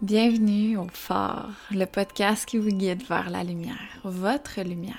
Bienvenue 0.00 0.76
au 0.76 0.86
Phare, 0.92 1.50
le 1.72 1.84
podcast 1.84 2.46
qui 2.46 2.56
vous 2.56 2.70
guide 2.70 3.02
vers 3.08 3.30
la 3.30 3.42
lumière, 3.42 3.98
votre 4.04 4.60
lumière. 4.60 4.94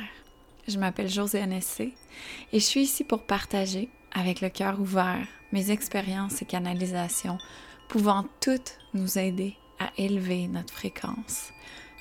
Je 0.68 0.78
m'appelle 0.78 1.08
Josiane 1.08 1.54
Essé 1.54 1.94
et 2.52 2.60
je 2.60 2.66
suis 2.66 2.82
ici 2.82 3.06
pour 3.06 3.24
partager, 3.24 3.88
avec 4.12 4.42
le 4.42 4.50
cœur 4.50 4.78
ouvert, 4.78 5.26
mes 5.54 5.72
expériences 5.72 6.42
et 6.42 6.46
canalisations 6.46 7.38
pouvant 7.88 8.26
toutes 8.42 8.78
nous 8.94 9.18
aider 9.18 9.56
à 9.80 9.90
élever 9.98 10.50
notre 10.50 10.74
fréquence, 10.74 11.54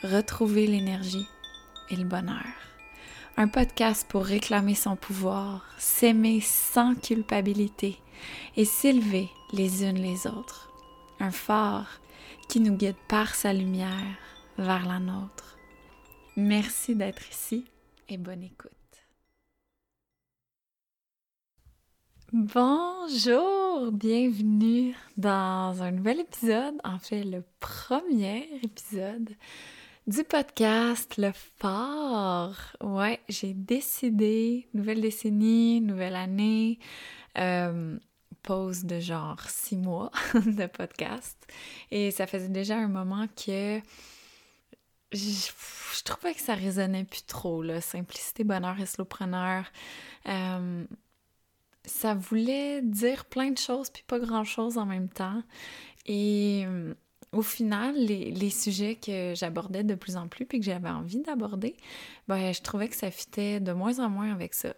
retrouver 0.03 0.67
l'énergie 0.67 1.29
et 1.91 1.97
le 1.97 2.05
bonheur. 2.05 2.49
Un 3.37 3.47
podcast 3.47 4.09
pour 4.09 4.25
réclamer 4.25 4.75
son 4.75 4.97
pouvoir, 4.97 5.65
s'aimer 5.79 6.41
sans 6.41 6.97
culpabilité 6.97 7.97
et 8.57 8.65
s'élever 8.65 9.29
les 9.53 9.85
unes 9.85 10.03
les 10.03 10.27
autres. 10.27 10.73
Un 11.21 11.31
phare 11.31 12.01
qui 12.49 12.61
nous 12.61 12.77
guide 12.77 12.97
par 13.09 13.35
sa 13.35 13.53
lumière 13.53 14.17
vers 14.57 14.87
la 14.87 14.99
nôtre. 14.99 15.59
Merci 16.37 16.95
d'être 16.95 17.29
ici 17.31 17.67
et 18.09 18.17
bonne 18.17 18.43
écoute. 18.43 18.73
Bonjour, 22.33 23.93
bienvenue 23.93 24.95
dans 25.17 25.83
un 25.83 25.91
nouvel 25.91 26.21
épisode, 26.21 26.75
en 26.85 26.99
fait 26.99 27.25
le 27.25 27.43
premier 27.61 28.49
épisode 28.63 29.31
du 30.07 30.25
podcast 30.25 31.17
Le 31.19 31.33
Fort. 31.59 32.57
Ouais, 32.83 33.21
j'ai 33.29 33.53
décidé, 33.53 34.69
nouvelle 34.73 35.03
décennie, 35.03 35.83
nouvelle 35.83 36.17
année, 36.17 36.79
euh, 37.37 37.99
de 38.49 38.99
genre 38.99 39.39
six 39.49 39.77
mois 39.77 40.11
de 40.35 40.67
podcast. 40.67 41.37
Et 41.91 42.11
ça 42.11 42.27
faisait 42.27 42.49
déjà 42.49 42.79
un 42.79 42.89
moment 42.89 43.27
que 43.29 43.81
je, 45.13 46.03
trouvais 46.05 46.33
que 46.33 46.41
ça 46.41 46.55
résonnait 46.55 47.05
plus 47.05 47.25
trop, 47.25 47.63
là. 47.63 47.81
Simplicité, 47.83 48.45
bonheur 48.45 48.81
et 48.81 48.87
slowpreneur. 48.87 49.65
Euh, 50.27 50.85
ça 51.85 52.15
voulait 52.15 52.81
dire 52.81 53.27
plein 53.27 53.51
de 53.51 53.59
choses, 53.59 53.91
puis 53.91 54.03
pas 54.07 54.19
grand-chose 54.19 54.79
en 54.79 54.87
même 54.87 55.11
temps. 55.11 55.43
Et 56.07 56.65
euh, 56.67 56.95
au 57.33 57.43
final, 57.43 57.97
les, 57.97 58.51
sujets 58.51 58.95
que 58.95 59.35
j'abordais 59.35 59.85
de 59.85 59.95
plus 59.95 60.17
en 60.17 60.27
plus, 60.27 60.47
puis 60.47 60.59
que 60.59 60.65
j'avais 60.65 60.89
envie 60.89 61.21
d'aborder, 61.21 61.77
ben, 62.29 62.53
je 62.55 62.63
trouvais 62.63 62.89
que 62.89 62.97
ça 62.97 63.11
fitait 63.11 63.61
de 63.61 63.73
moins 63.73 63.99
en 63.99 64.09
moins 64.09 64.33
avec 64.33 64.55
ça. 64.55 64.75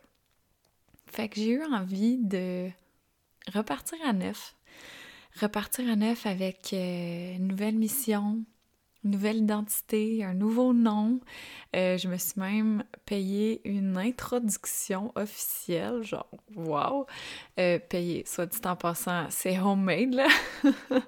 Fait 1.07 1.29
que 1.29 1.37
j'ai 1.37 1.51
eu 1.51 1.65
envie 1.65 2.19
de 2.19 2.69
repartir 3.53 3.99
à 4.05 4.13
neuf. 4.13 4.55
Repartir 5.41 5.89
à 5.91 5.97
neuf 5.97 6.27
avec 6.27 6.73
euh, 6.73 7.37
une 7.37 7.49
nouvelle 7.49 7.77
mission, 7.77 8.45
une 9.05 9.11
nouvelle 9.13 9.39
identité, 9.39 10.25
un 10.25 10.35
nouveau 10.35 10.73
nom. 10.73 11.21
Euh, 11.77 11.97
je 11.97 12.09
me 12.09 12.17
suis 12.17 12.41
même 12.41 12.85
payé 13.07 13.61
une 13.65 13.97
introduction 13.97 15.13
officielle, 15.15 16.03
genre 16.03 16.31
wow! 16.57 17.07
Euh, 17.59 17.79
payé, 17.79 18.25
soit 18.27 18.47
dit 18.47 18.59
en 18.65 18.77
passant, 18.77 19.27
c'est 19.31 19.59
homemade 19.59 20.15
là! 20.15 20.29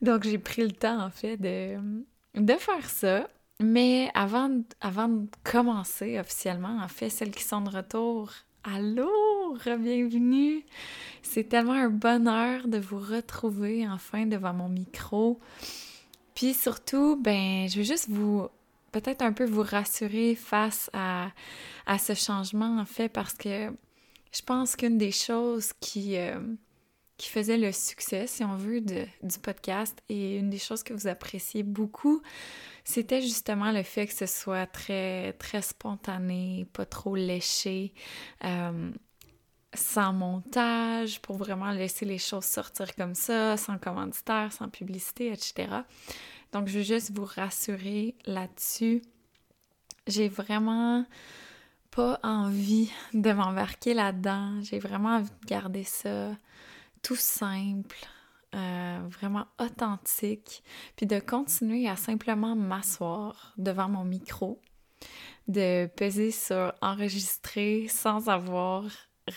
Donc 0.00 0.24
j'ai 0.24 0.38
pris 0.38 0.62
le 0.62 0.72
temps 0.72 1.00
en 1.00 1.10
fait 1.10 1.36
de, 1.36 1.76
de 2.34 2.54
faire 2.54 2.88
ça. 2.88 3.28
Mais 3.60 4.10
avant, 4.14 4.50
avant 4.80 5.08
de 5.08 5.28
commencer 5.44 6.18
officiellement, 6.18 6.80
en 6.82 6.88
fait, 6.88 7.10
celles 7.10 7.30
qui 7.30 7.44
sont 7.44 7.60
de 7.60 7.70
retour 7.70 8.32
Allô, 8.64 9.08
bienvenue. 9.54 10.64
C'est 11.22 11.48
tellement 11.48 11.72
un 11.72 11.90
bonheur 11.90 12.68
de 12.68 12.78
vous 12.78 12.98
retrouver 12.98 13.86
enfin 13.86 14.26
devant 14.26 14.52
mon 14.54 14.68
micro. 14.68 15.38
Puis 16.34 16.54
surtout, 16.54 17.16
ben, 17.16 17.68
je 17.68 17.78
veux 17.78 17.84
juste 17.84 18.08
vous 18.08 18.48
peut-être 18.92 19.22
un 19.22 19.32
peu 19.32 19.44
vous 19.44 19.62
rassurer 19.62 20.34
face 20.34 20.90
à, 20.92 21.30
à 21.86 21.98
ce 21.98 22.14
changement 22.14 22.78
en 22.78 22.84
fait 22.84 23.08
parce 23.08 23.34
que 23.34 23.70
je 24.32 24.42
pense 24.44 24.76
qu'une 24.76 24.98
des 24.98 25.12
choses 25.12 25.72
qui 25.80 26.16
euh, 26.16 26.38
qui 27.16 27.28
faisait 27.28 27.58
le 27.58 27.70
succès, 27.70 28.26
si 28.26 28.42
on 28.42 28.56
veut, 28.56 28.80
du 28.80 29.06
podcast 29.42 29.96
et 30.08 30.38
une 30.38 30.50
des 30.50 30.58
choses 30.58 30.82
que 30.82 30.92
vous 30.92 31.06
appréciez 31.06 31.62
beaucoup, 31.62 32.20
c'était 32.84 33.22
justement 33.22 33.70
le 33.70 33.84
fait 33.84 34.08
que 34.08 34.12
ce 34.12 34.26
soit 34.26 34.66
très, 34.66 35.32
très 35.34 35.62
spontané, 35.62 36.66
pas 36.72 36.84
trop 36.84 37.14
léché, 37.14 37.92
euh, 38.44 38.90
sans 39.74 40.12
montage, 40.12 41.20
pour 41.20 41.36
vraiment 41.36 41.70
laisser 41.70 42.04
les 42.04 42.18
choses 42.18 42.44
sortir 42.44 42.94
comme 42.94 43.14
ça, 43.14 43.56
sans 43.56 43.78
commanditaire, 43.78 44.52
sans 44.52 44.68
publicité, 44.68 45.28
etc. 45.28 45.68
Donc, 46.52 46.68
je 46.68 46.78
veux 46.78 46.84
juste 46.84 47.12
vous 47.12 47.24
rassurer 47.24 48.14
là-dessus. 48.26 49.02
J'ai 50.06 50.28
vraiment 50.28 51.06
pas 51.90 52.18
envie 52.22 52.90
de 53.14 53.32
m'embarquer 53.32 53.94
là-dedans. 53.94 54.60
J'ai 54.62 54.78
vraiment 54.78 55.16
envie 55.16 55.30
de 55.30 55.46
garder 55.46 55.84
ça 55.84 56.30
tout 57.02 57.16
simple, 57.16 57.96
euh, 58.54 59.00
vraiment 59.08 59.46
authentique, 59.58 60.62
puis 60.96 61.06
de 61.06 61.18
continuer 61.18 61.88
à 61.88 61.96
simplement 61.96 62.54
m'asseoir 62.54 63.54
devant 63.56 63.88
mon 63.88 64.04
micro, 64.04 64.60
de 65.48 65.86
peser 65.96 66.30
sur 66.30 66.72
enregistrer 66.80 67.88
sans 67.88 68.28
avoir 68.28 68.84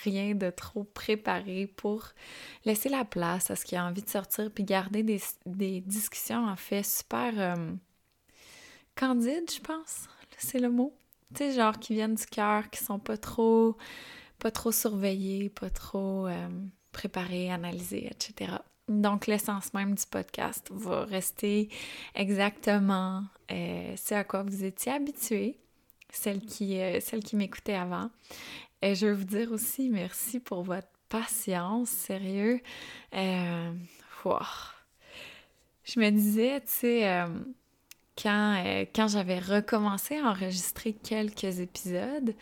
rien 0.04 0.36
de 0.36 0.50
trop 0.50 0.84
préparé 0.84 1.68
pour 1.68 2.10
laisser 2.66 2.90
la 2.90 3.06
place 3.06 3.52
à 3.52 3.56
ce 3.56 3.66
qui 3.66 3.76
a 3.76 3.86
envie 3.86 4.02
de 4.02 4.10
sortir, 4.10 4.50
puis 4.52 4.64
garder 4.64 5.04
des, 5.04 5.82
discussions 5.82 6.48
en 6.48 6.56
fait 6.56 6.84
super 6.84 7.34
euh, 7.38 7.74
candides, 8.96 9.52
je 9.52 9.62
pense, 9.62 10.08
c'est 10.38 10.60
le 10.60 10.70
mot. 10.70 10.94
Tu 11.34 11.40
sais, 11.40 11.54
genre 11.54 11.78
qui 11.80 11.94
viennent 11.94 12.16
du 12.16 12.26
cœur, 12.26 12.70
qui 12.70 12.84
sont 12.84 13.00
pas 13.00 13.18
trop, 13.18 13.78
pas 14.40 14.52
trop 14.52 14.72
surveillés, 14.72 15.50
pas 15.50 15.70
trop... 15.70 16.28
Euh, 16.28 16.48
préparer, 16.96 17.52
analyser, 17.52 18.08
etc. 18.08 18.54
Donc, 18.88 19.28
l'essence 19.28 19.74
même 19.74 19.96
du 19.96 20.06
podcast 20.10 20.70
va 20.72 21.04
rester 21.04 21.70
exactement 22.16 23.24
euh, 23.52 23.96
ce 23.98 24.16
à 24.16 24.24
quoi 24.24 24.44
vous 24.44 24.64
étiez 24.64 24.94
habitué, 24.94 25.60
celle 26.10 26.40
qui, 26.40 26.80
euh, 26.80 27.00
qui 27.00 27.36
m'écoutait 27.36 27.74
avant. 27.74 28.10
Et 28.82 28.96
je 28.96 29.08
veux 29.08 29.14
vous 29.14 29.24
dire 29.24 29.52
aussi 29.52 29.90
merci 29.90 30.40
pour 30.40 30.64
votre 30.64 30.88
patience, 31.10 31.90
sérieux. 31.90 32.60
Euh, 33.14 33.72
Je 35.84 36.00
me 36.00 36.10
disais, 36.10 36.62
tu 36.62 36.68
sais, 36.68 37.08
euh, 37.10 37.28
quand, 38.22 38.64
euh, 38.66 38.86
quand 38.96 39.08
j'avais 39.08 39.40
recommencé 39.40 40.18
à 40.18 40.26
enregistrer 40.30 40.94
quelques 40.94 41.60
épisodes, 41.60 42.34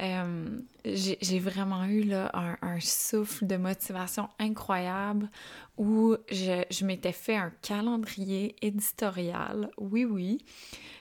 euh, 0.00 0.60
j'ai 0.84 1.38
vraiment 1.40 1.84
eu 1.84 2.02
là, 2.02 2.30
un, 2.62 2.80
souffle 2.80 3.46
de 3.46 3.56
motivation 3.56 4.28
incroyable 4.38 5.28
où 5.76 6.16
je, 6.30 6.84
m'étais 6.84 7.12
fait 7.12 7.36
un 7.36 7.50
calendrier 7.62 8.54
éditorial. 8.62 9.70
Oui, 9.76 10.04
oui. 10.04 10.38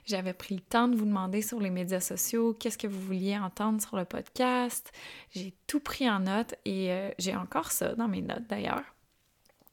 J'avais 0.05 0.33
pris 0.33 0.55
le 0.55 0.61
temps 0.61 0.87
de 0.87 0.95
vous 0.95 1.05
demander 1.05 1.41
sur 1.41 1.59
les 1.59 1.69
médias 1.69 1.99
sociaux 1.99 2.53
qu'est-ce 2.53 2.77
que 2.77 2.87
vous 2.87 3.01
vouliez 3.01 3.37
entendre 3.37 3.81
sur 3.81 3.97
le 3.97 4.05
podcast. 4.05 4.91
J'ai 5.31 5.53
tout 5.67 5.79
pris 5.79 6.09
en 6.09 6.21
note 6.21 6.55
et 6.65 6.91
euh, 6.91 7.09
j'ai 7.19 7.35
encore 7.35 7.71
ça 7.71 7.93
dans 7.95 8.07
mes 8.07 8.21
notes 8.21 8.47
d'ailleurs. 8.47 8.83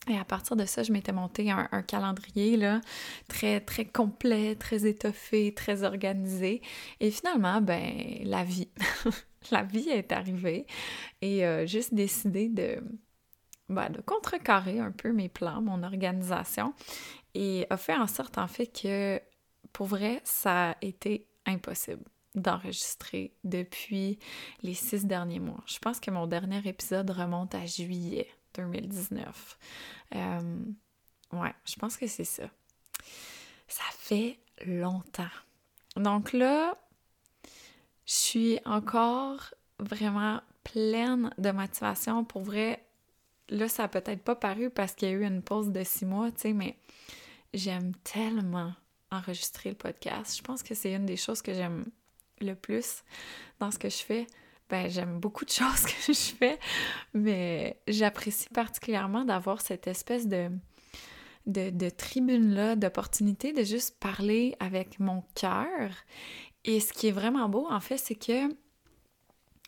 Et 0.08 0.18
à 0.18 0.24
partir 0.24 0.56
de 0.56 0.64
ça, 0.66 0.82
je 0.82 0.92
m'étais 0.92 1.12
monté 1.12 1.50
un, 1.50 1.82
calendrier 1.82 2.56
là, 2.56 2.80
très, 3.28 3.60
très 3.60 3.86
complet, 3.86 4.54
très 4.54 4.86
étoffé, 4.86 5.54
très 5.54 5.82
organisé. 5.82 6.60
Et 7.00 7.10
finalement, 7.10 7.60
ben, 7.60 8.18
la 8.24 8.44
vie. 8.44 8.68
la 9.50 9.62
vie 9.62 9.88
est 9.88 10.12
arrivée 10.12 10.66
et 11.20 11.46
euh, 11.46 11.66
juste 11.66 11.94
décidé 11.94 12.48
de, 12.48 12.82
ben, 13.68 13.90
de 13.90 14.00
contrecarrer 14.00 14.78
un 14.80 14.90
peu 14.90 15.12
mes 15.12 15.28
plans, 15.28 15.62
mon 15.62 15.82
organisation. 15.82 16.74
Et 17.34 17.66
a 17.70 17.76
fait 17.76 17.96
en 17.96 18.06
sorte, 18.06 18.38
en 18.38 18.46
fait, 18.46 18.66
que 18.66 19.20
pour 19.72 19.86
vrai, 19.86 20.20
ça 20.24 20.70
a 20.70 20.76
été 20.82 21.26
impossible 21.46 22.04
d'enregistrer 22.34 23.32
depuis 23.44 24.18
les 24.62 24.74
six 24.74 25.04
derniers 25.04 25.40
mois. 25.40 25.62
Je 25.66 25.78
pense 25.78 26.00
que 26.00 26.10
mon 26.10 26.26
dernier 26.26 26.60
épisode 26.66 27.10
remonte 27.10 27.54
à 27.54 27.64
juillet 27.64 28.28
2019. 28.54 29.58
Euh, 30.14 30.64
ouais, 31.32 31.54
je 31.64 31.76
pense 31.76 31.96
que 31.96 32.06
c'est 32.06 32.24
ça. 32.24 32.44
Ça 33.68 33.84
fait 33.90 34.38
longtemps. 34.66 35.24
Donc 35.96 36.32
là, 36.32 36.76
je 38.06 38.12
suis 38.12 38.58
encore 38.64 39.54
vraiment 39.78 40.40
pleine 40.62 41.30
de 41.38 41.50
motivation. 41.50 42.24
Pour 42.24 42.42
vrai, 42.42 42.84
là, 43.48 43.68
ça 43.68 43.84
n'a 43.84 43.88
peut-être 43.88 44.22
pas 44.22 44.36
paru 44.36 44.70
parce 44.70 44.94
qu'il 44.94 45.08
y 45.08 45.12
a 45.12 45.14
eu 45.14 45.24
une 45.24 45.42
pause 45.42 45.70
de 45.70 45.84
six 45.84 46.04
mois, 46.04 46.30
tu 46.32 46.40
sais, 46.40 46.52
mais 46.52 46.76
j'aime 47.52 47.94
tellement 47.96 48.72
enregistrer 49.10 49.70
le 49.70 49.76
podcast. 49.76 50.36
Je 50.36 50.42
pense 50.42 50.62
que 50.62 50.74
c'est 50.74 50.92
une 50.92 51.06
des 51.06 51.16
choses 51.16 51.42
que 51.42 51.54
j'aime 51.54 51.86
le 52.40 52.54
plus 52.54 53.04
dans 53.60 53.70
ce 53.70 53.78
que 53.78 53.88
je 53.88 53.98
fais 53.98 54.26
ben, 54.74 54.90
j'aime 54.90 55.20
beaucoup 55.20 55.44
de 55.44 55.50
choses 55.62 55.82
que 55.82 56.12
je 56.12 56.34
fais, 56.36 56.58
mais 57.12 57.78
j'apprécie 57.86 58.48
particulièrement 58.48 59.24
d'avoir 59.24 59.60
cette 59.60 59.86
espèce 59.86 60.26
de, 60.26 60.50
de, 61.46 61.90
tribune-là, 61.90 62.74
d'opportunité 62.74 63.52
de 63.52 63.62
juste 63.62 64.00
parler 64.00 64.56
avec 64.58 64.98
mon 64.98 65.22
cœur. 65.36 65.92
Et 66.64 66.80
ce 66.80 66.92
qui 66.92 67.06
est 67.06 67.12
vraiment 67.12 67.48
beau, 67.48 67.68
en 67.70 67.78
fait, 67.78 67.98
c'est 67.98 68.16
que 68.16 68.52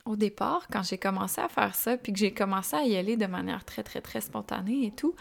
au 0.06 0.16
départ, 0.16 0.66
quand 0.72 0.82
j'ai 0.82 0.98
commencé 0.98 1.40
à 1.40 1.48
faire 1.48 1.76
ça, 1.76 1.96
puis 1.96 2.12
que 2.12 2.18
j'ai 2.18 2.32
commencé 2.34 2.74
à 2.74 2.82
y 2.82 2.96
aller 2.96 3.16
de 3.16 3.26
manière 3.26 3.64
très, 3.64 3.84
très, 3.84 4.00
très 4.00 4.20
spontanée 4.20 4.86
et 4.86 4.90
tout, 4.90 5.14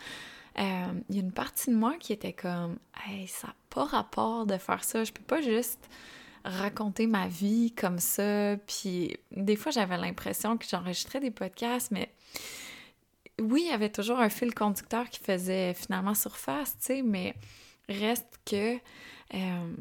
euh, 0.58 0.86
il 1.10 1.16
y 1.16 1.20
a 1.20 1.22
une 1.22 1.32
partie 1.32 1.70
de 1.70 1.76
moi 1.76 1.96
qui 2.00 2.12
était 2.12 2.34
comme 2.34 2.78
Hey, 3.06 3.28
ça 3.28 3.48
n'a 3.48 3.56
pas 3.70 3.84
rapport 3.86 4.48
de 4.48 4.58
faire 4.58 4.84
ça. 4.84 5.04
Je 5.04 5.12
peux 5.12 5.24
pas 5.24 5.42
juste 5.42 5.90
raconter 6.46 7.08
ma 7.08 7.28
vie 7.28 7.74
comme 7.74 8.00
ça. 8.00 8.56
Puis 8.68 9.18
des 9.32 9.56
fois, 9.56 9.72
j'avais 9.72 9.98
l'impression 9.98 10.58
que 10.58 10.66
j'enregistrais 10.66 11.20
des 11.20 11.32
podcasts, 11.32 11.92
mais 11.92 12.10
oui, 13.40 13.64
il 13.66 13.72
y 13.72 13.74
avait 13.74 13.92
toujours 13.92 14.20
un 14.20 14.30
fil 14.30 14.54
conducteur 14.54 15.10
qui 15.10 15.20
faisait 15.20 15.74
finalement 15.74 16.14
surface, 16.14 16.78
tu 16.80 16.86
sais, 16.86 17.02
mais 17.02 17.34
reste 17.90 18.40
que 18.46 18.76
euh, 19.34 19.76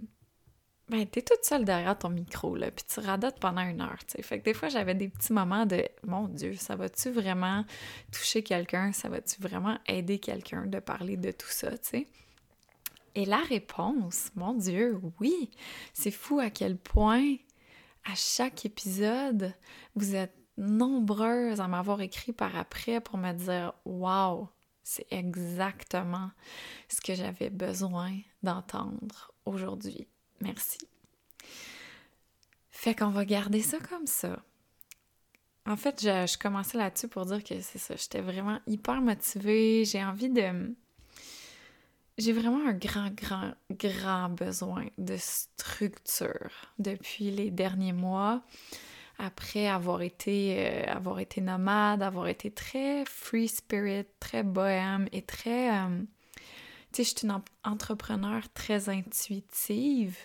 ben, 0.89 1.07
t'es 1.07 1.23
toute 1.23 1.45
seule 1.45 1.65
derrière 1.65 1.99
ton 1.99 2.11
micro, 2.11 2.57
là, 2.57 2.71
puis 2.71 2.85
tu 2.93 3.01
radotes 3.01 3.39
pendant 3.39 3.63
une 3.63 3.81
heure, 3.81 3.99
tu 4.07 4.17
sais. 4.17 4.23
Fait 4.23 4.41
que 4.41 4.45
des 4.45 4.55
fois, 4.55 4.69
j'avais 4.69 4.95
des 4.95 5.09
petits 5.09 5.33
moments 5.33 5.67
de 5.67 5.85
«Mon 6.07 6.29
Dieu, 6.29 6.55
ça 6.55 6.77
va-tu 6.77 7.11
vraiment 7.11 7.65
toucher 8.11 8.43
quelqu'un? 8.43 8.93
Ça 8.93 9.09
va-tu 9.09 9.41
vraiment 9.41 9.79
aider 9.87 10.19
quelqu'un 10.19 10.67
de 10.67 10.81
parler 10.81 11.17
de 11.17 11.31
tout 11.31 11.49
ça, 11.49 11.71
tu 11.71 11.79
sais?» 11.83 12.09
Et 13.15 13.25
la 13.25 13.39
réponse, 13.39 14.31
mon 14.35 14.55
Dieu, 14.55 15.01
oui! 15.21 15.51
C'est 15.93 16.11
fou 16.11 16.41
à 16.41 16.51
quel 16.51 16.77
point, 16.77 17.37
à 18.05 18.15
chaque 18.15 18.65
épisode, 18.65 19.55
vous 19.95 20.15
êtes 20.15 20.37
nombreuses 20.57 21.61
à 21.61 21.69
m'avoir 21.69 22.01
écrit 22.01 22.33
par 22.33 22.57
après 22.57 23.01
pour 23.01 23.19
me 23.19 23.33
dire 23.33 23.73
«Wow! 23.85 24.49
C'est 24.83 25.07
exactement 25.11 26.31
ce 26.89 27.01
que 27.01 27.15
j'avais 27.15 27.51
besoin 27.51 28.19
d'entendre 28.43 29.33
aujourd'hui.» 29.47 30.09
Merci. 30.41 30.79
Fait 32.71 32.95
qu'on 32.95 33.11
va 33.11 33.25
garder 33.25 33.63
ça 33.63 33.79
comme 33.79 34.07
ça. 34.07 34.43
En 35.67 35.77
fait, 35.77 36.03
je, 36.03 36.27
je 36.31 36.37
commençais 36.37 36.77
là-dessus 36.77 37.09
pour 37.09 37.25
dire 37.25 37.43
que 37.43 37.59
c'est 37.61 37.79
ça. 37.79 37.97
J'étais 37.97 38.21
vraiment 38.21 38.61
hyper 38.67 39.01
motivée. 39.01 39.85
J'ai 39.87 40.05
envie 40.05 40.29
de. 40.29 40.75
J'ai 42.17 42.33
vraiment 42.33 42.69
un 42.69 42.75
grand, 42.75 43.11
grand, 43.11 43.55
grand 43.73 44.29
besoin 44.29 44.87
de 44.99 45.17
structure 45.17 46.51
depuis 46.79 47.33
les 47.33 47.51
derniers 47.51 47.93
mois. 47.93 48.43
Après 49.19 49.67
avoir 49.67 50.01
été, 50.03 50.57
euh, 50.59 50.85
avoir 50.93 51.19
été 51.19 51.41
nomade, 51.41 52.03
avoir 52.03 52.29
été 52.29 52.53
très 52.53 53.05
free 53.05 53.49
spirit, 53.49 54.07
très 54.21 54.45
bohème 54.45 55.09
et 55.11 55.23
très. 55.23 55.77
Euh, 55.77 56.03
tu 56.93 57.03
sais, 57.03 57.05
je 57.05 57.19
suis 57.19 57.27
une 57.27 57.43
entrepreneur 57.65 58.43
très 58.55 58.89
intuitive 58.89 60.17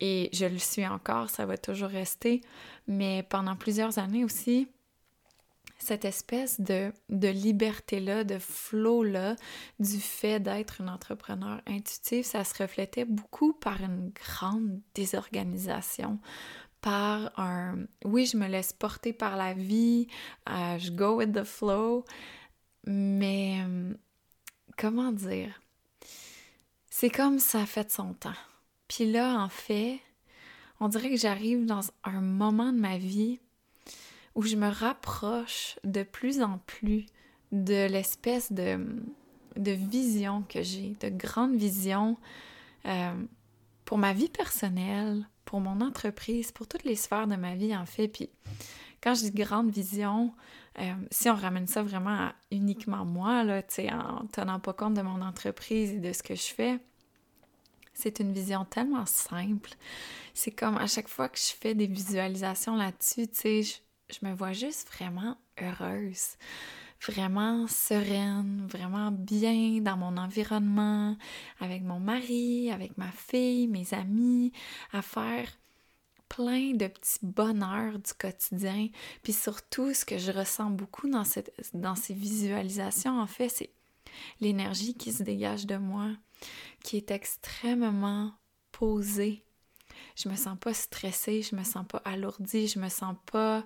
et 0.00 0.30
je 0.32 0.46
le 0.46 0.58
suis 0.58 0.86
encore, 0.86 1.28
ça 1.28 1.44
va 1.44 1.58
toujours 1.58 1.90
rester. 1.90 2.40
Mais 2.86 3.22
pendant 3.22 3.56
plusieurs 3.56 3.98
années 3.98 4.24
aussi, 4.24 4.68
cette 5.78 6.04
espèce 6.04 6.60
de, 6.60 6.92
de 7.08 7.28
liberté-là, 7.28 8.24
de 8.24 8.38
flow-là, 8.38 9.36
du 9.80 9.98
fait 9.98 10.40
d'être 10.40 10.80
une 10.80 10.88
entrepreneur 10.88 11.60
intuitive, 11.66 12.24
ça 12.24 12.44
se 12.44 12.62
reflétait 12.62 13.04
beaucoup 13.04 13.52
par 13.52 13.82
une 13.82 14.10
grande 14.10 14.80
désorganisation, 14.94 16.18
par 16.80 17.38
un 17.38 17.78
oui, 18.04 18.26
je 18.26 18.36
me 18.36 18.46
laisse 18.46 18.72
porter 18.72 19.12
par 19.12 19.36
la 19.36 19.54
vie, 19.54 20.06
euh, 20.48 20.78
je 20.78 20.90
go 20.90 21.16
with 21.16 21.32
the 21.32 21.44
flow, 21.44 22.04
mais 22.86 23.60
euh, 23.66 23.94
comment 24.76 25.12
dire? 25.12 25.60
C'est 26.90 27.10
comme 27.10 27.38
ça 27.38 27.62
a 27.62 27.66
fait 27.66 27.90
son 27.90 28.14
temps. 28.14 28.36
Puis 28.86 29.10
là, 29.10 29.40
en 29.40 29.48
fait, 29.48 29.98
on 30.78 30.88
dirait 30.88 31.10
que 31.10 31.16
j'arrive 31.16 31.66
dans 31.66 31.80
un 32.04 32.20
moment 32.20 32.72
de 32.72 32.78
ma 32.78 32.98
vie 32.98 33.40
où 34.34 34.42
je 34.42 34.56
me 34.56 34.68
rapproche 34.68 35.78
de 35.84 36.02
plus 36.02 36.42
en 36.42 36.58
plus 36.66 37.06
de 37.52 37.86
l'espèce 37.86 38.52
de, 38.52 38.78
vision 39.56 40.42
que 40.48 40.62
j'ai, 40.62 40.96
de 41.00 41.08
grande 41.08 41.54
vision 41.54 42.16
euh, 42.86 43.14
pour 43.84 43.98
ma 43.98 44.12
vie 44.12 44.28
personnelle, 44.28 45.28
pour 45.44 45.60
mon 45.60 45.80
entreprise, 45.80 46.50
pour 46.50 46.66
toutes 46.66 46.84
les 46.84 46.96
sphères 46.96 47.28
de 47.28 47.36
ma 47.36 47.54
vie 47.54 47.76
en 47.76 47.86
fait. 47.86 48.08
Puis 48.08 48.30
quand 49.00 49.14
je 49.14 49.22
dis 49.22 49.30
grande 49.30 49.70
vision, 49.70 50.32
euh, 50.80 50.94
si 51.10 51.30
on 51.30 51.36
ramène 51.36 51.68
ça 51.68 51.82
vraiment 51.82 52.10
à 52.10 52.34
uniquement 52.50 53.04
moi, 53.04 53.44
là, 53.44 53.62
en 53.92 54.26
tenant 54.26 54.58
pas 54.58 54.72
compte 54.72 54.94
de 54.94 55.02
mon 55.02 55.22
entreprise 55.22 55.92
et 55.92 56.00
de 56.00 56.12
ce 56.12 56.22
que 56.22 56.34
je 56.34 56.52
fais, 56.52 56.80
c'est 57.92 58.18
une 58.18 58.32
vision 58.32 58.64
tellement 58.64 59.06
simple. 59.06 59.70
C'est 60.34 60.50
comme 60.50 60.76
à 60.76 60.88
chaque 60.88 61.08
fois 61.08 61.28
que 61.28 61.38
je 61.38 61.54
fais 61.54 61.74
des 61.74 61.86
visualisations 61.86 62.76
là-dessus, 62.76 63.28
tu 63.28 63.62
sais, 63.62 63.82
je, 64.20 64.26
me 64.26 64.34
vois 64.34 64.52
juste 64.52 64.88
vraiment 64.88 65.36
heureuse, 65.60 66.36
vraiment 67.06 67.66
sereine, 67.66 68.66
vraiment 68.70 69.10
bien 69.10 69.80
dans 69.80 69.96
mon 69.96 70.16
environnement, 70.16 71.16
avec 71.60 71.82
mon 71.82 72.00
mari, 72.00 72.70
avec 72.70 72.96
ma 72.98 73.10
fille, 73.10 73.66
mes 73.68 73.92
amis, 73.94 74.52
à 74.92 75.02
faire 75.02 75.48
plein 76.28 76.72
de 76.72 76.88
petits 76.88 77.18
bonheurs 77.22 77.98
du 77.98 78.12
quotidien. 78.18 78.88
Puis 79.22 79.32
surtout, 79.32 79.94
ce 79.94 80.04
que 80.04 80.18
je 80.18 80.32
ressens 80.32 80.70
beaucoup 80.70 81.08
dans, 81.08 81.24
cette, 81.24 81.52
dans 81.74 81.94
ces 81.94 82.14
visualisations, 82.14 83.20
en 83.20 83.26
fait, 83.26 83.48
c'est 83.48 83.70
l'énergie 84.40 84.94
qui 84.94 85.12
se 85.12 85.22
dégage 85.22 85.66
de 85.66 85.76
moi, 85.76 86.10
qui 86.82 86.96
est 86.96 87.10
extrêmement 87.10 88.32
posée. 88.72 89.44
Je 90.16 90.28
me 90.28 90.36
sens 90.36 90.58
pas 90.58 90.74
stressée, 90.74 91.42
je 91.42 91.54
me 91.54 91.64
sens 91.64 91.86
pas 91.86 92.02
alourdie, 92.04 92.68
je 92.68 92.78
me 92.78 92.88
sens 92.88 93.14
pas 93.26 93.64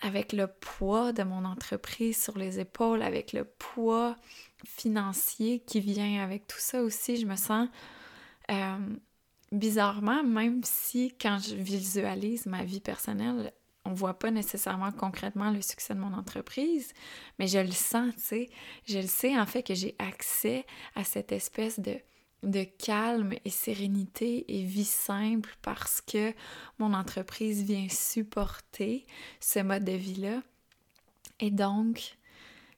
avec 0.00 0.32
le 0.32 0.46
poids 0.46 1.12
de 1.12 1.22
mon 1.22 1.44
entreprise 1.44 2.20
sur 2.22 2.38
les 2.38 2.58
épaules, 2.58 3.02
avec 3.02 3.32
le 3.32 3.44
poids 3.44 4.16
financier 4.64 5.60
qui 5.60 5.80
vient 5.80 6.22
avec 6.22 6.46
tout 6.46 6.58
ça 6.58 6.82
aussi. 6.82 7.16
Je 7.16 7.26
me 7.26 7.36
sens 7.36 7.68
euh, 8.50 8.78
bizarrement, 9.52 10.22
même 10.22 10.62
si 10.64 11.14
quand 11.20 11.38
je 11.38 11.54
visualise 11.54 12.46
ma 12.46 12.64
vie 12.64 12.80
personnelle, 12.80 13.52
on 13.84 13.92
voit 13.92 14.18
pas 14.18 14.30
nécessairement 14.30 14.92
concrètement 14.92 15.50
le 15.50 15.62
succès 15.62 15.94
de 15.94 16.00
mon 16.00 16.12
entreprise, 16.12 16.92
mais 17.38 17.46
je 17.46 17.58
le 17.58 17.70
sens, 17.70 18.14
tu 18.14 18.20
sais. 18.20 18.50
Je 18.86 18.98
le 18.98 19.06
sais 19.06 19.38
en 19.38 19.46
fait 19.46 19.62
que 19.62 19.74
j'ai 19.74 19.96
accès 19.98 20.66
à 20.94 21.04
cette 21.04 21.32
espèce 21.32 21.80
de, 21.80 21.96
de 22.42 22.64
calme 22.64 23.34
et 23.44 23.50
sérénité 23.50 24.44
et 24.48 24.64
vie 24.64 24.84
simple 24.84 25.56
parce 25.62 26.00
que 26.00 26.32
mon 26.78 26.94
entreprise 26.94 27.62
vient 27.62 27.88
supporter 27.88 29.06
ce 29.40 29.60
mode 29.60 29.84
de 29.84 29.92
vie-là. 29.92 30.42
Et 31.40 31.50
donc, 31.50 32.16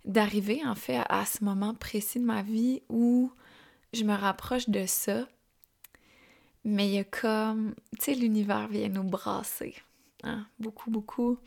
d'arriver 0.05 0.63
en 0.65 0.75
fait 0.75 1.01
à 1.09 1.25
ce 1.25 1.45
moment 1.45 1.75
précis 1.75 2.19
de 2.19 2.25
ma 2.25 2.43
vie 2.43 2.83
où 2.89 3.31
je 3.93 4.05
me 4.05 4.15
rapproche 4.15 4.69
de 4.69 4.87
ça, 4.87 5.29
mais 6.65 6.89
il 6.89 6.95
y 6.95 6.99
a 6.99 7.05
comme, 7.05 7.75
tu 7.99 8.05
sais, 8.05 8.15
l'univers 8.15 8.69
vient 8.69 8.89
nous 8.89 9.03
brasser, 9.03 9.75
hein, 10.23 10.47
beaucoup, 10.59 10.91
beaucoup. 10.91 11.39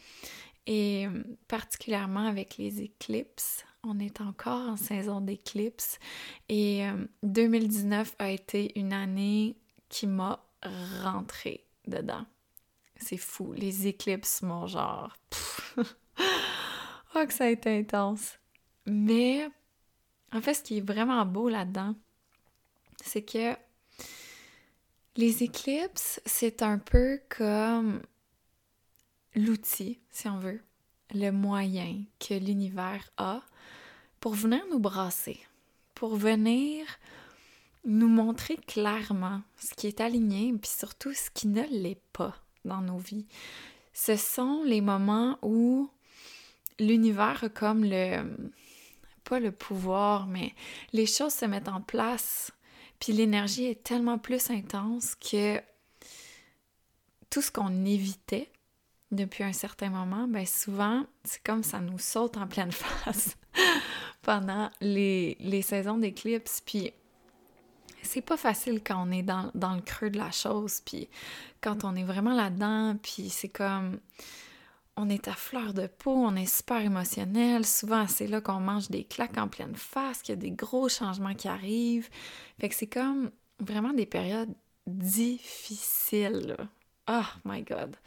Et 0.67 1.07
particulièrement 1.47 2.27
avec 2.27 2.57
les 2.57 2.81
éclipses, 2.81 3.65
on 3.85 3.99
est 3.99 4.21
encore 4.21 4.69
en 4.69 4.77
saison 4.77 5.21
d'éclipses. 5.21 5.99
Et 6.49 6.85
2019 7.23 8.15
euh, 8.19 8.25
a 8.25 8.29
été 8.29 8.77
une 8.79 8.93
année 8.93 9.57
qui 9.89 10.07
m'a 10.07 10.43
rentré 11.03 11.65
dedans. 11.87 12.25
C'est 12.97 13.17
fou, 13.17 13.53
les 13.53 13.87
éclipses 13.87 14.41
m'ont 14.41 14.67
genre... 14.67 15.15
oh 15.77 17.25
que 17.25 17.33
ça 17.33 17.45
a 17.45 17.49
été 17.49 17.77
intense. 17.77 18.39
Mais 18.85 19.47
en 20.31 20.41
fait, 20.41 20.53
ce 20.55 20.63
qui 20.63 20.77
est 20.77 20.87
vraiment 20.87 21.25
beau 21.25 21.49
là-dedans, 21.49 21.95
c'est 23.03 23.23
que 23.23 23.55
les 25.17 25.43
éclipses, 25.43 26.21
c'est 26.25 26.61
un 26.61 26.77
peu 26.77 27.21
comme 27.29 28.01
l'outil, 29.35 29.99
si 30.09 30.27
on 30.27 30.37
veut, 30.37 30.61
le 31.13 31.31
moyen 31.31 32.03
que 32.19 32.33
l'univers 32.33 33.09
a 33.17 33.41
pour 34.25 34.33
venir 34.33 34.63
nous 34.71 34.79
brasser, 34.79 35.39
pour 35.93 36.15
venir 36.15 36.83
nous 37.83 38.07
montrer 38.07 38.57
clairement 38.57 39.43
ce 39.59 39.75
qui 39.75 39.85
est 39.85 40.01
aligné, 40.01 40.51
puis 40.51 40.71
surtout 40.71 41.13
ce 41.13 41.29
qui 41.29 41.47
ne 41.47 41.61
l'est 41.69 42.01
pas 42.11 42.35
dans 42.63 42.81
nos 42.81 42.97
vies. 42.97 43.27
Ce 43.93 44.15
sont 44.15 44.63
les 44.65 44.81
moments 44.81 45.37
où 45.43 45.91
l'univers 46.79 47.49
comme 47.53 47.83
le, 47.83 48.49
pas 49.25 49.39
le 49.39 49.51
pouvoir, 49.51 50.25
mais 50.25 50.55
les 50.91 51.05
choses 51.05 51.35
se 51.35 51.45
mettent 51.45 51.69
en 51.69 51.81
place 51.81 52.51
puis 52.99 53.13
l'énergie 53.13 53.65
est 53.65 53.83
tellement 53.83 54.17
plus 54.17 54.49
intense 54.49 55.13
que 55.13 55.61
tout 57.29 57.43
ce 57.43 57.51
qu'on 57.51 57.85
évitait 57.85 58.51
depuis 59.11 59.43
un 59.43 59.53
certain 59.53 59.91
moment, 59.91 60.27
ben 60.27 60.47
souvent, 60.47 61.05
c'est 61.23 61.43
comme 61.43 61.61
ça 61.61 61.79
nous 61.79 61.99
saute 61.99 62.37
en 62.37 62.47
pleine 62.47 62.71
face 62.71 63.37
pendant 64.21 64.69
les, 64.81 65.61
saisons 65.61 65.97
d'éclipse. 65.97 66.61
Puis 66.65 66.91
c'est 68.01 68.21
pas 68.21 68.37
facile 68.37 68.81
quand 68.83 69.07
on 69.07 69.11
est 69.11 69.23
dans, 69.23 69.51
dans, 69.55 69.75
le 69.75 69.81
creux 69.81 70.09
de 70.09 70.17
la 70.17 70.31
chose, 70.31 70.81
puis 70.85 71.09
quand 71.61 71.83
on 71.83 71.95
est 71.95 72.03
vraiment 72.03 72.33
là-dedans, 72.35 72.95
puis 73.01 73.29
c'est 73.29 73.49
comme 73.49 73.99
on 74.97 75.09
est 75.09 75.27
à 75.27 75.33
fleur 75.33 75.73
de 75.73 75.87
peau, 75.87 76.13
on 76.13 76.35
est 76.35 76.45
super 76.45 76.81
émotionnel. 76.81 77.65
Souvent, 77.65 78.07
c'est 78.07 78.27
là 78.27 78.39
qu'on 78.39 78.59
mange 78.59 78.89
des 78.89 79.03
claques 79.03 79.37
en 79.37 79.47
pleine 79.47 79.75
face, 79.75 80.21
qu'il 80.21 80.35
y 80.35 80.37
a 80.37 80.41
des 80.41 80.51
gros 80.51 80.87
changements 80.87 81.33
qui 81.33 81.47
arrivent. 81.47 82.09
Fait 82.59 82.69
que 82.69 82.75
c'est 82.75 82.87
comme 82.87 83.31
vraiment 83.59 83.93
des 83.93 84.05
périodes 84.05 84.53
difficiles. 84.87 86.55
Oh 87.09 87.25
my 87.43 87.61
God! 87.63 87.97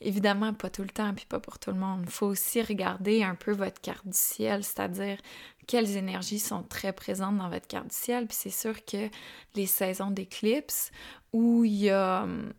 Évidemment, 0.00 0.52
pas 0.52 0.70
tout 0.70 0.82
le 0.82 0.88
temps, 0.88 1.14
puis 1.14 1.26
pas 1.26 1.40
pour 1.40 1.58
tout 1.58 1.70
le 1.70 1.78
monde. 1.78 2.02
Il 2.04 2.10
faut 2.10 2.26
aussi 2.26 2.62
regarder 2.62 3.22
un 3.22 3.34
peu 3.34 3.52
votre 3.52 3.80
carte 3.80 4.06
du 4.06 4.16
ciel, 4.16 4.64
c'est-à-dire 4.64 5.18
quelles 5.66 5.96
énergies 5.96 6.38
sont 6.38 6.62
très 6.62 6.92
présentes 6.92 7.38
dans 7.38 7.48
votre 7.48 7.66
carte 7.66 7.88
du 7.88 7.96
ciel. 7.96 8.26
Puis 8.26 8.36
c'est 8.38 8.50
sûr 8.50 8.84
que 8.84 9.08
les 9.54 9.66
saisons 9.66 10.10
d'éclipse, 10.10 10.90
où 11.32 11.64
il 11.64 11.74
y 11.74 11.90
a 11.90 12.22
hum, 12.24 12.52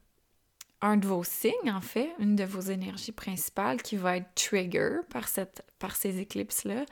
un 0.82 0.98
de 0.98 1.08
vos 1.08 1.24
signes, 1.24 1.72
en 1.72 1.82
fait, 1.82 2.12
une 2.20 2.36
de 2.36 2.44
vos 2.44 2.62
énergies 2.62 3.12
principales 3.12 3.82
qui 3.82 3.96
va 3.96 4.18
être 4.18 4.34
trigger 4.36 5.00
par, 5.10 5.27
cette, 5.27 5.65
par 5.80 5.96
ces 5.96 6.20
éclipses-là, 6.20 6.86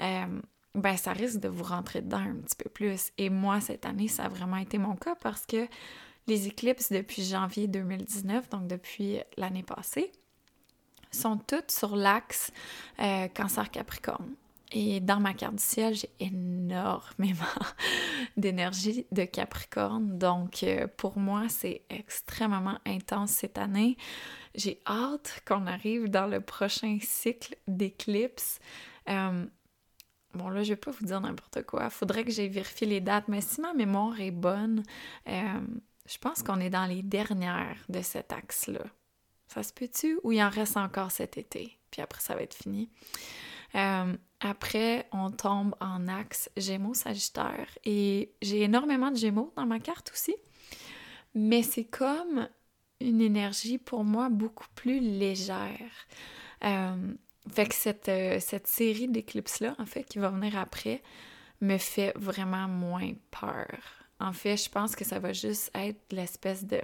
euh, 0.00 0.40
ben 0.74 0.96
ça 0.96 1.12
risque 1.12 1.40
de 1.40 1.48
vous 1.48 1.64
rentrer 1.64 2.02
dedans 2.02 2.18
un 2.18 2.36
petit 2.36 2.56
peu 2.56 2.68
plus. 2.68 3.10
Et 3.18 3.30
moi, 3.30 3.60
cette 3.60 3.86
année, 3.86 4.08
ça 4.08 4.24
a 4.24 4.28
vraiment 4.28 4.56
été 4.56 4.78
mon 4.78 4.96
cas 4.96 5.14
parce 5.14 5.46
que 5.46 5.66
les 6.28 6.46
éclipses 6.46 6.92
depuis 6.92 7.24
janvier 7.24 7.66
2019, 7.66 8.48
donc 8.50 8.66
depuis 8.68 9.20
l'année 9.36 9.62
passée, 9.62 10.12
sont 11.10 11.38
toutes 11.38 11.70
sur 11.70 11.96
l'axe 11.96 12.52
euh, 13.00 13.28
cancer-capricorne. 13.28 14.34
Et 14.72 15.00
dans 15.00 15.18
ma 15.18 15.32
carte 15.32 15.54
du 15.54 15.62
ciel, 15.62 15.94
j'ai 15.94 16.10
énormément 16.20 17.38
d'énergie 18.36 19.06
de 19.12 19.24
Capricorne. 19.24 20.18
Donc, 20.18 20.62
euh, 20.62 20.86
pour 20.98 21.18
moi, 21.18 21.44
c'est 21.48 21.82
extrêmement 21.88 22.78
intense 22.84 23.30
cette 23.30 23.56
année. 23.56 23.96
J'ai 24.54 24.82
hâte 24.86 25.42
qu'on 25.46 25.66
arrive 25.66 26.10
dans 26.10 26.26
le 26.26 26.42
prochain 26.42 26.98
cycle 27.00 27.56
d'éclipses. 27.66 28.58
Euh, 29.08 29.46
bon, 30.34 30.50
là, 30.50 30.62
je 30.62 30.70
vais 30.70 30.76
pas 30.76 30.90
vous 30.90 31.06
dire 31.06 31.22
n'importe 31.22 31.62
quoi. 31.62 31.88
Faudrait 31.88 32.24
que 32.24 32.30
j'ai 32.30 32.48
vérifié 32.48 32.86
les 32.86 33.00
dates, 33.00 33.28
mais 33.28 33.40
si 33.40 33.62
ma 33.62 33.72
mémoire 33.72 34.20
est 34.20 34.30
bonne, 34.30 34.82
je 36.08 36.18
pense 36.18 36.42
qu'on 36.42 36.60
est 36.60 36.70
dans 36.70 36.86
les 36.86 37.02
dernières 37.02 37.84
de 37.88 38.00
cet 38.02 38.32
axe-là. 38.32 38.84
Ça 39.46 39.62
se 39.62 39.72
peut-tu? 39.72 40.18
Ou 40.24 40.32
il 40.32 40.42
en 40.42 40.50
reste 40.50 40.76
encore 40.76 41.10
cet 41.10 41.38
été? 41.38 41.78
Puis 41.90 42.02
après, 42.02 42.20
ça 42.20 42.34
va 42.34 42.42
être 42.42 42.54
fini. 42.54 42.90
Euh, 43.74 44.16
après, 44.40 45.06
on 45.12 45.30
tombe 45.30 45.74
en 45.80 46.08
axe 46.08 46.50
Gémeaux-Sagittaire 46.56 47.68
et 47.84 48.32
j'ai 48.40 48.62
énormément 48.62 49.10
de 49.10 49.16
Gémeaux 49.16 49.52
dans 49.56 49.66
ma 49.66 49.80
carte 49.80 50.10
aussi. 50.12 50.34
Mais 51.34 51.62
c'est 51.62 51.84
comme 51.84 52.48
une 53.00 53.20
énergie 53.20 53.78
pour 53.78 54.04
moi 54.04 54.28
beaucoup 54.28 54.66
plus 54.74 55.00
légère. 55.00 56.06
Euh, 56.64 57.14
fait 57.50 57.66
que 57.66 57.74
cette, 57.74 58.08
euh, 58.08 58.40
cette 58.40 58.66
série 58.66 59.08
d'éclipses-là, 59.08 59.74
en 59.78 59.86
fait, 59.86 60.04
qui 60.04 60.18
va 60.18 60.30
venir 60.30 60.58
après, 60.58 61.02
me 61.60 61.78
fait 61.78 62.12
vraiment 62.16 62.68
moins 62.68 63.12
peur. 63.30 63.97
En 64.20 64.32
fait, 64.32 64.56
je 64.56 64.68
pense 64.68 64.96
que 64.96 65.04
ça 65.04 65.18
va 65.18 65.32
juste 65.32 65.70
être 65.74 66.00
l'espèce 66.10 66.64
de, 66.64 66.80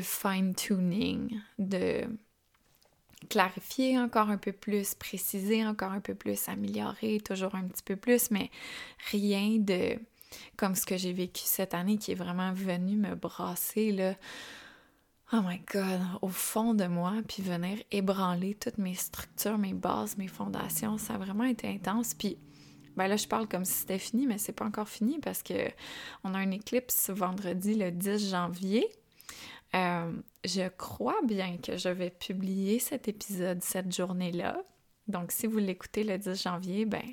fine-tuning, 0.00 1.40
de 1.58 2.04
clarifier 3.30 3.98
encore 3.98 4.30
un 4.30 4.38
peu 4.38 4.52
plus, 4.52 4.94
préciser 4.94 5.66
encore 5.66 5.92
un 5.92 6.00
peu 6.00 6.14
plus, 6.14 6.48
améliorer 6.48 7.20
toujours 7.20 7.54
un 7.54 7.66
petit 7.68 7.82
peu 7.82 7.96
plus, 7.96 8.30
mais 8.30 8.50
rien 9.10 9.58
de 9.58 9.98
comme 10.56 10.74
ce 10.74 10.84
que 10.84 10.96
j'ai 10.96 11.12
vécu 11.12 11.42
cette 11.44 11.72
année 11.72 11.96
qui 11.96 12.12
est 12.12 12.16
vraiment 12.16 12.52
venu 12.52 12.96
me 12.96 13.14
brasser 13.14 13.92
là. 13.92 14.14
Oh 15.32 15.40
my 15.44 15.60
god, 15.70 16.00
au 16.22 16.28
fond 16.28 16.72
de 16.72 16.86
moi, 16.86 17.12
puis 17.28 17.42
venir 17.42 17.78
ébranler 17.90 18.54
toutes 18.54 18.78
mes 18.78 18.94
structures, 18.94 19.58
mes 19.58 19.74
bases, 19.74 20.16
mes 20.16 20.26
fondations, 20.26 20.96
ça 20.96 21.14
a 21.14 21.18
vraiment 21.18 21.44
été 21.44 21.68
intense. 21.68 22.14
Puis 22.14 22.38
ben 22.98 23.06
là, 23.06 23.16
je 23.16 23.28
parle 23.28 23.46
comme 23.46 23.64
si 23.64 23.74
c'était 23.74 24.00
fini, 24.00 24.26
mais 24.26 24.38
c'est 24.38 24.52
pas 24.52 24.64
encore 24.64 24.88
fini 24.88 25.20
parce 25.20 25.44
que 25.44 25.54
on 26.24 26.34
a 26.34 26.38
un 26.38 26.50
éclipse 26.50 27.10
vendredi 27.10 27.74
le 27.74 27.92
10 27.92 28.30
janvier. 28.30 28.88
Euh, 29.76 30.10
je 30.44 30.68
crois 30.68 31.20
bien 31.22 31.58
que 31.58 31.76
je 31.76 31.90
vais 31.90 32.10
publier 32.10 32.80
cet 32.80 33.06
épisode 33.06 33.62
cette 33.62 33.94
journée-là. 33.94 34.60
Donc, 35.06 35.30
si 35.30 35.46
vous 35.46 35.58
l'écoutez 35.58 36.02
le 36.02 36.18
10 36.18 36.42
janvier, 36.42 36.86
ben, 36.86 37.04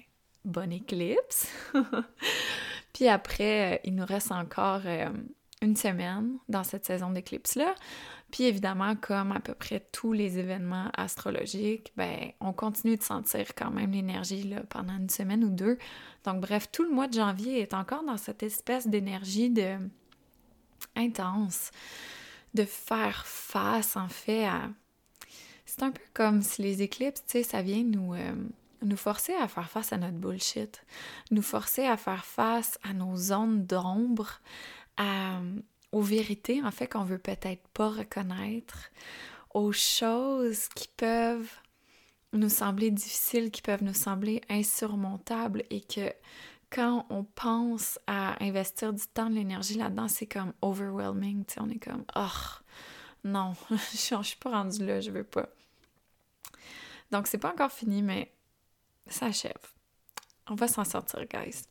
bonne 0.43 0.71
éclipse! 0.71 1.49
Puis 2.93 3.07
après, 3.07 3.75
euh, 3.75 3.77
il 3.83 3.93
nous 3.93 4.07
reste 4.07 4.31
encore 4.31 4.81
euh, 4.85 5.11
une 5.61 5.75
semaine 5.75 6.39
dans 6.49 6.63
cette 6.63 6.85
saison 6.85 7.11
d'éclipse-là. 7.11 7.75
Puis 8.35 8.43
évidemment, 8.43 8.97
comme 8.97 9.31
à 9.31 9.39
peu 9.39 9.53
près 9.53 9.79
tous 9.93 10.11
les 10.11 10.39
événements 10.39 10.91
astrologiques, 10.97 11.93
ben, 11.95 12.33
on 12.41 12.51
continue 12.51 12.97
de 12.97 13.01
sentir 13.01 13.55
quand 13.55 13.71
même 13.71 13.93
l'énergie 13.93 14.53
pendant 14.67 14.97
une 14.97 15.07
semaine 15.07 15.45
ou 15.45 15.49
deux. 15.49 15.77
Donc 16.25 16.41
bref, 16.41 16.69
tout 16.69 16.83
le 16.83 16.89
mois 16.89 17.07
de 17.07 17.13
janvier 17.13 17.61
est 17.61 17.73
encore 17.73 18.03
dans 18.03 18.17
cette 18.17 18.43
espèce 18.43 18.87
d'énergie 18.87 19.51
de 19.51 19.77
intense 20.97 21.71
de 22.53 22.65
faire 22.65 23.25
face, 23.25 23.95
en 23.95 24.09
fait, 24.09 24.43
à... 24.43 24.63
C'est 25.65 25.83
un 25.83 25.91
peu 25.91 26.03
comme 26.13 26.41
si 26.41 26.61
les 26.61 26.81
éclipses, 26.81 27.23
tu 27.25 27.37
sais, 27.37 27.43
ça 27.43 27.61
vient 27.61 27.83
nous, 27.83 28.15
euh, 28.15 28.33
nous 28.81 28.97
forcer 28.97 29.33
à 29.35 29.47
faire 29.47 29.69
face 29.69 29.93
à 29.93 29.97
notre 29.97 30.17
bullshit, 30.17 30.83
nous 31.31 31.41
forcer 31.41 31.85
à 31.85 31.95
faire 31.95 32.25
face 32.25 32.77
à 32.83 32.91
nos 32.91 33.15
zones 33.15 33.65
d'ombre, 33.65 34.41
aux 35.95 36.01
vérités, 36.01 36.61
en 36.61 36.71
fait, 36.71 36.87
qu'on 36.87 37.05
veut 37.05 37.17
peut-être 37.17 37.65
pas 37.69 37.87
reconnaître, 37.87 38.91
aux 39.53 39.71
choses 39.71 40.67
qui 40.75 40.89
peuvent 40.89 41.49
nous 42.33 42.49
sembler 42.49 42.91
difficiles, 42.91 43.49
qui 43.49 43.61
peuvent 43.61 43.81
nous 43.81 43.93
sembler 43.93 44.41
insurmontables 44.49 45.63
et 45.69 45.79
que 45.79 46.11
quand 46.69 47.05
on 47.09 47.23
pense 47.23 47.97
à 48.07 48.43
investir 48.43 48.91
du 48.91 49.07
temps, 49.07 49.29
de 49.29 49.35
l'énergie 49.35 49.75
là-dedans, 49.75 50.09
c'est 50.09 50.27
comme 50.27 50.51
overwhelming. 50.61 51.45
on 51.61 51.69
est 51.69 51.79
comme, 51.79 52.03
oh, 52.17 52.27
non, 53.23 53.53
je 53.69 54.21
suis 54.21 54.37
pas 54.37 54.49
rendue 54.49 54.85
là, 54.85 54.99
je 54.99 55.11
veux 55.11 55.23
pas. 55.23 55.47
Donc, 57.11 57.27
c'est 57.27 57.37
pas 57.37 57.53
encore 57.53 57.71
fini, 57.71 58.01
mais 58.01 58.33
ça 59.07 59.27
achève. 59.27 59.53
On 60.49 60.55
va 60.55 60.67
s'en 60.67 60.83
sortir, 60.83 61.25
guys. 61.25 61.61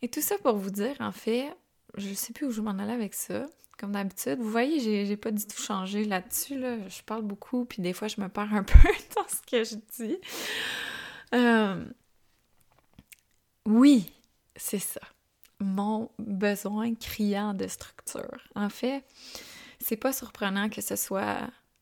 Et 0.00 0.08
tout 0.08 0.22
ça 0.22 0.38
pour 0.38 0.56
vous 0.56 0.70
dire, 0.70 0.96
en 1.00 1.12
fait, 1.12 1.54
je 1.96 2.12
sais 2.14 2.32
plus 2.32 2.46
où 2.46 2.50
je 2.50 2.60
m'en 2.60 2.78
allais 2.78 2.92
avec 2.92 3.14
ça. 3.14 3.46
Comme 3.78 3.92
d'habitude, 3.92 4.38
vous 4.38 4.50
voyez, 4.50 5.04
j'ai 5.04 5.16
pas 5.16 5.32
du 5.32 5.44
tout 5.46 5.60
changé 5.60 6.04
là-dessus. 6.04 6.58
Là. 6.58 6.88
Je 6.88 7.02
parle 7.02 7.22
beaucoup, 7.22 7.64
puis 7.64 7.82
des 7.82 7.92
fois, 7.92 8.08
je 8.08 8.20
me 8.20 8.28
perds 8.28 8.54
un 8.54 8.62
peu 8.64 8.88
dans 9.16 9.26
ce 9.28 9.42
que 9.50 9.64
je 9.64 9.76
dis. 9.98 10.18
Euh, 11.34 11.84
oui, 13.66 14.12
c'est 14.56 14.78
ça. 14.78 15.00
Mon 15.60 16.10
besoin 16.18 16.94
criant 16.94 17.54
de 17.54 17.66
structure. 17.66 18.38
En 18.54 18.68
fait, 18.68 19.04
c'est 19.80 19.96
pas 19.96 20.12
surprenant 20.12 20.68
que 20.68 20.80
ce 20.80 20.96
soit 20.96 21.38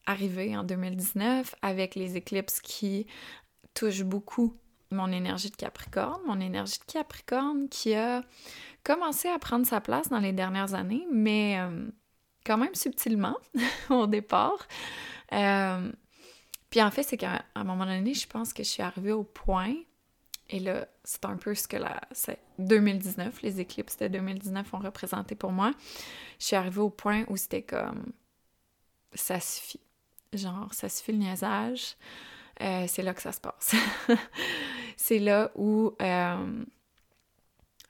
arrivé 0.07 0.57
en 0.57 0.65
2019 0.65 1.55
avec 1.63 1.95
les 1.95 2.17
éclipses 2.17 2.61
qui 2.61 3.07
touchent 3.75 4.05
beaucoup 4.05 4.57
mon 4.93 5.11
énergie 5.11 5.51
de 5.51 5.57
Capricorne, 5.57 6.21
mon 6.27 6.41
énergie 6.41 6.79
de 6.79 6.93
Capricorne 6.93 7.69
qui 7.69 7.95
a 7.95 8.23
commencé 8.85 9.29
à 9.29 9.39
prendre 9.39 9.67
sa 9.67 9.81
place 9.81 10.09
dans 10.09 10.19
les 10.19 10.33
dernières 10.33 10.75
années, 10.75 11.07
mais 11.11 11.59
euh, 11.59 11.87
quand 12.45 12.59
même 12.59 12.75
subtilement 12.75 13.37
au 13.91 14.07
départ. 14.07 14.67
Euh, 15.33 15.93
puis 16.71 16.83
en 16.83 16.91
fait, 16.91 17.03
c'est 17.03 17.17
qu'à 17.17 17.45
un 17.55 17.65
moment 17.65 17.87
donné, 17.87 18.15
je 18.15 18.27
pense 18.27 18.53
que 18.53 18.63
je 18.63 18.69
suis 18.69 18.83
arrivée 18.83 19.13
au 19.13 19.25
point 19.25 19.75
et 20.49 20.59
là, 20.59 20.87
c'est 21.05 21.25
un 21.25 21.37
peu 21.37 21.55
ce 21.55 21.67
que 21.67 21.77
la 21.77 22.01
2019, 22.59 23.43
les 23.43 23.61
éclipses 23.61 23.97
de 23.97 24.09
2019 24.09 24.75
ont 24.75 24.79
représenté 24.79 25.35
pour 25.35 25.53
moi. 25.53 25.73
Je 26.39 26.47
suis 26.47 26.57
arrivée 26.57 26.81
au 26.81 26.91
point 26.91 27.25
où 27.29 27.37
c'était 27.37 27.63
comme 27.63 28.13
ça 29.15 29.41
suffit. 29.41 29.81
Genre, 30.33 30.69
ça 30.73 30.89
suffit 30.89 31.13
le 31.13 31.19
niaisage. 31.19 31.97
Euh, 32.61 32.85
c'est 32.87 33.03
là 33.03 33.15
que 33.15 33.23
ça 33.23 33.33
se 33.33 33.41
passe. 33.41 33.75
c'est 34.97 35.19
là 35.19 35.51
où 35.55 35.95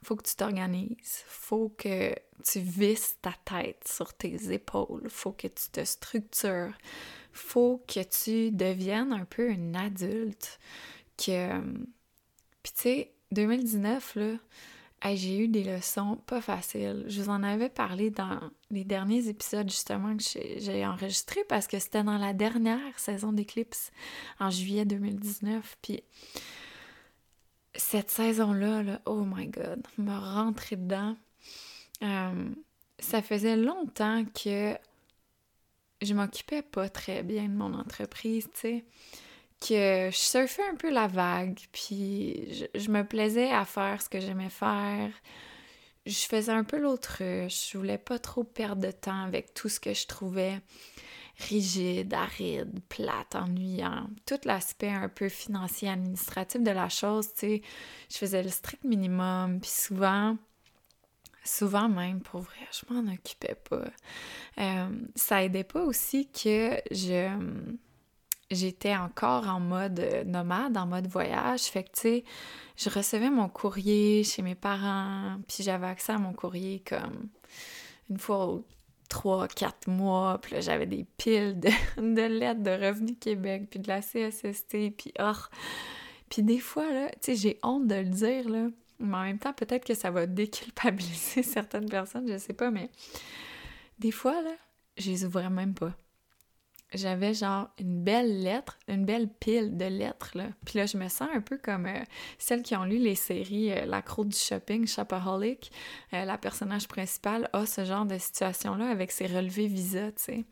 faut 0.02 0.16
que 0.16 0.28
tu 0.28 0.37
t'organises, 0.37 1.25
faut 1.26 1.68
que 1.71 2.14
tu 2.44 2.61
visses 2.61 3.16
ta 3.23 3.35
tête 3.44 3.87
sur 3.87 4.14
tes 4.14 4.52
épaules, 4.52 5.09
faut 5.09 5.32
que 5.32 5.49
tu 5.49 5.71
te 5.71 5.85
structures, 5.85 6.76
faut 7.32 7.85
que 7.87 8.02
tu 8.02 8.50
deviennes 8.50 9.12
un 9.12 9.25
peu 9.25 9.49
une 9.50 9.76
adulte, 9.76 10.59
que 11.16 11.61
puis 12.62 12.73
tu 12.75 12.82
sais, 12.82 13.12
2019, 13.32 14.14
là, 14.16 14.37
j'ai 15.14 15.38
eu 15.38 15.49
des 15.49 15.64
leçons 15.64 16.16
pas 16.26 16.40
faciles. 16.40 17.04
Je 17.09 17.23
vous 17.23 17.28
en 17.28 17.42
avais 17.42 17.68
parlé 17.68 18.11
dans 18.11 18.38
les 18.71 18.85
derniers 18.85 19.28
épisodes 19.28 19.68
justement 19.68 20.16
que 20.16 20.23
j'ai 20.23 20.87
enregistrés 20.87 21.44
parce 21.49 21.66
que 21.66 21.78
c'était 21.78 22.04
dans 22.04 22.18
la 22.18 22.32
dernière 22.32 22.99
saison 22.99 23.32
d'Eclipse 23.32 23.90
en 24.38 24.50
juillet 24.50 24.85
2019. 24.85 25.76
Puis 25.82 26.02
cette 27.75 28.11
saison-là, 28.11 28.83
là, 28.83 29.00
oh 29.07 29.25
my 29.25 29.47
god, 29.47 29.83
me 29.99 30.17
rentrer 30.17 30.76
dedans. 30.76 31.17
euh, 32.02 32.50
ça 32.99 33.23
faisait 33.23 33.57
longtemps 33.57 34.25
que 34.26 34.76
je 36.02 36.14
m'occupais 36.14 36.62
pas 36.62 36.88
très 36.88 37.23
bien 37.23 37.45
de 37.45 37.55
mon 37.55 37.75
entreprise, 37.75 38.49
tu 38.55 38.61
sais. 38.61 38.85
Que 39.61 40.11
je 40.11 40.17
surfais 40.17 40.67
un 40.69 40.75
peu 40.75 40.91
la 40.91 41.07
vague, 41.07 41.59
puis 41.73 42.67
je, 42.75 42.91
me 42.91 43.02
plaisais 43.05 43.50
à 43.50 43.64
faire 43.64 44.02
ce 44.02 44.09
que 44.09 44.21
j'aimais 44.21 44.50
faire. 44.50 45.11
Je 46.05 46.19
faisais 46.26 46.50
un 46.50 46.64
peu 46.64 46.79
l'autruche, 46.79 47.71
je 47.71 47.79
voulais 47.79 47.99
pas 47.99 48.19
trop 48.19 48.43
perdre 48.43 48.83
de 48.83 48.91
temps 48.91 49.23
avec 49.23 49.55
tout 49.55 49.69
ce 49.69 49.79
que 49.79 49.95
je 49.95 50.07
trouvais 50.09 50.61
rigide, 51.49 52.14
aride, 52.14 52.80
plate, 52.88 53.34
ennuyant. 53.34 54.08
Tout 54.26 54.40
l'aspect 54.44 54.90
un 54.90 55.08
peu 55.08 55.28
financier, 55.28 55.88
administratif 55.88 56.62
de 56.62 56.70
la 56.70 56.88
chose, 56.88 57.28
tu 57.34 57.40
sais, 57.40 57.62
je 58.11 58.18
faisais 58.18 58.42
le 58.42 58.49
strict 58.49 58.84
minimum, 58.84 59.61
puis 59.61 59.70
souvent, 59.70 60.37
Souvent 61.44 61.88
même, 61.88 62.20
pour 62.20 62.40
vrai, 62.40 62.68
je 62.70 62.94
m'en 62.94 63.12
occupais 63.12 63.56
pas. 63.68 63.84
Euh, 64.58 64.88
ça 65.16 65.42
aidait 65.42 65.64
pas 65.64 65.82
aussi 65.82 66.28
que 66.30 66.80
je 66.92 67.28
j'étais 68.50 68.94
encore 68.94 69.49
en 69.49 69.61
mode 69.61 70.25
nomade, 70.26 70.76
en 70.76 70.87
mode 70.87 71.06
voyage. 71.08 71.62
Fait 71.62 71.84
que, 71.84 71.90
tu 71.92 72.00
sais, 72.00 72.25
je 72.76 72.90
recevais 72.90 73.30
mon 73.30 73.49
courrier 73.49 74.25
chez 74.25 74.42
mes 74.42 74.54
parents, 74.54 75.38
puis 75.49 75.64
j'avais 75.64 75.87
accès 75.87 76.12
à 76.12 76.18
mon 76.18 76.32
courrier 76.32 76.80
comme 76.87 77.28
une 78.11 78.18
fois 78.18 78.52
ou 78.52 78.64
trois, 79.12 79.47
quatre 79.47 79.88
mois. 79.88 80.38
Puis 80.40 80.54
là, 80.54 80.61
j'avais 80.61 80.87
des 80.87 81.04
piles 81.19 81.61
de, 81.61 81.69
lettres 82.26 82.62
de 82.62 82.71
Revenu 82.71 83.14
Québec, 83.14 83.64
puis 83.71 83.78
de 83.78 83.88
la 83.88 84.00
CSST, 84.00 84.97
puis 84.97 85.12
oh! 85.21 85.33
Puis 86.31 86.42
des 86.42 86.59
fois, 86.61 86.90
là, 86.90 87.11
tu 87.11 87.16
sais, 87.21 87.35
j'ai 87.37 87.59
honte 87.62 87.87
de 87.87 87.97
le 87.97 88.04
dire, 88.04 88.49
là, 88.49 88.69
mais 88.99 89.16
en 89.16 89.23
même 89.25 89.38
temps, 89.38 89.52
peut-être 89.52 89.85
que 89.85 89.92
ça 89.92 90.11
va 90.11 90.26
déculpabiliser 90.26 91.42
certaines 91.42 91.90
personnes, 91.90 92.26
je 92.26 92.38
sais 92.38 92.54
pas, 92.54 92.71
mais 92.71 92.88
des 93.99 94.12
fois, 94.12 94.40
là, 94.40 94.54
je 94.97 95.11
les 95.11 95.26
ouvrais 95.26 95.50
même 95.50 95.75
pas. 95.75 95.92
J'avais 96.94 97.32
genre 97.32 97.68
une 97.78 98.02
belle 98.02 98.42
lettre, 98.42 98.78
une 98.87 99.06
belle 99.06 99.28
pile 99.28 99.76
de 99.76 99.87
lettres, 99.87 100.32
là. 100.34 100.49
Puis 100.66 100.78
là, 100.78 100.87
je 100.87 100.99
me 100.99 101.08
sens 101.08 101.28
un 101.34 101.40
peu 101.40 101.56
comme 101.56 101.87
euh, 101.87 102.02
celles 102.38 102.62
qui 102.62 102.76
ont 102.76 102.84
lu 102.84 102.99
les 102.99 103.14
séries 103.14 103.72
euh, 103.72 103.87
L'accro 103.87 104.25
du 104.25 104.37
shopping, 104.37 104.87
Shopaholic. 104.87 105.72
Euh, 106.12 106.25
la 106.25 106.37
personnage 106.37 106.88
principale 106.88 107.49
a 107.54 107.64
ce 107.64 107.84
genre 107.84 108.04
de 108.04 108.18
situation-là 108.18 108.88
avec 108.88 109.11
ses 109.11 109.26
relevés 109.26 109.68
Visa, 109.68 110.12
tu 110.12 110.22
sais. 110.22 110.44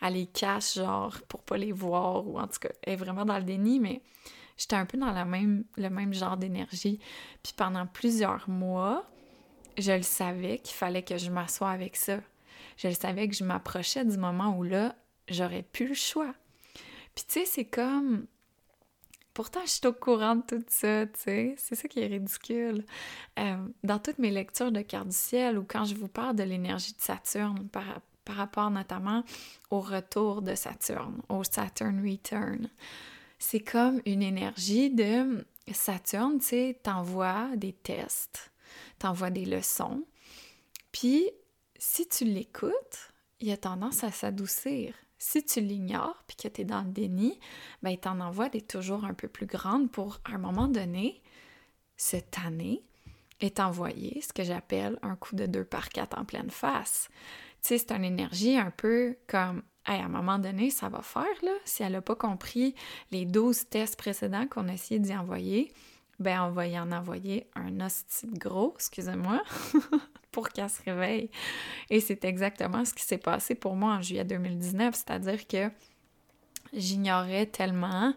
Elle 0.00 0.14
les 0.14 0.26
cache, 0.26 0.74
genre, 0.74 1.16
pour 1.28 1.42
pas 1.42 1.56
les 1.56 1.72
voir, 1.72 2.26
ou 2.28 2.38
en 2.38 2.46
tout 2.46 2.60
cas, 2.60 2.70
elle 2.82 2.92
est 2.92 2.96
vraiment 2.96 3.24
dans 3.24 3.38
le 3.38 3.44
déni, 3.44 3.80
mais 3.80 4.00
J'étais 4.58 4.74
un 4.74 4.86
peu 4.86 4.98
dans 4.98 5.14
même, 5.24 5.64
le 5.76 5.88
même 5.88 6.12
genre 6.12 6.36
d'énergie. 6.36 6.98
Puis 7.44 7.54
pendant 7.56 7.86
plusieurs 7.86 8.50
mois, 8.50 9.04
je 9.78 9.92
le 9.92 10.02
savais 10.02 10.58
qu'il 10.58 10.74
fallait 10.74 11.04
que 11.04 11.16
je 11.16 11.30
m'assoie 11.30 11.70
avec 11.70 11.94
ça. 11.94 12.18
Je 12.76 12.88
le 12.88 12.94
savais 12.94 13.28
que 13.28 13.36
je 13.36 13.44
m'approchais 13.44 14.04
du 14.04 14.18
moment 14.18 14.56
où 14.56 14.64
là, 14.64 14.96
j'aurais 15.28 15.62
plus 15.62 15.88
le 15.88 15.94
choix. 15.94 16.34
Puis 17.14 17.24
tu 17.26 17.40
sais, 17.40 17.44
c'est 17.44 17.64
comme... 17.64 18.26
Pourtant, 19.34 19.60
je 19.64 19.70
suis 19.70 19.86
au 19.86 19.92
courant 19.92 20.34
de 20.34 20.42
tout 20.42 20.64
ça, 20.68 21.06
tu 21.06 21.20
sais. 21.20 21.54
C'est 21.58 21.76
ça 21.76 21.86
qui 21.86 22.00
est 22.00 22.06
ridicule. 22.08 22.84
Euh, 23.38 23.56
dans 23.84 24.00
toutes 24.00 24.18
mes 24.18 24.32
lectures 24.32 24.72
de 24.72 24.80
carte 24.80 25.08
du 25.08 25.16
ciel 25.16 25.58
ou 25.58 25.64
quand 25.64 25.84
je 25.84 25.94
vous 25.94 26.08
parle 26.08 26.34
de 26.34 26.42
l'énergie 26.42 26.92
de 26.92 27.00
Saturne 27.00 27.68
par, 27.68 28.00
par 28.24 28.36
rapport 28.36 28.70
notamment 28.70 29.22
au 29.70 29.80
retour 29.80 30.42
de 30.42 30.56
Saturne, 30.56 31.22
au 31.28 31.44
Saturn 31.44 32.04
Return, 32.04 32.68
c'est 33.38 33.60
comme 33.60 34.02
une 34.06 34.22
énergie 34.22 34.90
de 34.90 35.46
Saturne, 35.72 36.40
tu 36.40 36.46
sais, 36.46 36.80
t'envoie 36.82 37.48
des 37.54 37.72
tests, 37.72 38.50
t'envoie 38.98 39.30
des 39.30 39.44
leçons, 39.44 40.04
puis 40.90 41.30
si 41.78 42.08
tu 42.08 42.24
l'écoutes, 42.24 43.12
il 43.40 43.50
a 43.52 43.56
tendance 43.56 44.02
à 44.02 44.10
s'adoucir. 44.10 44.94
Si 45.18 45.44
tu 45.44 45.60
l'ignores 45.60 46.22
puis 46.26 46.36
que 46.36 46.48
tu 46.48 46.62
es 46.62 46.64
dans 46.64 46.82
le 46.82 46.90
déni, 46.90 47.38
ben 47.82 47.90
il 47.90 47.98
t'en 47.98 48.20
envoie 48.20 48.48
des 48.48 48.62
toujours 48.62 49.04
un 49.04 49.14
peu 49.14 49.28
plus 49.28 49.46
grandes 49.46 49.90
pour, 49.90 50.20
à 50.24 50.34
un 50.34 50.38
moment 50.38 50.68
donné, 50.68 51.22
cette 51.96 52.38
année 52.44 52.82
est 53.40 53.60
envoyé 53.60 54.20
ce 54.20 54.32
que 54.32 54.42
j'appelle 54.42 54.98
un 55.02 55.16
coup 55.16 55.34
de 55.36 55.46
deux 55.46 55.64
par 55.64 55.88
quatre 55.88 56.18
en 56.18 56.24
pleine 56.24 56.50
face. 56.50 57.08
Tu 57.62 57.68
sais, 57.68 57.78
c'est 57.78 57.92
une 57.92 58.04
énergie 58.04 58.56
un 58.56 58.70
peu 58.70 59.16
comme 59.26 59.62
à 59.84 59.94
un 59.94 60.08
moment 60.08 60.38
donné, 60.38 60.70
ça 60.70 60.88
va 60.88 61.02
faire. 61.02 61.24
Si 61.64 61.82
elle 61.82 61.92
n'a 61.92 62.02
pas 62.02 62.14
compris 62.14 62.74
les 63.10 63.24
12 63.24 63.68
tests 63.68 63.96
précédents 63.96 64.46
qu'on 64.46 64.68
a 64.68 64.74
essayé 64.74 65.00
d'y 65.00 65.16
envoyer, 65.16 65.72
ben 66.18 66.42
on 66.42 66.50
va 66.50 66.66
y 66.66 66.78
en 66.78 66.90
envoyer 66.92 67.46
un 67.54 67.80
hostie 67.80 68.26
gros, 68.26 68.74
excusez-moi, 68.74 69.42
pour 70.32 70.48
qu'elle 70.48 70.70
se 70.70 70.82
réveille. 70.82 71.30
Et 71.90 72.00
c'est 72.00 72.24
exactement 72.24 72.84
ce 72.84 72.94
qui 72.94 73.04
s'est 73.04 73.18
passé 73.18 73.54
pour 73.54 73.76
moi 73.76 73.94
en 73.94 74.02
juillet 74.02 74.24
2019, 74.24 74.94
c'est-à-dire 74.94 75.46
que 75.46 75.70
j'ignorais 76.72 77.46
tellement 77.46 78.14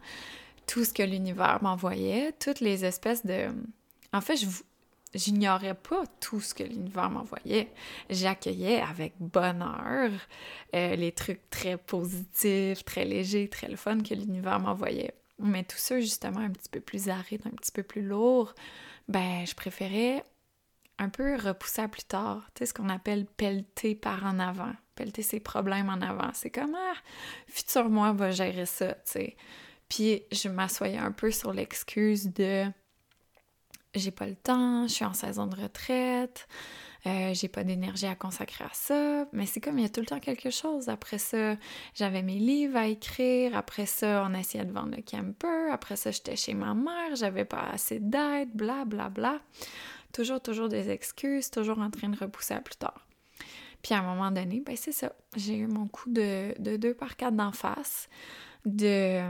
tout 0.67 0.83
ce 0.83 0.93
que 0.93 1.03
l'univers 1.03 1.61
m'envoyait, 1.61 2.33
toutes 2.33 2.59
les 2.59 2.85
espèces 2.85 3.25
de... 3.25 3.49
En 4.13 4.21
fait, 4.21 4.37
je, 4.37 4.47
j'ignorais 5.13 5.73
pas 5.73 6.03
tout 6.19 6.41
ce 6.41 6.53
que 6.53 6.63
l'univers 6.63 7.09
m'envoyait. 7.09 7.71
J'accueillais 8.09 8.81
avec 8.81 9.13
bonheur 9.19 10.11
euh, 10.75 10.95
les 10.95 11.11
trucs 11.11 11.49
très 11.49 11.77
positifs, 11.77 12.83
très 12.83 13.05
légers, 13.05 13.47
très 13.49 13.67
le 13.67 13.75
fun 13.75 14.01
que 14.01 14.13
l'univers 14.13 14.59
m'envoyait. 14.59 15.13
Mais 15.43 15.63
tout 15.63 15.77
ça, 15.77 15.99
justement, 15.99 16.39
un 16.39 16.51
petit 16.51 16.69
peu 16.69 16.79
plus 16.79 17.09
aride, 17.09 17.41
un 17.45 17.55
petit 17.55 17.71
peu 17.71 17.83
plus 17.83 18.01
lourd, 18.01 18.53
ben, 19.07 19.45
je 19.45 19.55
préférais 19.55 20.23
un 20.99 21.09
peu 21.09 21.35
repousser 21.35 21.81
à 21.81 21.87
plus 21.87 22.03
tard. 22.03 22.49
Tu 22.53 22.59
sais, 22.59 22.65
ce 22.67 22.73
qu'on 22.73 22.89
appelle 22.89 23.25
pelleter 23.25 23.95
par 23.95 24.25
en 24.25 24.39
avant. 24.39 24.71
Pelleter 24.95 25.23
ses 25.23 25.39
problèmes 25.39 25.89
en 25.89 26.01
avant. 26.01 26.29
C'est 26.33 26.51
comme, 26.51 26.75
ah, 26.75 26.97
futur 27.47 27.89
moi 27.89 28.13
va 28.13 28.31
gérer 28.31 28.65
ça, 28.65 28.93
tu 28.93 28.99
sais. 29.05 29.35
Puis 29.89 30.23
je 30.31 30.47
m'assoyais 30.47 30.97
un 30.97 31.11
peu 31.11 31.31
sur 31.31 31.53
l'excuse 31.53 32.31
de 32.33 32.65
j'ai 33.93 34.11
pas 34.11 34.27
le 34.27 34.35
temps, 34.35 34.87
je 34.87 34.93
suis 34.93 35.05
en 35.05 35.13
saison 35.13 35.47
de 35.47 35.55
retraite, 35.59 36.47
euh, 37.07 37.33
j'ai 37.33 37.47
pas 37.47 37.63
d'énergie 37.63 38.05
à 38.05 38.15
consacrer 38.15 38.63
à 38.63 38.69
ça, 38.73 39.25
mais 39.33 39.45
c'est 39.45 39.59
comme 39.59 39.79
il 39.79 39.83
y 39.83 39.85
a 39.85 39.89
tout 39.89 40.01
le 40.01 40.05
temps 40.05 40.19
quelque 40.19 40.51
chose. 40.51 40.87
Après 40.87 41.17
ça, 41.17 41.55
j'avais 41.95 42.21
mes 42.21 42.37
livres 42.37 42.77
à 42.77 42.87
écrire, 42.87 43.55
après 43.57 43.87
ça, 43.87 44.27
on 44.29 44.33
essayait 44.35 44.65
de 44.65 44.71
vendre 44.71 44.95
le 44.95 45.01
camper, 45.01 45.71
après 45.71 45.95
ça, 45.95 46.11
j'étais 46.11 46.35
chez 46.35 46.53
ma 46.53 46.73
mère, 46.73 47.15
j'avais 47.15 47.45
pas 47.45 47.69
assez 47.71 47.99
d'aide, 47.99 48.49
bla 48.53 48.85
bla 48.85 49.09
bla. 49.09 49.39
Toujours, 50.13 50.41
toujours 50.41 50.69
des 50.69 50.89
excuses, 50.89 51.49
toujours 51.49 51.79
en 51.79 51.89
train 51.89 52.09
de 52.09 52.17
repousser 52.17 52.53
à 52.53 52.61
plus 52.61 52.75
tard. 52.75 53.07
Puis 53.81 53.95
à 53.95 53.99
un 53.99 54.03
moment 54.03 54.29
donné, 54.29 54.61
ben 54.63 54.75
c'est 54.75 54.91
ça, 54.91 55.13
j'ai 55.35 55.55
eu 55.55 55.67
mon 55.67 55.87
coup 55.87 56.11
de, 56.11 56.53
de 56.61 56.77
deux 56.77 56.93
par 56.93 57.15
quatre 57.15 57.35
d'en 57.35 57.51
face, 57.51 58.09
de 58.65 59.21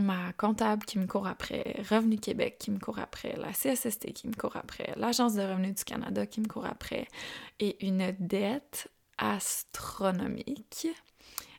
ma 0.00 0.32
comptable 0.32 0.84
qui 0.84 0.98
me 0.98 1.06
court 1.06 1.26
après, 1.26 1.82
Revenu 1.88 2.18
Québec 2.18 2.56
qui 2.58 2.70
me 2.70 2.78
court 2.78 2.98
après, 2.98 3.36
la 3.36 3.52
CSST 3.52 4.12
qui 4.12 4.28
me 4.28 4.34
court 4.34 4.56
après, 4.56 4.92
l'Agence 4.96 5.34
de 5.34 5.42
revenus 5.42 5.74
du 5.74 5.84
Canada 5.84 6.26
qui 6.26 6.40
me 6.40 6.48
court 6.48 6.66
après, 6.66 7.06
et 7.58 7.86
une 7.86 8.14
dette 8.18 8.88
astronomique 9.18 10.88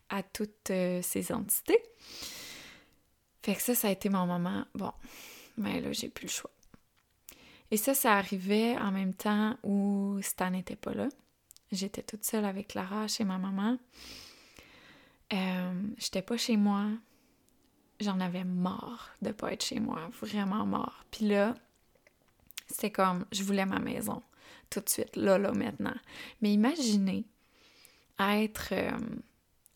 à 0.10 0.24
toutes 0.24 0.72
euh, 0.72 1.02
ces 1.02 1.32
entités. 1.32 1.82
Fait 3.44 3.56
que 3.56 3.62
ça, 3.62 3.76
ça 3.76 3.88
a 3.88 3.92
été 3.92 4.10
mon 4.10 4.26
moment. 4.26 4.66
Bon, 4.76 4.92
mais 5.58 5.82
là, 5.82 5.92
j'ai 5.92 6.10
plus 6.10 6.26
le 6.26 6.32
choix. 6.32 6.52
Et 7.72 7.78
ça, 7.78 7.94
ça 7.94 8.18
arrivait 8.18 8.78
en 8.78 8.92
même 8.92 9.14
temps 9.14 9.58
où 9.64 10.20
Stan 10.22 10.52
n'était 10.52 10.76
pas 10.76 10.94
là. 10.94 11.08
J'étais 11.72 12.04
toute 12.04 12.26
seule 12.26 12.44
avec 12.44 12.68
Clara 12.68 13.08
chez 13.08 13.24
ma 13.24 13.38
maman. 13.38 13.78
Euh, 15.32 15.74
J'étais 15.98 16.22
pas 16.22 16.36
chez 16.36 16.58
moi 16.58 16.88
j'en 18.02 18.20
avais 18.20 18.44
marre 18.44 19.10
de 19.22 19.32
pas 19.32 19.54
être 19.54 19.64
chez 19.64 19.80
moi, 19.80 20.10
vraiment 20.22 20.66
marre. 20.66 21.06
Puis 21.12 21.28
là, 21.28 21.56
c'est 22.68 22.92
comme, 22.92 23.26
je 23.32 23.44
voulais 23.44 23.66
ma 23.66 23.80
maison 23.80 24.22
tout 24.70 24.80
de 24.80 24.90
suite, 24.90 25.16
là, 25.16 25.38
là, 25.38 25.52
maintenant. 25.52 25.96
Mais 26.42 26.54
imaginez 26.54 27.26
être... 28.20 28.70
Euh, 28.72 28.92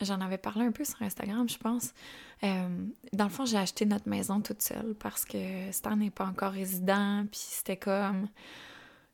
j'en 0.01 0.21
avais 0.21 0.37
parlé 0.37 0.65
un 0.65 0.71
peu 0.71 0.85
sur 0.85 1.01
Instagram, 1.01 1.47
je 1.49 1.57
pense. 1.57 1.93
Euh, 2.43 2.85
dans 3.13 3.25
le 3.25 3.29
fond, 3.29 3.45
j'ai 3.45 3.57
acheté 3.57 3.85
notre 3.85 4.09
maison 4.09 4.41
toute 4.41 4.61
seule 4.61 4.95
parce 4.95 5.25
que 5.25 5.71
Stan 5.71 5.95
n'est 5.95 6.11
pas 6.11 6.25
encore 6.25 6.51
résident, 6.51 7.25
puis 7.31 7.39
c'était 7.39 7.77
comme 7.77 8.27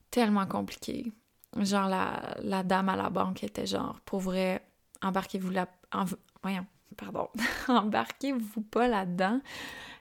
tellement 0.09 0.45
compliqué. 0.45 1.11
Genre, 1.57 1.87
la, 1.87 2.35
la, 2.41 2.63
dame 2.63 2.89
à 2.89 2.95
la 2.95 3.09
banque 3.09 3.43
était 3.43 3.65
genre, 3.65 3.99
pour 4.05 4.19
vrai, 4.19 4.65
embarquez-vous 5.01 5.49
là... 5.49 5.67
En, 5.93 6.05
voyons, 6.41 6.65
pardon, 6.97 7.29
embarquez-vous 7.67 8.61
pas 8.61 8.87
là-dedans. 8.87 9.41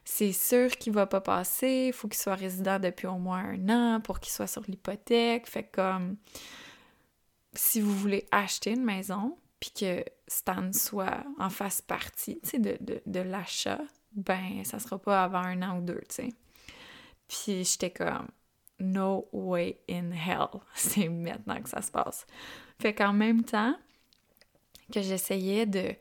C'est 0.05 0.33
sûr 0.33 0.71
qu'il 0.71 0.93
va 0.93 1.07
pas 1.07 1.21
passer, 1.21 1.87
il 1.89 1.93
faut 1.93 2.09
qu'il 2.09 2.19
soit 2.19 2.35
résident 2.35 2.79
depuis 2.79 3.07
au 3.07 3.19
moins 3.19 3.45
un 3.45 3.69
an 3.69 4.01
pour 4.01 4.19
qu'il 4.21 4.33
soit 4.33 4.47
sur 4.47 4.63
l'hypothèque. 4.67 5.47
Fait 5.47 5.65
comme 5.65 6.17
si 7.55 7.81
vous 7.81 7.95
voulez 7.95 8.27
acheter 8.31 8.73
une 8.73 8.85
maison, 8.85 9.37
puis 9.61 9.71
que 9.79 10.05
Stan 10.27 10.73
soit 10.73 11.25
en 11.39 11.51
face 11.51 11.83
partie 11.83 12.41
de, 12.55 12.77
de, 12.81 13.03
de 13.05 13.21
l'achat, 13.21 13.81
ben 14.13 14.65
ça 14.65 14.79
sera 14.79 14.99
pas 14.99 15.23
avant 15.23 15.43
un 15.43 15.63
an 15.63 15.79
ou 15.79 15.83
deux, 15.83 16.01
tu 16.09 16.15
sais. 16.15 16.29
Puis 17.29 17.65
j'étais 17.65 17.91
comme 17.91 18.29
no 18.81 19.29
way 19.33 19.79
in 19.89 20.11
hell. 20.13 20.61
C'est 20.75 21.09
maintenant 21.09 21.61
que 21.61 21.69
ça 21.69 21.83
se 21.83 21.91
passe. 21.91 22.27
Fait 22.81 22.95
qu'en 22.95 23.13
même 23.13 23.45
temps 23.45 23.77
que 24.93 25.03
j'essayais 25.03 25.67
de 25.67 25.95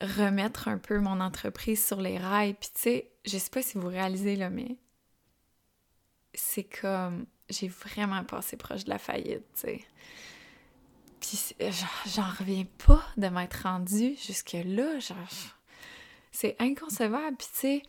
remettre 0.00 0.68
un 0.68 0.78
peu 0.78 0.98
mon 1.00 1.20
entreprise 1.20 1.84
sur 1.84 2.00
les 2.00 2.18
rails, 2.18 2.54
puis 2.54 2.70
tu 2.74 2.80
sais, 2.80 3.10
je 3.24 3.38
sais 3.38 3.50
pas 3.50 3.62
si 3.62 3.78
vous 3.78 3.88
réalisez 3.88 4.36
là, 4.36 4.50
mais 4.50 4.76
c'est 6.34 6.64
comme 6.64 7.26
j'ai 7.48 7.68
vraiment 7.68 8.24
passé 8.24 8.56
proche 8.56 8.84
de 8.84 8.90
la 8.90 8.98
faillite, 8.98 9.44
tu 9.54 9.60
sais. 9.60 9.80
Puis 11.20 11.54
j'en 12.14 12.30
reviens 12.38 12.64
pas 12.86 13.04
de 13.16 13.28
m'être 13.28 13.62
rendue 13.64 14.14
jusque-là, 14.24 14.98
c'est 16.30 16.56
inconcevable. 16.60 17.36
Puis 17.36 17.48
tu 17.52 17.58
sais, 17.58 17.82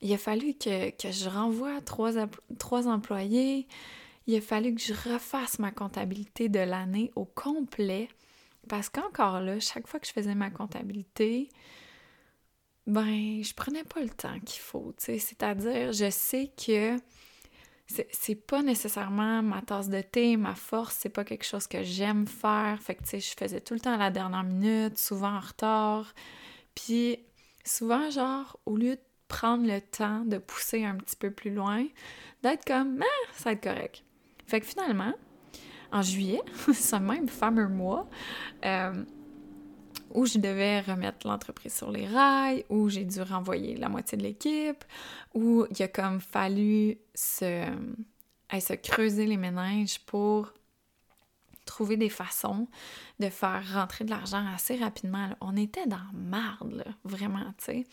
il 0.00 0.12
a 0.12 0.18
fallu 0.18 0.54
que, 0.54 0.92
je 1.02 1.28
renvoie 1.28 1.80
trois, 1.80 2.12
trois 2.58 2.86
employés, 2.86 3.66
il 4.26 4.36
a 4.36 4.40
fallu 4.40 4.74
que 4.74 4.80
je 4.80 4.94
refasse 4.94 5.58
ma 5.58 5.72
comptabilité 5.72 6.48
de 6.48 6.60
l'année 6.60 7.10
au 7.16 7.24
complet. 7.24 8.08
Parce 8.68 8.88
qu'encore 8.88 9.40
là, 9.40 9.58
chaque 9.60 9.86
fois 9.86 10.00
que 10.00 10.06
je 10.06 10.12
faisais 10.12 10.34
ma 10.34 10.50
comptabilité, 10.50 11.48
ben, 12.86 13.42
je 13.42 13.54
prenais 13.54 13.84
pas 13.84 14.00
le 14.00 14.10
temps 14.10 14.38
qu'il 14.40 14.60
faut, 14.60 14.94
tu 14.96 15.04
sais. 15.04 15.18
C'est-à-dire, 15.18 15.92
je 15.92 16.10
sais 16.10 16.52
que 16.56 16.96
c'est 18.12 18.34
pas 18.34 18.62
nécessairement 18.62 19.42
ma 19.42 19.62
tasse 19.62 19.88
de 19.88 20.00
thé, 20.00 20.36
ma 20.36 20.54
force, 20.54 20.96
c'est 21.00 21.08
pas 21.08 21.24
quelque 21.24 21.44
chose 21.44 21.66
que 21.66 21.82
j'aime 21.82 22.26
faire. 22.26 22.78
Fait 22.82 22.94
que, 22.94 23.02
tu 23.02 23.08
sais, 23.08 23.20
je 23.20 23.34
faisais 23.36 23.60
tout 23.60 23.74
le 23.74 23.80
temps 23.80 23.94
à 23.94 23.98
la 23.98 24.10
dernière 24.10 24.44
minute, 24.44 24.98
souvent 24.98 25.36
en 25.36 25.40
retard. 25.40 26.12
Puis, 26.74 27.18
souvent, 27.64 28.10
genre, 28.10 28.58
au 28.66 28.76
lieu 28.76 28.96
de 28.96 29.00
prendre 29.28 29.66
le 29.66 29.80
temps 29.80 30.24
de 30.24 30.38
pousser 30.38 30.84
un 30.84 30.96
petit 30.96 31.16
peu 31.16 31.30
plus 31.30 31.52
loin, 31.52 31.86
d'être 32.42 32.64
comme, 32.64 33.02
ah, 33.02 33.32
ça 33.32 33.44
va 33.44 33.52
être 33.52 33.62
correct. 33.62 34.02
Fait 34.46 34.60
que 34.60 34.66
finalement, 34.66 35.12
en 35.92 36.02
juillet, 36.02 36.42
ce 36.72 36.96
même 36.96 37.28
fameux 37.28 37.68
mois, 37.68 38.08
euh, 38.64 39.04
où 40.14 40.26
je 40.26 40.38
devais 40.38 40.80
remettre 40.80 41.26
l'entreprise 41.26 41.74
sur 41.74 41.90
les 41.90 42.06
rails, 42.06 42.64
où 42.68 42.88
j'ai 42.88 43.04
dû 43.04 43.20
renvoyer 43.20 43.76
la 43.76 43.88
moitié 43.88 44.16
de 44.16 44.22
l'équipe, 44.22 44.84
où 45.34 45.66
il 45.70 45.82
a 45.82 45.88
comme 45.88 46.20
fallu 46.20 46.98
se, 47.14 47.64
se 48.52 48.72
creuser 48.74 49.26
les 49.26 49.36
méninges 49.36 49.98
pour 50.00 50.52
trouver 51.66 51.98
des 51.98 52.08
façons 52.08 52.66
de 53.20 53.28
faire 53.28 53.62
rentrer 53.74 54.04
de 54.04 54.10
l'argent 54.10 54.44
assez 54.54 54.76
rapidement. 54.76 55.28
On 55.42 55.56
était 55.56 55.86
dans 55.86 55.98
marde, 56.14 56.84
vraiment, 57.04 57.44
tu 57.58 57.64
sais. 57.64 57.86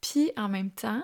Puis 0.00 0.30
en 0.36 0.48
même 0.48 0.70
temps, 0.70 1.02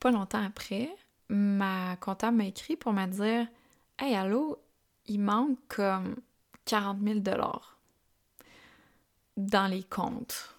pas 0.00 0.10
longtemps 0.10 0.42
après, 0.42 0.88
ma 1.28 1.96
comptable 1.96 2.38
m'a 2.38 2.46
écrit 2.46 2.76
pour 2.76 2.92
me 2.92 3.06
dire 3.06 3.46
Hey, 3.98 4.14
allô, 4.14 4.58
il 5.06 5.20
manque 5.20 5.58
comme 5.68 6.16
40 6.64 6.98
000 7.02 7.20
dans 9.36 9.66
les 9.66 9.82
comptes. 9.82 10.54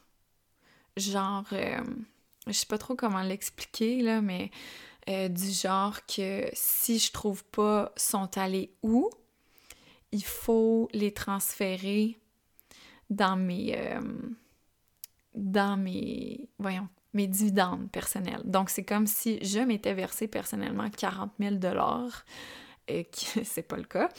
Genre, 0.98 1.46
euh, 1.54 1.82
je 2.48 2.52
sais 2.52 2.66
pas 2.66 2.78
trop 2.78 2.96
comment 2.96 3.22
l'expliquer, 3.22 4.02
là, 4.02 4.22
mais 4.22 4.52
euh, 5.10 5.28
du 5.28 5.52
genre 5.52 6.06
que 6.06 6.50
si 6.54 7.00
je 7.00 7.12
trouve 7.12 7.44
pas 7.46 7.92
sont 7.98 8.38
allés 8.38 8.74
où, 8.84 9.10
il 10.12 10.24
faut 10.24 10.90
les 10.94 11.12
transférer 11.12 12.20
dans 13.10 13.36
mes. 13.36 13.76
Euh, 13.78 14.02
dans 15.36 15.78
mes. 15.78 16.48
Voyons, 16.60 16.88
mes 17.14 17.28
dividendes 17.28 17.90
personnels. 17.92 18.42
Donc, 18.46 18.70
c'est 18.70 18.84
comme 18.84 19.08
si 19.08 19.44
je 19.44 19.60
m'étais 19.60 19.94
versé 19.94 20.28
personnellement 20.28 20.90
40 20.90 21.32
000 21.40 21.56
et 22.88 23.06
que 23.06 23.44
c'est 23.44 23.64
pas 23.64 23.78
le 23.78 23.84
cas. 23.84 24.10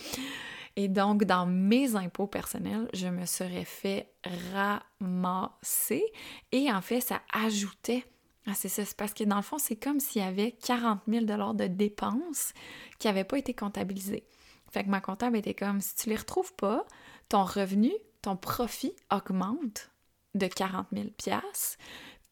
Et 0.76 0.88
donc, 0.88 1.24
dans 1.24 1.46
mes 1.46 1.94
impôts 1.94 2.26
personnels, 2.26 2.88
je 2.94 3.06
me 3.06 3.26
serais 3.26 3.64
fait 3.64 4.12
ramasser. 4.54 6.04
Et 6.50 6.70
en 6.72 6.80
fait, 6.80 7.00
ça 7.00 7.22
ajoutait 7.32 8.04
ah, 8.46 8.52
c'est 8.54 8.68
ça, 8.68 8.84
c'est 8.84 8.96
parce 8.96 9.14
que 9.14 9.24
dans 9.24 9.36
le 9.36 9.42
fond, 9.42 9.58
c'est 9.58 9.76
comme 9.76 10.00
s'il 10.00 10.20
y 10.20 10.24
avait 10.24 10.52
40 10.52 11.00
000 11.08 11.24
de 11.24 11.66
dépenses 11.66 12.52
qui 12.98 13.06
n'avaient 13.06 13.24
pas 13.24 13.38
été 13.38 13.54
comptabilisées. 13.54 14.26
Fait 14.70 14.84
que 14.84 14.90
ma 14.90 15.00
comptable 15.00 15.38
était 15.38 15.54
comme, 15.54 15.80
si 15.80 15.94
tu 15.94 16.10
les 16.10 16.16
retrouves 16.16 16.52
pas, 16.54 16.84
ton 17.28 17.44
revenu, 17.44 17.92
ton 18.20 18.36
profit 18.36 18.92
augmente 19.10 19.90
de 20.34 20.46
40 20.46 20.88
000 20.92 21.08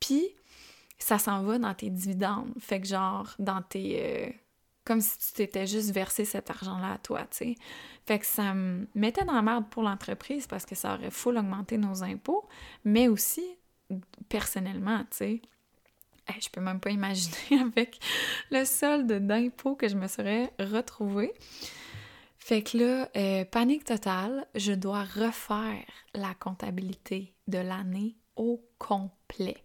puis 0.00 0.28
ça 0.98 1.18
s'en 1.18 1.42
va 1.44 1.58
dans 1.58 1.74
tes 1.74 1.88
dividendes. 1.88 2.52
Fait 2.58 2.80
que 2.80 2.88
genre, 2.88 3.34
dans 3.38 3.62
tes... 3.62 4.02
Euh, 4.02 4.30
comme 4.84 5.00
si 5.00 5.18
tu 5.18 5.32
t'étais 5.34 5.66
juste 5.66 5.90
versé 5.92 6.24
cet 6.24 6.50
argent-là 6.50 6.94
à 6.94 6.98
toi, 6.98 7.20
tu 7.30 7.36
sais. 7.36 7.54
Fait 8.06 8.18
que 8.18 8.26
ça 8.26 8.54
me 8.54 8.86
mettait 8.94 9.24
dans 9.24 9.34
la 9.34 9.42
merde 9.42 9.68
pour 9.70 9.82
l'entreprise 9.82 10.46
parce 10.46 10.66
que 10.66 10.74
ça 10.74 10.94
aurait 10.94 11.10
full 11.10 11.38
augmenté 11.38 11.78
nos 11.78 12.02
impôts, 12.02 12.48
mais 12.84 13.08
aussi 13.08 13.44
personnellement, 14.28 15.00
tu 15.10 15.16
sais. 15.16 15.42
je 16.40 16.48
peux 16.48 16.60
même 16.60 16.80
pas 16.80 16.90
imaginer 16.90 17.60
avec 17.60 18.00
le 18.50 18.64
solde 18.64 19.12
d'impôts 19.12 19.76
que 19.76 19.88
je 19.88 19.96
me 19.96 20.08
serais 20.08 20.52
retrouvée. 20.58 21.32
Fait 22.38 22.62
que 22.62 22.76
là, 22.76 23.08
euh, 23.16 23.44
panique 23.44 23.84
totale, 23.84 24.48
je 24.56 24.72
dois 24.72 25.04
refaire 25.04 25.84
la 26.12 26.34
comptabilité 26.34 27.36
de 27.46 27.58
l'année 27.58 28.16
au 28.34 28.60
complet 28.78 29.62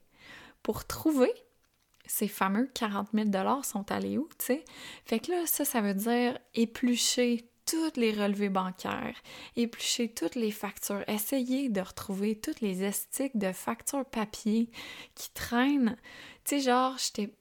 pour 0.61 0.85
trouver 0.85 1.33
ces 2.07 2.27
fameux 2.27 2.69
40 2.73 3.09
000 3.13 3.29
sont 3.63 3.91
allés 3.91 4.17
où, 4.17 4.27
tu 4.37 4.45
sais? 4.45 4.65
Fait 5.05 5.19
que 5.19 5.31
là, 5.31 5.45
ça, 5.45 5.65
ça 5.65 5.81
veut 5.81 5.93
dire 5.93 6.37
éplucher 6.55 7.49
toutes 7.65 7.97
les 7.97 8.11
relevés 8.11 8.49
bancaires, 8.49 9.15
éplucher 9.55 10.13
toutes 10.13 10.35
les 10.35 10.51
factures, 10.51 11.03
essayer 11.07 11.69
de 11.69 11.81
retrouver 11.81 12.39
toutes 12.39 12.61
les 12.61 12.83
estiques 12.83 13.37
de 13.37 13.51
factures 13.51 14.05
papier 14.05 14.69
qui 15.15 15.29
traînent. 15.31 15.97
Tu 16.45 16.55
sais, 16.55 16.61
genre, 16.61 16.95
j'étais 16.97 17.33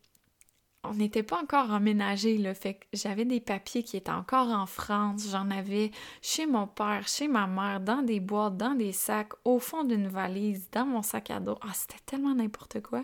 on 0.88 0.94
n'était 0.94 1.22
pas 1.22 1.40
encore 1.42 1.70
emménagé, 1.70 2.38
là. 2.38 2.54
Fait 2.54 2.74
que 2.74 2.84
j'avais 2.92 3.24
des 3.24 3.40
papiers 3.40 3.82
qui 3.82 3.96
étaient 3.96 4.10
encore 4.10 4.48
en 4.48 4.66
France. 4.66 5.28
J'en 5.30 5.50
avais 5.50 5.90
chez 6.22 6.46
mon 6.46 6.66
père, 6.66 7.06
chez 7.08 7.28
ma 7.28 7.46
mère, 7.46 7.80
dans 7.80 8.02
des 8.02 8.20
boîtes, 8.20 8.56
dans 8.56 8.74
des 8.74 8.92
sacs, 8.92 9.32
au 9.44 9.58
fond 9.58 9.84
d'une 9.84 10.08
valise, 10.08 10.68
dans 10.70 10.86
mon 10.86 11.02
sac 11.02 11.30
à 11.30 11.40
dos. 11.40 11.58
Ah, 11.62 11.72
c'était 11.74 12.02
tellement 12.06 12.34
n'importe 12.34 12.80
quoi. 12.82 13.02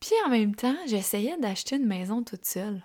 Puis 0.00 0.12
en 0.26 0.30
même 0.30 0.54
temps, 0.54 0.76
j'essayais 0.86 1.36
d'acheter 1.36 1.76
une 1.76 1.86
maison 1.86 2.22
toute 2.22 2.46
seule. 2.46 2.82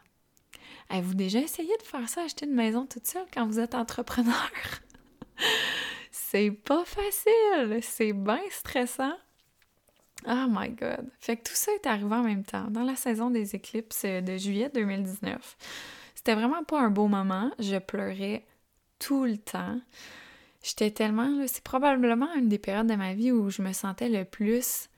Avez-vous 0.89 1.15
déjà 1.15 1.39
essayé 1.39 1.75
de 1.77 1.83
faire 1.83 2.07
ça, 2.07 2.23
acheter 2.23 2.45
une 2.45 2.53
maison 2.53 2.85
toute 2.85 3.07
seule 3.07 3.25
quand 3.33 3.47
vous 3.47 3.59
êtes 3.59 3.73
entrepreneur? 3.73 4.51
c'est 6.11 6.51
pas 6.51 6.83
facile, 6.85 7.79
c'est 7.81 8.13
bien 8.13 8.41
stressant. 8.51 9.17
Oh 10.27 10.45
my 10.49 10.69
god. 10.69 11.09
Fait 11.19 11.37
que 11.37 11.43
tout 11.43 11.55
ça 11.55 11.71
est 11.73 11.87
arrivé 11.87 12.13
en 12.13 12.23
même 12.23 12.43
temps, 12.43 12.67
dans 12.69 12.83
la 12.83 12.95
saison 12.95 13.29
des 13.29 13.55
éclipses 13.55 14.05
de 14.05 14.37
juillet 14.37 14.69
2019. 14.73 15.57
C'était 16.15 16.35
vraiment 16.35 16.63
pas 16.63 16.81
un 16.81 16.89
beau 16.89 17.07
moment. 17.07 17.51
Je 17.59 17.77
pleurais 17.77 18.45
tout 18.99 19.25
le 19.25 19.37
temps. 19.37 19.79
J'étais 20.63 20.89
tellement. 20.89 21.45
C'est 21.47 21.63
probablement 21.63 22.33
une 22.33 22.49
des 22.49 22.57
périodes 22.57 22.87
de 22.87 22.95
ma 22.95 23.13
vie 23.13 23.31
où 23.31 23.51
je 23.51 23.61
me 23.61 23.71
sentais 23.71 24.09
le 24.09 24.25
plus 24.25 24.89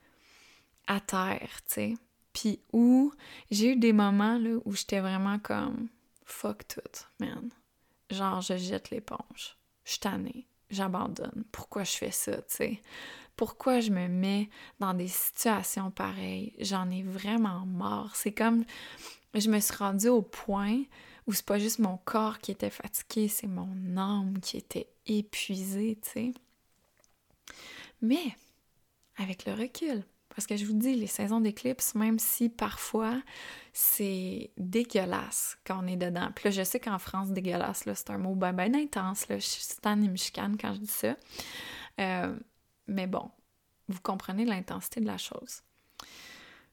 à 0.86 1.00
terre, 1.00 1.60
tu 1.68 1.74
sais. 1.74 1.94
Puis 2.38 2.60
où 2.72 3.12
j'ai 3.50 3.72
eu 3.72 3.76
des 3.76 3.92
moments 3.92 4.38
où 4.64 4.72
j'étais 4.72 5.00
vraiment 5.00 5.40
comme 5.40 5.88
fuck 6.24 6.68
tout, 6.68 6.80
man. 7.18 7.50
Genre, 8.10 8.40
je 8.40 8.56
jette 8.56 8.90
l'éponge. 8.90 9.56
Je 9.84 9.90
suis 9.90 9.98
tannée. 9.98 10.46
J'abandonne. 10.70 11.44
Pourquoi 11.50 11.82
je 11.82 11.96
fais 11.96 12.12
ça, 12.12 12.36
tu 12.36 12.42
sais? 12.48 12.82
Pourquoi 13.34 13.80
je 13.80 13.90
me 13.90 14.06
mets 14.06 14.50
dans 14.78 14.94
des 14.94 15.08
situations 15.08 15.90
pareilles? 15.90 16.54
J'en 16.60 16.88
ai 16.92 17.02
vraiment 17.02 17.66
marre. 17.66 18.14
C'est 18.14 18.32
comme 18.32 18.64
je 19.34 19.50
me 19.50 19.58
suis 19.58 19.74
rendue 19.74 20.08
au 20.08 20.22
point 20.22 20.82
où 21.26 21.32
c'est 21.32 21.44
pas 21.44 21.58
juste 21.58 21.80
mon 21.80 21.96
corps 21.96 22.38
qui 22.38 22.52
était 22.52 22.70
fatigué, 22.70 23.26
c'est 23.26 23.48
mon 23.48 23.96
âme 23.96 24.38
qui 24.40 24.58
était 24.58 24.88
épuisée, 25.06 25.98
tu 26.02 26.10
sais? 26.10 26.34
Mais 28.00 28.36
avec 29.16 29.44
le 29.44 29.54
recul, 29.54 30.04
parce 30.38 30.46
que 30.46 30.56
je 30.56 30.64
vous 30.66 30.74
dis, 30.74 30.94
les 30.94 31.08
saisons 31.08 31.40
d'éclipse, 31.40 31.96
même 31.96 32.20
si 32.20 32.48
parfois 32.48 33.20
c'est 33.72 34.52
dégueulasse 34.56 35.58
quand 35.66 35.82
on 35.82 35.86
est 35.88 35.96
dedans. 35.96 36.30
Puis 36.32 36.44
là, 36.44 36.50
je 36.52 36.62
sais 36.62 36.78
qu'en 36.78 37.00
France, 37.00 37.32
dégueulasse, 37.32 37.82
c'est 37.92 38.10
un 38.10 38.18
mot 38.18 38.36
bien 38.36 38.52
ben 38.52 38.72
intense. 38.76 39.26
Je 39.28 39.38
suis 39.38 39.64
tan 39.82 40.00
et 40.00 40.08
quand 40.32 40.74
je 40.74 40.78
dis 40.78 40.86
ça. 40.86 41.16
Euh, 41.98 42.38
mais 42.86 43.08
bon, 43.08 43.28
vous 43.88 43.98
comprenez 44.00 44.44
l'intensité 44.44 45.00
de 45.00 45.06
la 45.06 45.18
chose. 45.18 45.62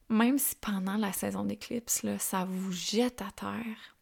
Même 0.08 0.38
si 0.38 0.54
pendant 0.54 0.96
la 0.96 1.12
saison 1.12 1.42
d'éclipse, 1.42 2.06
ça 2.18 2.44
vous 2.44 2.70
jette 2.70 3.20
à 3.20 3.32
terre, 3.32 3.96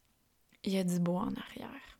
il 0.62 0.74
y 0.74 0.78
a 0.78 0.84
du 0.84 1.00
beau 1.00 1.16
en 1.16 1.32
arrière. 1.32 1.98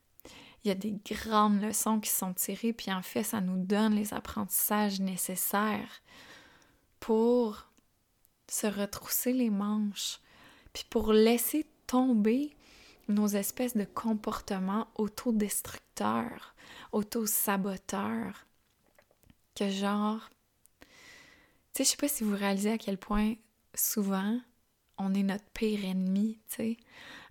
Il 0.64 0.68
y 0.68 0.70
a 0.70 0.74
des 0.74 0.98
grandes 1.10 1.62
leçons 1.62 1.98
qui 1.98 2.10
sont 2.10 2.34
tirées, 2.34 2.74
puis 2.74 2.92
en 2.92 3.00
fait, 3.00 3.22
ça 3.22 3.40
nous 3.40 3.56
donne 3.56 3.94
les 3.94 4.12
apprentissages 4.12 5.00
nécessaires 5.00 6.02
pour 7.04 7.66
se 8.48 8.66
retrousser 8.66 9.34
les 9.34 9.50
manches, 9.50 10.20
puis 10.72 10.84
pour 10.88 11.12
laisser 11.12 11.66
tomber 11.86 12.56
nos 13.08 13.26
espèces 13.26 13.76
de 13.76 13.84
comportements 13.84 14.88
autodestructeurs, 14.94 16.54
auto-saboteurs, 16.92 18.46
que 19.54 19.68
genre, 19.68 20.30
tu 20.80 20.86
sais, 21.74 21.84
je 21.84 21.90
sais 21.90 21.96
pas 21.98 22.08
si 22.08 22.24
vous 22.24 22.34
réalisez 22.34 22.72
à 22.72 22.78
quel 22.78 22.96
point 22.96 23.34
souvent 23.74 24.40
on 24.96 25.12
est 25.12 25.24
notre 25.24 25.44
pire 25.52 25.84
ennemi, 25.84 26.38
tu 26.48 26.56
sais, 26.56 26.76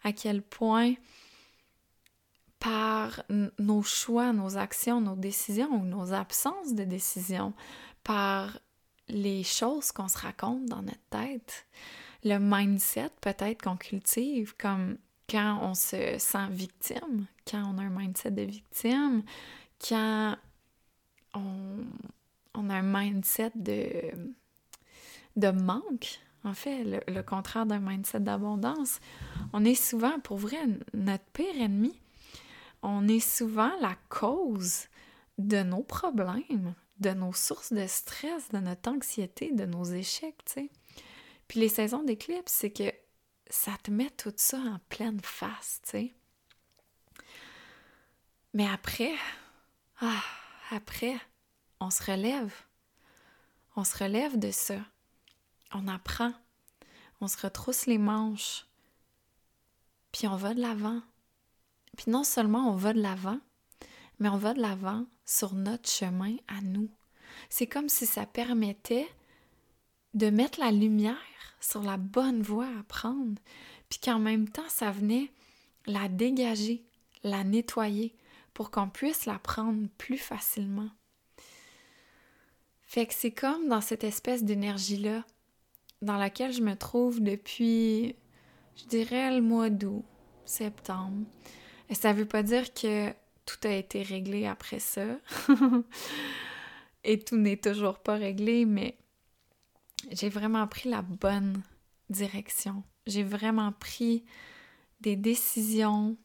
à 0.04 0.14
quel 0.14 0.44
point 0.44 0.94
par 2.60 3.24
nos 3.58 3.82
choix, 3.82 4.34
nos 4.34 4.56
actions, 4.56 5.02
nos 5.02 5.16
décisions 5.16 5.72
ou 5.72 5.84
nos 5.84 6.14
absences 6.14 6.76
de 6.76 6.84
décisions, 6.84 7.56
par 8.04 8.60
les 9.10 9.44
choses 9.44 9.92
qu'on 9.92 10.08
se 10.08 10.18
raconte 10.18 10.66
dans 10.66 10.82
notre 10.82 10.98
tête, 11.10 11.66
le 12.24 12.38
mindset 12.39 13.10
peut-être 13.22 13.62
qu'on 13.62 13.76
cultive, 13.76 14.56
comme 14.58 14.98
quand 15.30 15.60
on 15.62 15.74
se 15.74 16.18
sent 16.18 16.48
victime, 16.50 17.26
quand 17.50 17.63
on 17.74 17.78
a 17.78 17.84
un 17.84 17.89
mindset 17.89 18.32
de 18.32 18.44
victime, 18.44 19.24
quand 19.86 20.38
on, 21.34 22.70
a 22.70 22.74
un 22.74 22.82
mindset 22.82 23.52
de, 23.56 23.92
de 25.36 25.50
manque, 25.50 26.20
en 26.44 26.54
fait, 26.54 26.84
le, 26.84 27.00
le 27.08 27.24
contraire 27.24 27.66
d'un 27.66 27.80
mindset 27.80 28.20
d'abondance, 28.20 29.00
on 29.54 29.66
est 29.66 29.76
souvent, 29.76 30.20
pour 30.20 30.38
vrai, 30.38 30.60
notre 30.94 31.26
pire 31.34 31.56
ennemi. 31.60 31.98
On 32.82 33.08
est 33.08 33.22
souvent 33.22 33.72
la 33.80 33.96
cause 34.10 34.88
de 35.38 35.63
nos 35.63 35.84
problèmes, 35.84 36.76
de 37.04 37.12
nos 37.12 37.34
sources 37.34 37.74
de 37.74 37.86
stress, 37.86 38.50
de 38.50 38.58
notre 38.58 38.89
anxiété, 38.89 39.52
de 39.52 39.66
nos 39.66 39.84
échecs, 39.84 40.44
tu 40.46 40.54
sais. 40.54 40.72
Puis 41.48 41.60
les 41.60 41.70
saisons 41.70 42.04
d'éclipse, 42.04 42.52
c'est 42.52 42.72
que 42.72 42.92
ça 43.50 43.74
te 43.84 43.92
met 43.92 44.10
tout 44.10 44.34
ça 44.36 44.58
en 44.58 44.80
pleine 44.89 45.20
face, 45.22 45.82
tu 45.84 45.89
sais. 45.92 46.13
Mais 48.54 48.68
après, 48.68 49.13
ah, 50.00 50.24
après, 50.72 51.20
on 51.80 51.89
se 51.89 52.04
relève. 52.04 52.54
On 53.76 53.84
se 53.84 53.98
relève 53.98 54.39
de 54.39 54.52
ça. 54.52 54.78
On 55.74 55.88
apprend. 55.88 56.34
On 57.22 57.28
se 57.28 57.38
retrousse 57.38 57.86
les 57.86 57.98
manches. 57.98 58.66
Puis 60.12 60.28
on 60.28 60.36
va 60.36 60.54
de 60.54 60.62
l'avant. 60.62 61.02
Puis 61.98 62.10
non 62.10 62.24
seulement 62.24 62.70
on 62.72 62.76
va 62.76 62.94
de 62.94 63.02
l'avant, 63.02 63.39
mais 64.19 64.30
on 64.30 64.38
va 64.38 64.54
de 64.54 64.62
l'avant 64.62 65.06
sur 65.26 65.54
notre 65.54 65.89
chemin 65.89 66.36
à 66.47 66.62
nous. 66.62 66.89
C'est 67.49 67.67
comme 67.67 67.89
si 67.89 68.06
ça 68.06 68.26
permettait 68.26 69.08
de 70.13 70.30
mettre 70.30 70.60
la 70.60 70.71
lumière 70.71 71.17
sur 71.60 71.82
la 71.82 71.97
bonne 71.97 72.41
voie 72.41 72.67
à 72.80 72.84
prendre, 72.84 73.39
puis 73.89 73.99
qu'en 73.99 74.19
même 74.19 74.47
temps, 74.49 74.69
ça 74.69 74.91
venait 74.91 75.32
la 75.86 76.08
dégager, 76.08 76.84
la 77.23 77.43
nettoyer, 77.43 78.15
pour 78.54 78.69
qu'on 78.69 78.89
puisse 78.89 79.26
la 79.26 79.39
prendre 79.39 79.88
plus 79.97 80.17
facilement. 80.17 80.89
Fait 82.84 83.08
que 83.08 83.13
c'est 83.13 83.32
comme 83.32 83.67
dans 83.69 83.82
cette 83.82 84.04
espèce 84.04 84.43
d'énergie-là, 84.43 85.26
dans 86.04 86.17
laquelle 86.17 86.54
je 86.54 86.62
me 86.62 86.76
trouve 86.76 87.21
depuis, 87.21 88.15
je 88.76 88.86
dirais, 88.86 89.34
le 89.34 89.41
mois 89.41 89.69
d'août, 89.69 90.06
septembre. 90.45 91.26
Et 91.89 91.95
ça 91.95 92.13
veut 92.13 92.28
pas 92.28 92.43
dire 92.43 92.73
que 92.73 93.12
tout 93.45 93.67
a 93.67 93.71
été 93.71 94.03
réglé 94.03 94.45
après 94.45 94.79
ça. 94.79 95.06
Et 97.03 97.19
tout 97.19 97.36
n'est 97.36 97.58
toujours 97.58 97.99
pas 97.99 98.15
réglé, 98.15 98.65
mais 98.65 98.97
j'ai 100.12 100.29
vraiment 100.29 100.67
pris 100.67 100.89
la 100.89 101.01
bonne 101.01 101.62
direction. 102.10 102.84
J'ai 103.08 103.23
vraiment 103.23 103.73
pris 103.73 104.23
des 105.01 105.15
décisions. 105.15 106.17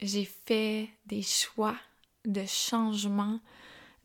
J'ai 0.00 0.24
fait 0.24 0.88
des 1.06 1.22
choix 1.22 1.76
de 2.24 2.44
changement 2.46 3.40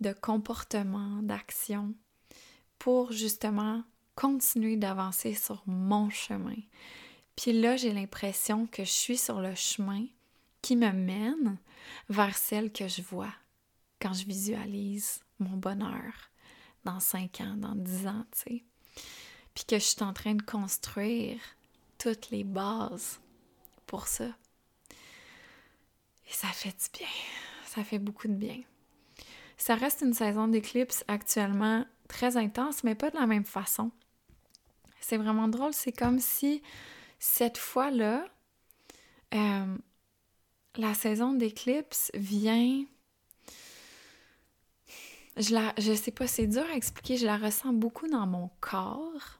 de 0.01 0.13
comportement, 0.13 1.21
d'action 1.21 1.93
pour 2.77 3.11
justement 3.11 3.83
continuer 4.15 4.77
d'avancer 4.77 5.33
sur 5.33 5.63
mon 5.65 6.09
chemin. 6.09 6.55
Puis 7.35 7.53
là, 7.53 7.77
j'ai 7.77 7.93
l'impression 7.93 8.67
que 8.67 8.83
je 8.83 8.91
suis 8.91 9.17
sur 9.17 9.39
le 9.39 9.55
chemin 9.55 10.05
qui 10.61 10.75
me 10.75 10.91
mène 10.91 11.57
vers 12.09 12.37
celle 12.37 12.71
que 12.71 12.87
je 12.87 13.01
vois 13.01 13.33
quand 14.01 14.13
je 14.13 14.25
visualise 14.25 15.21
mon 15.39 15.57
bonheur 15.57 16.31
dans 16.85 16.99
cinq 16.99 17.41
ans, 17.41 17.55
dans 17.57 17.75
dix 17.75 18.07
ans, 18.07 18.25
tu 18.31 18.39
sais. 18.39 18.63
Puis 19.53 19.65
que 19.65 19.77
je 19.77 19.83
suis 19.83 20.03
en 20.03 20.13
train 20.13 20.35
de 20.35 20.41
construire 20.41 21.39
toutes 21.97 22.29
les 22.29 22.43
bases 22.43 23.19
pour 23.85 24.07
ça. 24.07 24.27
Et 26.29 26.33
ça 26.33 26.47
fait 26.49 26.69
du 26.69 26.99
bien. 26.99 27.07
Ça 27.65 27.83
fait 27.83 27.99
beaucoup 27.99 28.27
de 28.27 28.33
bien. 28.33 28.61
Ça 29.57 29.75
reste 29.75 30.01
une 30.01 30.13
saison 30.13 30.47
d'éclipse 30.47 31.03
actuellement 31.07 31.85
très 32.07 32.37
intense, 32.37 32.83
mais 32.83 32.95
pas 32.95 33.09
de 33.09 33.17
la 33.17 33.27
même 33.27 33.45
façon. 33.45 33.91
C'est 35.01 35.17
vraiment 35.17 35.47
drôle. 35.47 35.73
C'est 35.73 35.91
comme 35.91 36.19
si 36.19 36.61
cette 37.19 37.57
fois-là, 37.57 38.25
euh, 39.33 39.77
la 40.79 40.93
saison 40.93 41.33
d'éclipse 41.33 42.11
vient 42.13 42.85
je 45.37 45.53
la, 45.53 45.73
sais 45.95 46.11
pas, 46.11 46.27
c'est 46.27 46.47
dur 46.47 46.65
à 46.69 46.75
expliquer, 46.75 47.15
je 47.15 47.25
la 47.25 47.37
ressens 47.37 47.71
beaucoup 47.71 48.07
dans 48.09 48.27
mon 48.27 48.49
corps. 48.59 49.39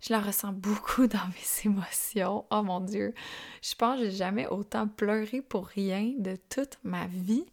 Je 0.00 0.12
la 0.12 0.20
ressens 0.20 0.52
beaucoup 0.52 1.06
dans 1.08 1.26
mes 1.26 1.64
émotions. 1.70 2.44
Oh 2.50 2.62
mon 2.62 2.80
Dieu, 2.80 3.14
je 3.62 3.74
pense 3.74 3.98
que 3.98 4.04
j'ai 4.06 4.16
jamais 4.16 4.46
autant 4.46 4.86
pleuré 4.86 5.42
pour 5.42 5.66
rien 5.66 6.12
de 6.18 6.36
toute 6.48 6.78
ma 6.84 7.06
vie. 7.06 7.46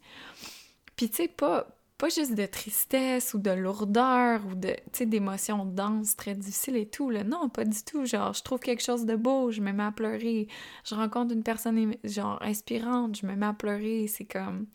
Puis 0.94 1.10
tu 1.10 1.16
sais, 1.16 1.28
pas, 1.28 1.66
pas 2.00 2.08
juste 2.08 2.34
de 2.34 2.46
tristesse 2.46 3.34
ou 3.34 3.38
de 3.38 3.50
lourdeur 3.50 4.40
ou 4.46 4.54
de, 4.54 4.74
d'émotions 5.04 5.66
denses, 5.66 6.16
très 6.16 6.34
difficiles 6.34 6.76
et 6.76 6.86
tout. 6.86 7.10
Là. 7.10 7.24
Non, 7.24 7.50
pas 7.50 7.66
du 7.66 7.84
tout. 7.84 8.06
Genre, 8.06 8.32
je 8.32 8.42
trouve 8.42 8.58
quelque 8.58 8.82
chose 8.82 9.04
de 9.04 9.16
beau, 9.16 9.50
je 9.50 9.60
me 9.60 9.70
mets 9.70 9.82
à 9.82 9.92
pleurer. 9.92 10.48
Je 10.86 10.94
rencontre 10.94 11.34
une 11.34 11.42
personne, 11.42 11.94
genre, 12.02 12.38
inspirante, 12.40 13.18
je 13.20 13.26
me 13.26 13.36
mets 13.36 13.46
à 13.46 13.52
pleurer. 13.52 14.06
C'est 14.06 14.24
comme... 14.24 14.66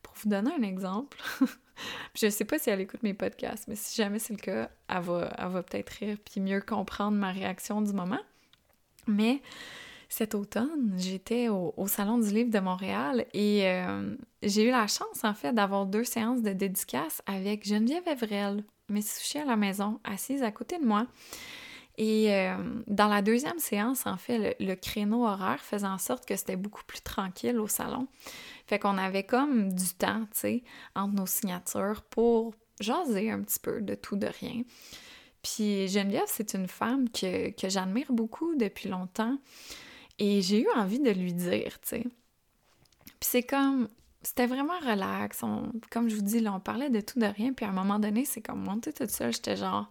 Pour 0.00 0.14
vous 0.22 0.30
donner 0.30 0.50
un 0.58 0.62
exemple, 0.62 1.18
je 2.14 2.30
sais 2.30 2.44
pas 2.44 2.58
si 2.58 2.70
elle 2.70 2.80
écoute 2.80 3.02
mes 3.02 3.12
podcasts, 3.14 3.68
mais 3.68 3.76
si 3.76 4.00
jamais 4.00 4.18
c'est 4.18 4.32
le 4.32 4.38
cas, 4.38 4.70
elle 4.88 5.00
va, 5.00 5.30
elle 5.36 5.48
va 5.48 5.62
peut-être 5.62 5.90
rire 5.90 6.16
puis 6.24 6.40
mieux 6.40 6.62
comprendre 6.62 7.18
ma 7.18 7.32
réaction 7.32 7.82
du 7.82 7.92
moment. 7.92 8.20
Mais 9.06 9.42
cet 10.10 10.34
automne, 10.34 10.92
j'étais 10.98 11.48
au, 11.48 11.86
Salon 11.86 12.18
du 12.18 12.30
Livre 12.30 12.50
de 12.50 12.58
Montréal 12.58 13.26
et 13.32 13.68
euh, 13.68 14.16
j'ai 14.42 14.64
eu 14.64 14.70
la 14.70 14.88
chance, 14.88 15.22
en 15.22 15.34
fait, 15.34 15.52
d'avoir 15.52 15.86
deux 15.86 16.02
séances 16.02 16.42
de 16.42 16.52
dédicace 16.52 17.22
avec 17.26 17.64
Geneviève 17.64 18.02
Evrel, 18.08 18.64
mes 18.88 19.02
sushis 19.02 19.38
à 19.38 19.44
la 19.44 19.54
maison, 19.54 20.00
assise 20.02 20.42
à 20.42 20.50
côté 20.50 20.78
de 20.80 20.84
moi. 20.84 21.06
Et 21.96 22.34
euh, 22.34 22.56
dans 22.88 23.06
la 23.06 23.22
deuxième 23.22 23.60
séance, 23.60 24.04
en 24.04 24.16
fait, 24.16 24.56
le, 24.58 24.74
créneau 24.74 25.24
horaire 25.24 25.60
faisait 25.60 25.86
en 25.86 25.98
sorte 25.98 26.26
que 26.26 26.34
c'était 26.34 26.56
beaucoup 26.56 26.84
plus 26.84 27.02
tranquille 27.02 27.60
au 27.60 27.68
salon. 27.68 28.08
Fait 28.66 28.80
qu'on 28.80 28.98
avait 28.98 29.24
comme 29.24 29.72
du 29.72 29.94
temps, 29.94 30.22
tu 30.32 30.40
sais, 30.40 30.64
entre 30.96 31.14
nos 31.14 31.26
signatures 31.26 32.02
pour 32.10 32.54
jaser 32.80 33.30
un 33.30 33.42
petit 33.42 33.60
peu 33.60 33.80
de 33.80 33.94
tout, 33.94 34.16
de 34.16 34.26
rien. 34.40 34.62
Puis 35.44 35.86
Geneviève, 35.86 36.26
c'est 36.26 36.54
une 36.54 36.66
femme 36.66 37.08
que, 37.10 37.50
que 37.50 37.68
j'admire 37.68 38.10
beaucoup 38.10 38.56
depuis 38.56 38.88
longtemps. 38.88 39.38
Et 40.20 40.40
j'ai 40.42 40.62
eu 40.62 40.68
envie 40.76 41.00
de 41.00 41.10
lui 41.10 41.32
dire, 41.32 41.80
tu 41.80 41.88
sais. 41.88 42.02
Puis 43.18 43.28
c'est 43.28 43.42
comme, 43.42 43.88
c'était 44.22 44.46
vraiment 44.46 44.78
relax. 44.78 45.40
comme 45.90 46.08
je 46.08 46.14
vous 46.14 46.22
dis, 46.22 46.38
là, 46.38 46.54
on 46.54 46.60
parlait 46.60 46.90
de 46.90 47.00
tout, 47.00 47.18
de 47.18 47.26
rien. 47.26 47.52
Puis 47.52 47.66
à 47.66 47.70
un 47.70 47.72
moment 47.72 47.98
donné, 47.98 48.24
c'est 48.24 48.40
comme 48.40 48.62
monter 48.62 48.92
toute 48.92 49.10
seule. 49.10 49.32
J'étais 49.32 49.56
genre, 49.56 49.90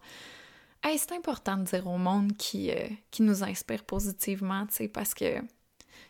Hey, 0.82 0.98
c'est 0.98 1.12
important 1.12 1.58
de 1.58 1.64
dire 1.64 1.86
au 1.86 1.98
monde 1.98 2.34
qui, 2.38 2.70
euh, 2.70 2.88
qui 3.10 3.22
nous 3.22 3.44
inspire 3.44 3.84
positivement, 3.84 4.66
tu 4.66 4.74
sais, 4.76 4.88
parce 4.88 5.12
que 5.12 5.40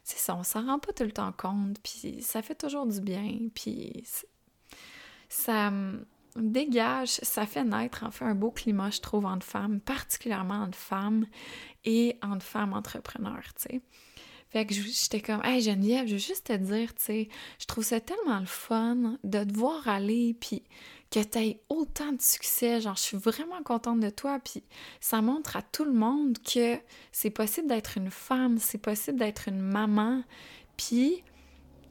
c'est 0.04 0.18
ça, 0.18 0.36
on 0.36 0.44
s'en 0.44 0.64
rend 0.64 0.78
pas 0.78 0.92
tout 0.92 1.02
le 1.02 1.10
temps 1.10 1.32
compte, 1.32 1.78
puis 1.82 2.22
ça 2.22 2.40
fait 2.40 2.54
toujours 2.54 2.86
du 2.86 3.00
bien, 3.00 3.48
puis 3.52 4.04
ça 5.28 5.72
dégage, 6.36 7.08
ça 7.08 7.46
fait 7.46 7.64
naître 7.64 8.04
en 8.04 8.12
fait 8.12 8.24
un 8.24 8.36
beau 8.36 8.52
climat, 8.52 8.90
je 8.90 9.00
trouve, 9.00 9.26
entre 9.26 9.44
femmes, 9.44 9.80
particulièrement 9.80 10.62
entre 10.62 10.78
femmes 10.78 11.26
et 11.84 12.16
entre 12.22 12.46
femmes 12.46 12.72
entrepreneurs, 12.72 13.52
tu 13.56 13.62
sais. 13.62 13.80
Fait 14.50 14.66
que 14.66 14.74
j'étais 14.74 15.20
comme, 15.20 15.40
hey 15.44 15.60
Geneviève, 15.60 16.06
je 16.06 16.14
veux 16.14 16.18
juste 16.18 16.48
te 16.48 16.56
dire, 16.56 16.92
tu 16.94 17.02
sais, 17.02 17.28
je 17.60 17.66
trouve 17.66 17.84
ça 17.84 18.00
tellement 18.00 18.40
le 18.40 18.46
fun 18.46 19.16
de 19.22 19.44
te 19.44 19.52
voir 19.54 19.86
aller, 19.86 20.34
puis 20.40 20.64
que 21.10 21.20
tu 21.20 21.38
aies 21.38 21.60
autant 21.68 22.12
de 22.12 22.20
succès. 22.20 22.80
Genre, 22.80 22.96
je 22.96 23.02
suis 23.02 23.16
vraiment 23.16 23.62
contente 23.62 24.00
de 24.00 24.10
toi. 24.10 24.38
Puis 24.38 24.62
ça 25.00 25.22
montre 25.22 25.56
à 25.56 25.62
tout 25.62 25.84
le 25.84 25.92
monde 25.92 26.38
que 26.38 26.78
c'est 27.12 27.30
possible 27.30 27.68
d'être 27.68 27.96
une 27.96 28.10
femme, 28.10 28.58
c'est 28.58 28.78
possible 28.78 29.18
d'être 29.18 29.48
une 29.48 29.60
maman, 29.60 30.22
puis 30.76 31.22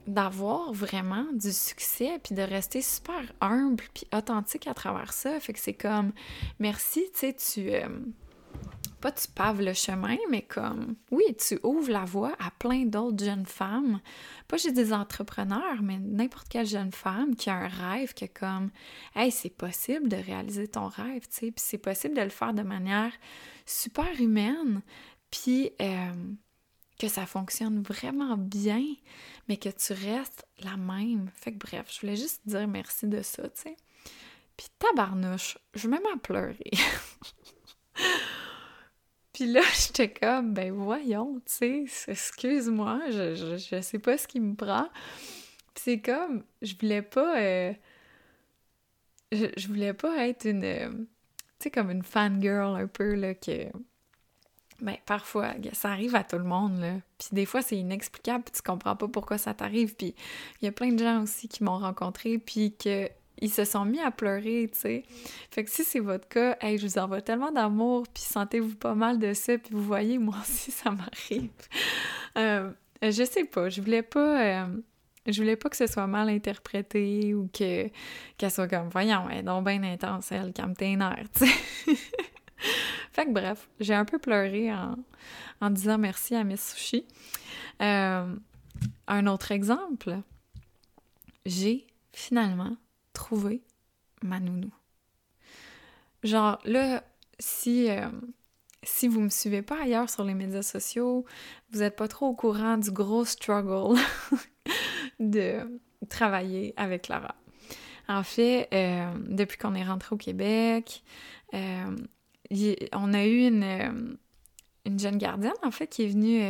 d'avoir 0.08 0.74
vraiment 0.74 1.28
du 1.34 1.54
succès, 1.54 2.20
puis 2.24 2.34
de 2.34 2.42
rester 2.42 2.82
super 2.82 3.22
humble, 3.42 3.84
puis 3.94 4.08
authentique 4.14 4.68
à 4.68 4.74
travers 4.74 5.14
ça. 5.14 5.40
Fait 5.40 5.54
que 5.54 5.60
c'est 5.60 5.74
comme, 5.74 6.12
merci, 6.60 7.06
tu 7.14 7.20
sais, 7.20 7.34
tu... 7.36 7.72
Euh, 7.74 7.88
pas 9.00 9.12
tu 9.12 9.28
paves 9.28 9.62
le 9.62 9.74
chemin, 9.74 10.18
mais 10.30 10.42
comme, 10.42 10.96
oui, 11.12 11.24
tu 11.38 11.60
ouvres 11.64 11.92
la 11.92 12.06
voie 12.06 12.36
à 12.40 12.52
plein 12.52 12.86
d'autres 12.86 13.24
jeunes 13.24 13.46
femmes. 13.46 14.02
Pas 14.48 14.58
juste 14.58 14.76
des 14.76 14.94
entrepreneurs, 14.94 15.82
mais 15.82 15.98
n'importe 16.00 16.50
quelle 16.50 16.68
jeune 16.68 16.92
femme 16.92 17.36
qui 17.36 17.50
a 17.50 17.56
un 17.56 17.68
rêve, 17.68 18.14
que 18.14 18.26
comme, 18.26 18.72
hey, 19.16 19.32
c'est 19.32 19.50
possible 19.50 20.10
de 20.10 20.18
réaliser 20.18 20.68
ton 20.68 20.88
rêve, 20.88 21.28
tu 21.28 21.36
sais, 21.36 21.52
puis 21.52 21.64
c'est 21.66 21.78
possible 21.78 22.16
de 22.16 22.22
le 22.22 22.30
faire 22.30 22.54
de 22.54 22.64
manière 22.64 23.14
super 23.66 24.20
humaine, 24.20 24.82
puis 25.32 25.72
euh, 25.82 26.14
que 27.00 27.08
ça 27.08 27.26
fonctionne 27.26 27.82
vraiment 27.82 28.38
bien, 28.38 28.84
mais 29.48 29.58
que 29.58 29.70
tu 29.70 29.94
restes 29.94 30.46
la 30.60 30.78
même. 30.78 31.32
Fait 31.36 31.54
que 31.54 31.58
bref, 31.58 31.88
je 31.94 32.02
voulais 32.02 32.18
juste 32.18 32.42
dire 32.46 32.68
merci 32.68 33.08
de 33.08 33.22
ça, 33.22 33.44
tu 33.50 33.62
sais. 33.62 33.78
Puis 34.58 34.68
tabarnouche, 34.78 35.58
je 35.74 35.88
vais 35.88 35.96
même 35.96 36.06
à 36.14 36.18
pleurer. 36.18 36.72
Puis 39.40 39.48
là, 39.50 39.62
j'étais 39.74 40.10
comme, 40.12 40.54
ben 40.54 40.74
voyons, 40.74 41.36
tu 41.46 41.88
sais, 41.88 42.12
excuse-moi, 42.12 43.00
je, 43.10 43.58
je, 43.58 43.80
sais 43.80 44.00
pas 44.00 44.18
ce 44.18 44.28
qui 44.28 44.42
me 44.42 44.54
prend. 44.54 44.90
Puis 45.74 45.84
c'est 45.84 46.02
comme, 46.02 46.44
je 46.62 46.74
voulais 46.78 47.02
pas... 47.02 47.40
Euh, 47.40 47.74
je, 49.32 49.68
voulais 49.70 49.94
pas 49.94 50.28
être 50.28 50.44
une... 50.46 50.66
Euh, 50.66 50.90
tu 50.90 51.06
sais, 51.60 51.72
comme 51.72 51.90
une 51.90 52.04
fangirl 52.04 52.76
un 52.76 52.88
peu, 52.88 53.14
là, 53.14 53.34
que... 53.34 53.68
Ben, 54.82 54.98
parfois, 55.06 55.54
ça 55.72 55.92
arrive 55.92 56.16
à 56.16 56.26
tout 56.26 56.38
le 56.38 56.44
monde, 56.44 56.78
là. 56.82 56.96
Puis 57.18 57.30
des 57.32 57.46
fois, 57.46 57.62
c'est 57.62 57.78
inexplicable, 57.78 58.44
puis 58.44 58.52
tu 58.52 58.62
comprends 58.62 58.98
pas 58.98 59.08
pourquoi 59.08 59.38
ça 59.38 59.54
t'arrive. 59.54 59.96
Puis 59.96 60.16
il 60.62 60.66
y 60.66 60.68
a 60.68 60.74
plein 60.74 60.92
de 60.92 61.02
gens 61.02 61.24
aussi 61.24 61.48
qui 61.48 61.64
m'ont 61.64 61.80
rencontré, 61.80 62.40
puis 62.40 62.76
que 62.76 63.10
ils 63.42 63.52
se 63.52 63.66
sont 63.66 63.86
mis 63.86 64.00
à 64.00 64.12
pleurer, 64.12 64.70
tu 64.72 64.80
sais. 64.80 65.04
Fait 65.52 65.64
que 65.64 65.70
si 65.70 65.84
c'est 65.84 66.00
votre 66.00 66.28
cas, 66.28 66.58
hey, 66.62 66.78
je 66.78 66.86
vous 66.88 66.98
envoie 66.98 67.22
tellement 67.22 67.52
d'amour, 67.52 68.06
puis 68.14 68.24
sentez-vous 68.24 68.76
pas 68.76 68.96
mal 68.96 69.20
de 69.20 69.34
ça, 69.34 69.58
puis 69.58 69.74
vous 69.74 69.84
voyez, 69.84 70.18
moi 70.18 70.36
aussi, 70.42 70.72
ça 70.72 70.92
m'arrive. 70.92 71.50
Euh, 72.38 72.72
je 73.02 73.24
sais 73.26 73.44
pas, 73.44 73.70
je 73.70 73.82
voulais 73.82 74.04
pas... 74.04 74.42
Euh, 74.42 74.68
je 75.26 75.42
voulais 75.42 75.56
pas 75.56 75.68
que 75.70 75.76
ce 75.76 75.88
soit 75.88 76.08
mal 76.08 76.30
interprété 76.30 77.34
ou 77.34 77.50
que 77.52 77.90
qu'elle 78.38 78.52
soit 78.52 78.68
comme 78.68 78.90
voyons, 78.90 79.28
elle 79.30 79.48
est 79.48 79.62
bien 79.62 79.84
intense, 79.84 80.32
elle, 80.32 80.54
calme 80.54 80.76
tes 80.76 80.96
nerfs, 80.96 81.26
tu 81.34 81.48
sais. 81.48 81.96
fait 83.12 83.26
que 83.26 83.32
bref, 83.32 83.68
j'ai 83.80 83.96
un 83.96 84.06
peu 84.06 84.20
pleuré 84.20 84.72
en, 84.72 84.96
en 85.60 85.70
disant 85.72 85.98
merci 85.98 86.36
à 86.36 86.44
Miss 86.44 86.74
Sushi. 86.74 87.06
Euh, 87.82 88.36
un 89.08 89.28
autre 89.28 89.52
exemple, 89.52 90.20
j'ai 91.46 91.88
finalement 92.14 92.78
trouver 93.20 93.62
ma 94.24 94.40
nounou. 94.40 94.72
Genre, 96.24 96.58
là, 96.64 97.04
si, 97.38 97.90
euh, 97.90 98.08
si 98.82 99.10
vous 99.10 99.20
me 99.20 99.30
suivez 99.30 99.62
pas 99.62 99.82
ailleurs 99.82 100.10
sur 100.10 100.24
les 100.24 100.34
médias 100.34 100.62
sociaux, 100.62 101.26
vous 101.72 101.82
êtes 101.84 101.98
pas 101.98 102.08
trop 102.08 102.28
au 102.28 102.34
courant 102.34 102.78
du 102.78 102.92
gros 102.92 103.26
struggle 103.26 104.00
de 105.20 105.82
travailler 106.08 106.74
avec 106.78 107.10
Lara. 107.10 107.36
En 108.08 108.24
fait, 108.24 108.70
euh, 108.74 109.14
depuis 109.28 109.58
qu'on 109.58 109.76
est 109.76 109.84
rentré 109.84 110.16
au 110.16 110.18
Québec, 110.18 111.04
euh, 111.54 111.96
on 112.94 113.14
a 113.14 113.26
eu 113.26 113.48
une, 113.48 114.18
une 114.86 114.98
jeune 114.98 115.18
gardienne, 115.18 115.60
en 115.62 115.72
fait, 115.72 115.88
qui 115.88 116.04
est 116.04 116.08
venue 116.08 116.42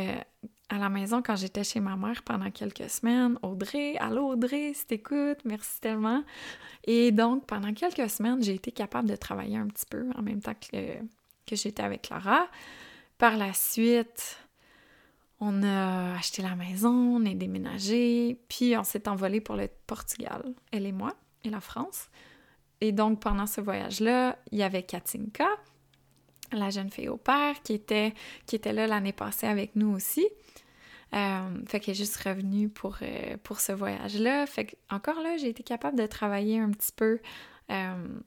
à 0.70 0.78
la 0.78 0.88
maison 0.88 1.20
quand 1.20 1.36
j'étais 1.36 1.64
chez 1.64 1.80
ma 1.80 1.96
mère 1.96 2.22
pendant 2.22 2.50
quelques 2.50 2.88
semaines. 2.88 3.38
Audrey, 3.42 3.96
allô 3.98 4.28
Audrey, 4.28 4.72
si 4.72 4.86
t'écoutes, 4.86 5.44
merci 5.44 5.80
tellement. 5.80 6.22
Et 6.84 7.10
donc, 7.10 7.44
pendant 7.46 7.74
quelques 7.74 8.08
semaines, 8.08 8.42
j'ai 8.42 8.54
été 8.54 8.70
capable 8.70 9.08
de 9.08 9.16
travailler 9.16 9.56
un 9.56 9.66
petit 9.66 9.86
peu 9.90 10.08
en 10.16 10.22
même 10.22 10.40
temps 10.40 10.54
que, 10.54 10.94
que 11.46 11.56
j'étais 11.56 11.82
avec 11.82 12.02
Clara. 12.02 12.46
Par 13.18 13.36
la 13.36 13.52
suite, 13.52 14.38
on 15.40 15.62
a 15.64 16.14
acheté 16.14 16.40
la 16.40 16.54
maison, 16.54 17.16
on 17.16 17.24
est 17.24 17.34
déménagé, 17.34 18.40
puis 18.48 18.76
on 18.76 18.84
s'est 18.84 19.08
envolé 19.08 19.40
pour 19.40 19.56
le 19.56 19.68
Portugal, 19.86 20.54
elle 20.70 20.86
et 20.86 20.92
moi, 20.92 21.14
et 21.44 21.50
la 21.50 21.60
France. 21.60 22.08
Et 22.80 22.92
donc, 22.92 23.20
pendant 23.20 23.46
ce 23.46 23.60
voyage-là, 23.60 24.38
il 24.52 24.58
y 24.58 24.62
avait 24.62 24.84
Katinka, 24.84 25.48
la 26.52 26.70
jeune 26.70 26.90
fille 26.90 27.08
au 27.08 27.16
père, 27.16 27.62
qui 27.62 27.74
était, 27.74 28.14
qui 28.46 28.56
était 28.56 28.72
là 28.72 28.86
l'année 28.86 29.12
passée 29.12 29.46
avec 29.46 29.76
nous 29.76 29.94
aussi. 29.94 30.26
Euh, 31.12 31.64
fait 31.66 31.80
qu'elle 31.80 31.92
est 31.92 31.98
juste 31.98 32.16
revenue 32.22 32.68
pour, 32.68 32.98
euh, 33.02 33.36
pour 33.42 33.60
ce 33.60 33.72
voyage-là. 33.72 34.46
Fait 34.46 34.66
que, 34.66 34.76
encore 34.90 35.20
là, 35.20 35.36
j'ai 35.36 35.48
été 35.48 35.62
capable 35.62 35.98
de 35.98 36.06
travailler 36.06 36.60
un 36.60 36.70
petit 36.70 36.92
peu 36.92 37.20
euh, 37.70 38.18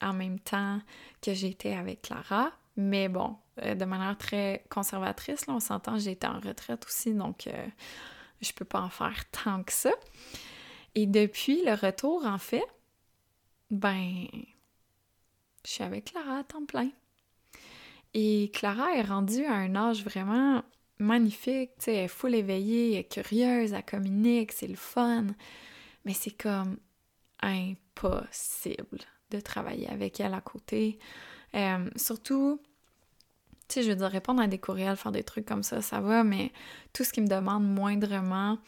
en 0.00 0.12
même 0.12 0.40
temps 0.40 0.80
que 1.20 1.34
j'étais 1.34 1.74
avec 1.74 2.02
Clara. 2.02 2.50
Mais 2.76 3.08
bon, 3.08 3.36
de 3.58 3.84
manière 3.84 4.16
très 4.16 4.64
conservatrice, 4.70 5.46
là, 5.46 5.54
on 5.54 5.60
s'entend, 5.60 5.98
été 5.98 6.26
en 6.26 6.40
retraite 6.40 6.86
aussi, 6.86 7.12
donc 7.12 7.46
je 8.40 8.52
peux 8.54 8.64
pas 8.64 8.80
en 8.80 8.88
faire 8.88 9.30
tant 9.44 9.62
que 9.62 9.72
ça. 9.72 9.92
Et 10.94 11.06
depuis 11.06 11.62
le 11.64 11.74
retour, 11.74 12.24
en 12.24 12.38
fait, 12.38 12.64
ben, 13.70 14.26
je 15.64 15.70
suis 15.70 15.84
avec 15.84 16.06
Clara 16.06 16.38
à 16.38 16.44
temps 16.44 16.64
plein. 16.64 16.90
Et 18.14 18.50
Clara 18.52 18.94
est 18.94 19.02
rendue 19.02 19.44
à 19.44 19.54
un 19.54 19.74
âge 19.74 20.04
vraiment 20.04 20.62
magnifique, 20.98 21.70
tu 21.78 21.84
sais, 21.84 21.94
elle 21.94 22.04
est 22.04 22.08
full 22.08 22.34
éveillée, 22.34 22.92
elle 22.92 23.00
est 23.00 23.12
curieuse, 23.12 23.72
elle 23.72 23.84
communique, 23.84 24.52
c'est 24.52 24.68
le 24.68 24.76
fun. 24.76 25.26
Mais 26.04 26.14
c'est 26.14 26.30
comme 26.36 26.76
impossible 27.40 28.98
de 29.30 29.40
travailler 29.40 29.88
avec 29.88 30.20
elle 30.20 30.34
à 30.34 30.40
côté. 30.40 30.98
Euh, 31.54 31.88
surtout, 31.96 32.60
tu 33.68 33.74
sais, 33.74 33.82
je 33.82 33.90
veux 33.90 33.96
dire, 33.96 34.08
répondre 34.08 34.42
à 34.42 34.46
des 34.46 34.58
courriels, 34.58 34.96
faire 34.96 35.12
des 35.12 35.24
trucs 35.24 35.46
comme 35.46 35.62
ça, 35.62 35.82
ça 35.82 36.00
va, 36.00 36.24
mais 36.24 36.52
tout 36.92 37.04
ce 37.04 37.12
qui 37.12 37.20
me 37.20 37.26
demande 37.26 37.64
moindrement 37.64 38.58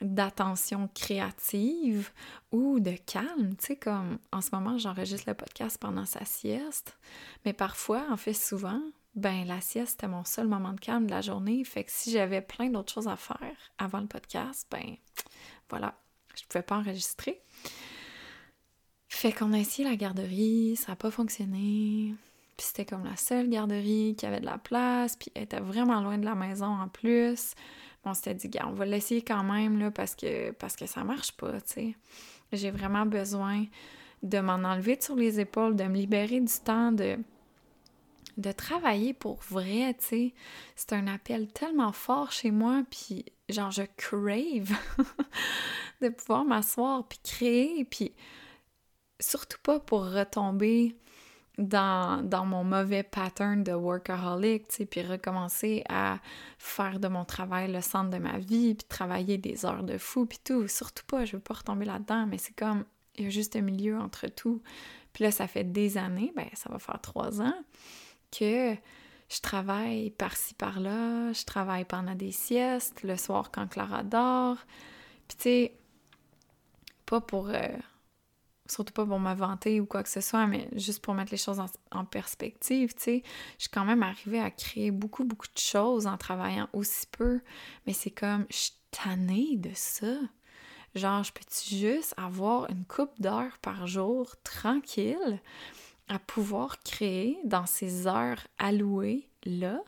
d'attention 0.00 0.88
créative 0.94 2.10
ou 2.50 2.80
de 2.80 2.92
calme, 3.06 3.54
tu 3.56 3.66
sais, 3.66 3.76
comme 3.76 4.18
en 4.32 4.40
ce 4.40 4.50
moment, 4.52 4.78
j'enregistre 4.78 5.28
le 5.28 5.34
podcast 5.34 5.78
pendant 5.78 6.06
sa 6.06 6.24
sieste, 6.24 6.96
mais 7.44 7.52
parfois, 7.52 8.04
en 8.10 8.16
fait 8.16 8.34
souvent, 8.34 8.80
ben 9.14 9.46
la 9.46 9.60
sieste 9.60 9.92
c'était 9.92 10.08
mon 10.08 10.24
seul 10.24 10.48
moment 10.48 10.72
de 10.72 10.80
calme 10.80 11.06
de 11.06 11.10
la 11.10 11.20
journée, 11.20 11.62
fait 11.64 11.84
que 11.84 11.90
si 11.92 12.10
j'avais 12.10 12.40
plein 12.40 12.70
d'autres 12.70 12.92
choses 12.92 13.08
à 13.08 13.16
faire 13.16 13.56
avant 13.78 14.00
le 14.00 14.06
podcast, 14.06 14.66
ben 14.70 14.96
voilà, 15.68 15.94
je 16.34 16.42
pouvais 16.48 16.62
pas 16.62 16.78
enregistrer. 16.78 17.42
Fait 19.08 19.32
qu'on 19.32 19.52
a 19.52 19.58
essayé 19.58 19.88
la 19.88 19.94
garderie, 19.94 20.74
ça 20.76 20.92
a 20.92 20.96
pas 20.96 21.10
fonctionné. 21.10 22.14
Puis 22.56 22.66
c'était 22.66 22.86
comme 22.86 23.04
la 23.04 23.16
seule 23.16 23.48
garderie 23.48 24.16
qui 24.16 24.26
avait 24.26 24.40
de 24.40 24.46
la 24.46 24.58
place, 24.58 25.16
puis 25.16 25.30
elle 25.34 25.44
était 25.44 25.60
vraiment 25.60 26.00
loin 26.00 26.18
de 26.18 26.24
la 26.24 26.34
maison 26.34 26.66
en 26.66 26.88
plus 26.88 27.54
on 28.04 28.14
s'était 28.14 28.34
dit, 28.34 28.50
on 28.64 28.72
va 28.72 28.84
l'essayer 28.84 29.22
quand 29.22 29.44
même, 29.44 29.78
là, 29.78 29.90
parce 29.90 30.14
que, 30.14 30.50
parce 30.52 30.76
que 30.76 30.86
ça 30.86 31.04
marche 31.04 31.32
pas, 31.32 31.60
tu 31.60 31.72
sais. 31.72 31.96
J'ai 32.52 32.70
vraiment 32.70 33.06
besoin 33.06 33.64
de 34.22 34.38
m'en 34.40 34.54
enlever 34.54 34.98
sur 35.00 35.16
les 35.16 35.40
épaules, 35.40 35.76
de 35.76 35.84
me 35.84 35.96
libérer 35.96 36.40
du 36.40 36.52
temps, 36.64 36.92
de, 36.92 37.18
de 38.36 38.52
travailler 38.52 39.14
pour 39.14 39.38
vrai, 39.48 39.94
tu 39.98 40.04
sais. 40.04 40.34
C'est 40.76 40.92
un 40.92 41.06
appel 41.06 41.48
tellement 41.52 41.92
fort 41.92 42.32
chez 42.32 42.50
moi, 42.50 42.82
puis 42.90 43.24
genre, 43.48 43.70
je 43.70 43.82
crave 43.96 44.76
de 46.00 46.08
pouvoir 46.08 46.44
m'asseoir, 46.44 47.06
puis 47.06 47.20
créer, 47.22 47.84
puis 47.84 48.12
surtout 49.20 49.58
pas 49.62 49.78
pour 49.78 50.04
retomber 50.10 50.96
dans, 51.58 52.46
mon 52.46 52.64
mauvais 52.64 53.02
pattern 53.02 53.62
de 53.62 53.72
workaholic, 53.72 54.68
tu 54.68 54.76
sais, 54.76 54.86
puis 54.86 55.02
recommencer 55.02 55.84
à 55.88 56.18
faire 56.58 56.98
de 56.98 57.08
mon 57.08 57.24
travail 57.24 57.70
le 57.70 57.80
centre 57.80 58.10
de 58.10 58.18
ma 58.18 58.38
vie, 58.38 58.74
puis 58.74 58.86
travailler 58.88 59.38
des 59.38 59.66
heures 59.66 59.82
de 59.82 59.98
fou, 59.98 60.26
puis 60.26 60.38
tout. 60.42 60.66
Surtout 60.68 61.04
pas, 61.06 61.24
je 61.24 61.36
veux 61.36 61.42
pas 61.42 61.54
retomber 61.54 61.84
là-dedans, 61.84 62.26
mais 62.26 62.38
c'est 62.38 62.56
comme, 62.56 62.84
il 63.16 63.24
y 63.24 63.26
a 63.26 63.30
juste 63.30 63.54
un 63.56 63.60
milieu 63.60 63.98
entre 63.98 64.28
tout. 64.28 64.62
Puis 65.12 65.24
là, 65.24 65.30
ça 65.30 65.46
fait 65.46 65.64
des 65.64 65.98
années, 65.98 66.32
ben 66.34 66.48
ça 66.54 66.70
va 66.70 66.78
faire 66.78 67.00
trois 67.00 67.42
ans, 67.42 67.54
que 68.30 68.74
je 69.28 69.40
travaille 69.40 70.10
par-ci, 70.10 70.54
par-là, 70.54 71.32
je 71.32 71.44
travaille 71.44 71.84
pendant 71.84 72.14
des 72.14 72.32
siestes, 72.32 73.02
le 73.02 73.16
soir 73.16 73.50
quand 73.50 73.66
Clara 73.66 74.02
dort. 74.02 74.58
Puis 75.28 75.36
tu 75.36 75.42
sais, 75.42 75.78
pas 77.04 77.20
pour... 77.20 77.48
Euh, 77.48 77.68
surtout 78.72 78.92
pas 78.92 79.06
pour 79.06 79.18
m'avanter 79.18 79.80
ou 79.80 79.86
quoi 79.86 80.02
que 80.02 80.08
ce 80.08 80.20
soit, 80.20 80.46
mais 80.46 80.68
juste 80.72 81.00
pour 81.00 81.14
mettre 81.14 81.32
les 81.32 81.38
choses 81.38 81.60
en, 81.90 82.04
perspective, 82.04 82.94
tu 82.94 83.02
sais, 83.02 83.22
je 83.58 83.62
suis 83.62 83.70
quand 83.70 83.84
même 83.84 84.02
arrivée 84.02 84.40
à 84.40 84.50
créer 84.50 84.90
beaucoup, 84.90 85.24
beaucoup 85.24 85.46
de 85.46 85.58
choses 85.58 86.06
en 86.06 86.16
travaillant 86.16 86.68
aussi 86.72 87.06
peu, 87.06 87.40
mais 87.86 87.92
c'est 87.92 88.10
comme, 88.10 88.46
je 88.50 88.56
suis 88.56 88.72
tannée 88.90 89.56
de 89.56 89.70
ça. 89.74 90.14
Genre, 90.94 91.24
je 91.24 91.32
peux-tu 91.32 91.74
juste 91.74 92.14
avoir 92.16 92.68
une 92.70 92.84
coupe 92.84 93.18
d'heures 93.20 93.58
par 93.62 93.86
jour 93.86 94.34
tranquille 94.44 95.40
à 96.08 96.18
pouvoir 96.18 96.80
créer 96.82 97.38
dans 97.44 97.66
ces 97.66 98.06
heures 98.06 98.46
allouées 98.58 99.28
là, 99.44 99.80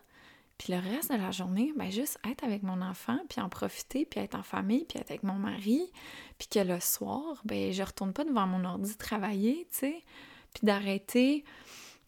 puis 0.58 0.72
le 0.72 0.78
reste 0.78 1.12
de 1.12 1.16
la 1.16 1.30
journée, 1.30 1.72
ben 1.76 1.90
juste 1.90 2.18
être 2.28 2.44
avec 2.44 2.62
mon 2.62 2.80
enfant, 2.80 3.18
puis 3.28 3.40
en 3.40 3.48
profiter, 3.48 4.04
puis 4.04 4.20
être 4.20 4.34
en 4.34 4.42
famille, 4.42 4.84
puis 4.84 4.98
être 4.98 5.10
avec 5.10 5.22
mon 5.22 5.34
mari, 5.34 5.90
puis 6.38 6.48
que 6.48 6.60
le 6.60 6.80
soir, 6.80 7.42
ben 7.44 7.72
je 7.72 7.82
retourne 7.82 8.12
pas 8.12 8.24
devant 8.24 8.46
mon 8.46 8.64
ordi 8.64 8.96
travailler, 8.96 9.66
tu 9.70 9.78
sais, 9.78 10.02
puis 10.54 10.64
d'arrêter 10.64 11.44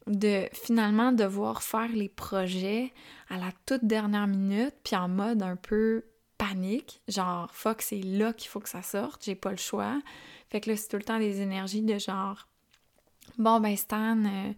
de 0.07 0.49
finalement 0.53 1.11
devoir 1.11 1.63
faire 1.63 1.89
les 1.89 2.09
projets 2.09 2.93
à 3.29 3.39
la 3.39 3.51
toute 3.67 3.85
dernière 3.85 4.29
minute, 4.29 4.75
puis 4.85 4.95
en 4.95 5.09
mode 5.09 5.43
un 5.43 5.57
peu 5.57 6.05
panique, 6.39 7.03
genre 7.09 7.51
fuck, 7.53 7.83
c'est 7.83 8.01
là 8.03 8.33
qu'il 8.33 8.49
faut 8.49 8.61
que 8.61 8.69
ça 8.69 8.83
sorte, 8.83 9.25
j'ai 9.25 9.35
pas 9.35 9.51
le 9.51 9.57
choix. 9.57 10.01
Fait 10.49 10.61
que 10.61 10.71
là, 10.71 10.77
c'est 10.77 10.89
tout 10.89 10.97
le 10.97 11.03
temps 11.03 11.19
des 11.19 11.41
énergies 11.41 11.83
de 11.83 11.99
genre 11.99 12.47
Bon, 13.39 13.61
ben 13.61 13.77
Stan, 13.77 14.25
euh, 14.25 14.53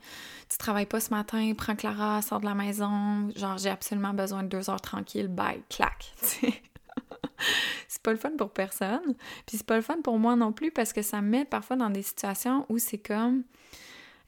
tu 0.49 0.59
travailles 0.59 0.87
pas 0.87 1.01
ce 1.01 1.11
matin, 1.11 1.53
prends 1.57 1.75
Clara, 1.75 2.23
sors 2.23 2.41
de 2.41 2.47
la 2.47 2.55
maison, 2.55 3.31
genre 3.35 3.59
j'ai 3.59 3.71
absolument 3.71 4.15
besoin 4.15 4.45
de 4.45 4.49
deux 4.49 4.71
heures 4.71 4.81
tranquilles, 4.81 5.29
bye, 5.29 5.63
clac. 5.69 6.15
c'est 7.89 8.03
pas 8.03 8.13
le 8.13 8.19
fun 8.19 8.33
pour 8.39 8.51
personne. 8.51 9.15
Puis 9.47 9.57
c'est 9.59 9.67
pas 9.67 9.77
le 9.77 9.83
fun 9.83 10.01
pour 10.03 10.19
moi 10.19 10.37
non 10.37 10.53
plus 10.53 10.71
parce 10.71 10.93
que 10.93 11.03
ça 11.03 11.21
me 11.21 11.29
met 11.29 11.45
parfois 11.45 11.77
dans 11.77 11.91
des 11.91 12.03
situations 12.03 12.67
où 12.69 12.79
c'est 12.79 12.99
comme. 12.99 13.43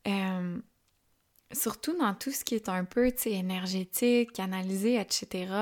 Euh, 0.09 0.59
surtout 1.53 1.97
dans 1.99 2.15
tout 2.15 2.31
ce 2.31 2.45
qui 2.45 2.55
est 2.55 2.69
un 2.69 2.85
peu, 2.85 3.13
énergétique, 3.27 4.33
canalisé, 4.33 5.01
etc. 5.01 5.53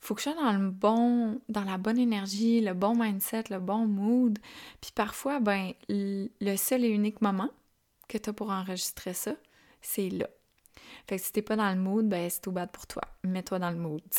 Faut 0.00 0.14
que 0.14 0.20
je 0.20 0.30
sois 0.30 0.34
dans 0.34 0.52
le 0.52 0.70
bon, 0.70 1.40
dans 1.48 1.64
la 1.64 1.78
bonne 1.78 1.98
énergie, 1.98 2.60
le 2.60 2.74
bon 2.74 2.94
mindset, 2.94 3.44
le 3.50 3.58
bon 3.58 3.86
mood. 3.86 4.38
Puis 4.80 4.92
parfois, 4.94 5.40
ben, 5.40 5.72
le 5.88 6.56
seul 6.56 6.84
et 6.84 6.88
unique 6.88 7.22
moment 7.22 7.50
que 8.08 8.18
tu 8.18 8.30
as 8.30 8.32
pour 8.32 8.50
enregistrer 8.50 9.14
ça, 9.14 9.34
c'est 9.80 10.08
là. 10.08 10.28
Fait 11.06 11.16
que 11.16 11.22
si 11.22 11.32
t'es 11.32 11.42
pas 11.42 11.56
dans 11.56 11.70
le 11.70 11.80
mood, 11.80 12.08
ben 12.08 12.28
c'est 12.30 12.40
tout 12.40 12.52
bad 12.52 12.70
pour 12.70 12.86
toi. 12.86 13.02
Mets-toi 13.22 13.58
dans 13.58 13.70
le 13.70 13.76
mood. 13.76 14.02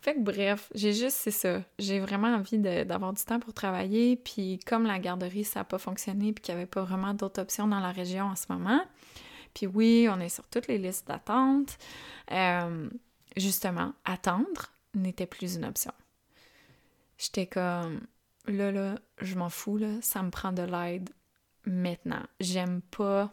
fait 0.00 0.14
que 0.14 0.20
bref, 0.20 0.70
j'ai 0.74 0.92
juste, 0.92 1.16
c'est 1.16 1.30
ça. 1.30 1.62
J'ai 1.78 2.00
vraiment 2.00 2.28
envie 2.28 2.58
d'avoir 2.58 3.12
du 3.12 3.22
temps 3.24 3.40
pour 3.40 3.54
travailler. 3.54 4.16
Puis 4.16 4.60
comme 4.66 4.84
la 4.84 4.98
garderie, 4.98 5.44
ça 5.44 5.60
n'a 5.60 5.64
pas 5.64 5.78
fonctionné, 5.78 6.32
puis 6.32 6.42
qu'il 6.42 6.54
n'y 6.54 6.60
avait 6.60 6.70
pas 6.70 6.82
vraiment 6.82 7.14
d'autres 7.14 7.40
options 7.40 7.66
dans 7.66 7.80
la 7.80 7.90
région 7.90 8.26
en 8.26 8.36
ce 8.36 8.46
moment. 8.50 8.82
Puis 9.54 9.66
oui, 9.66 10.08
on 10.10 10.20
est 10.20 10.28
sur 10.28 10.46
toutes 10.48 10.66
les 10.66 10.78
listes 10.78 11.08
d'attente. 11.08 11.78
Euh, 12.30 12.88
justement, 13.36 13.92
attendre 14.04 14.72
n'était 14.94 15.26
plus 15.26 15.56
une 15.56 15.64
option. 15.64 15.92
J'étais 17.18 17.46
comme, 17.46 18.00
là, 18.46 18.72
là, 18.72 18.98
je 19.20 19.36
m'en 19.36 19.48
fous, 19.48 19.76
là, 19.78 20.00
ça 20.00 20.22
me 20.22 20.30
prend 20.30 20.52
de 20.52 20.62
l'aide 20.62 21.10
maintenant. 21.66 22.22
J'aime 22.40 22.80
pas 22.82 23.32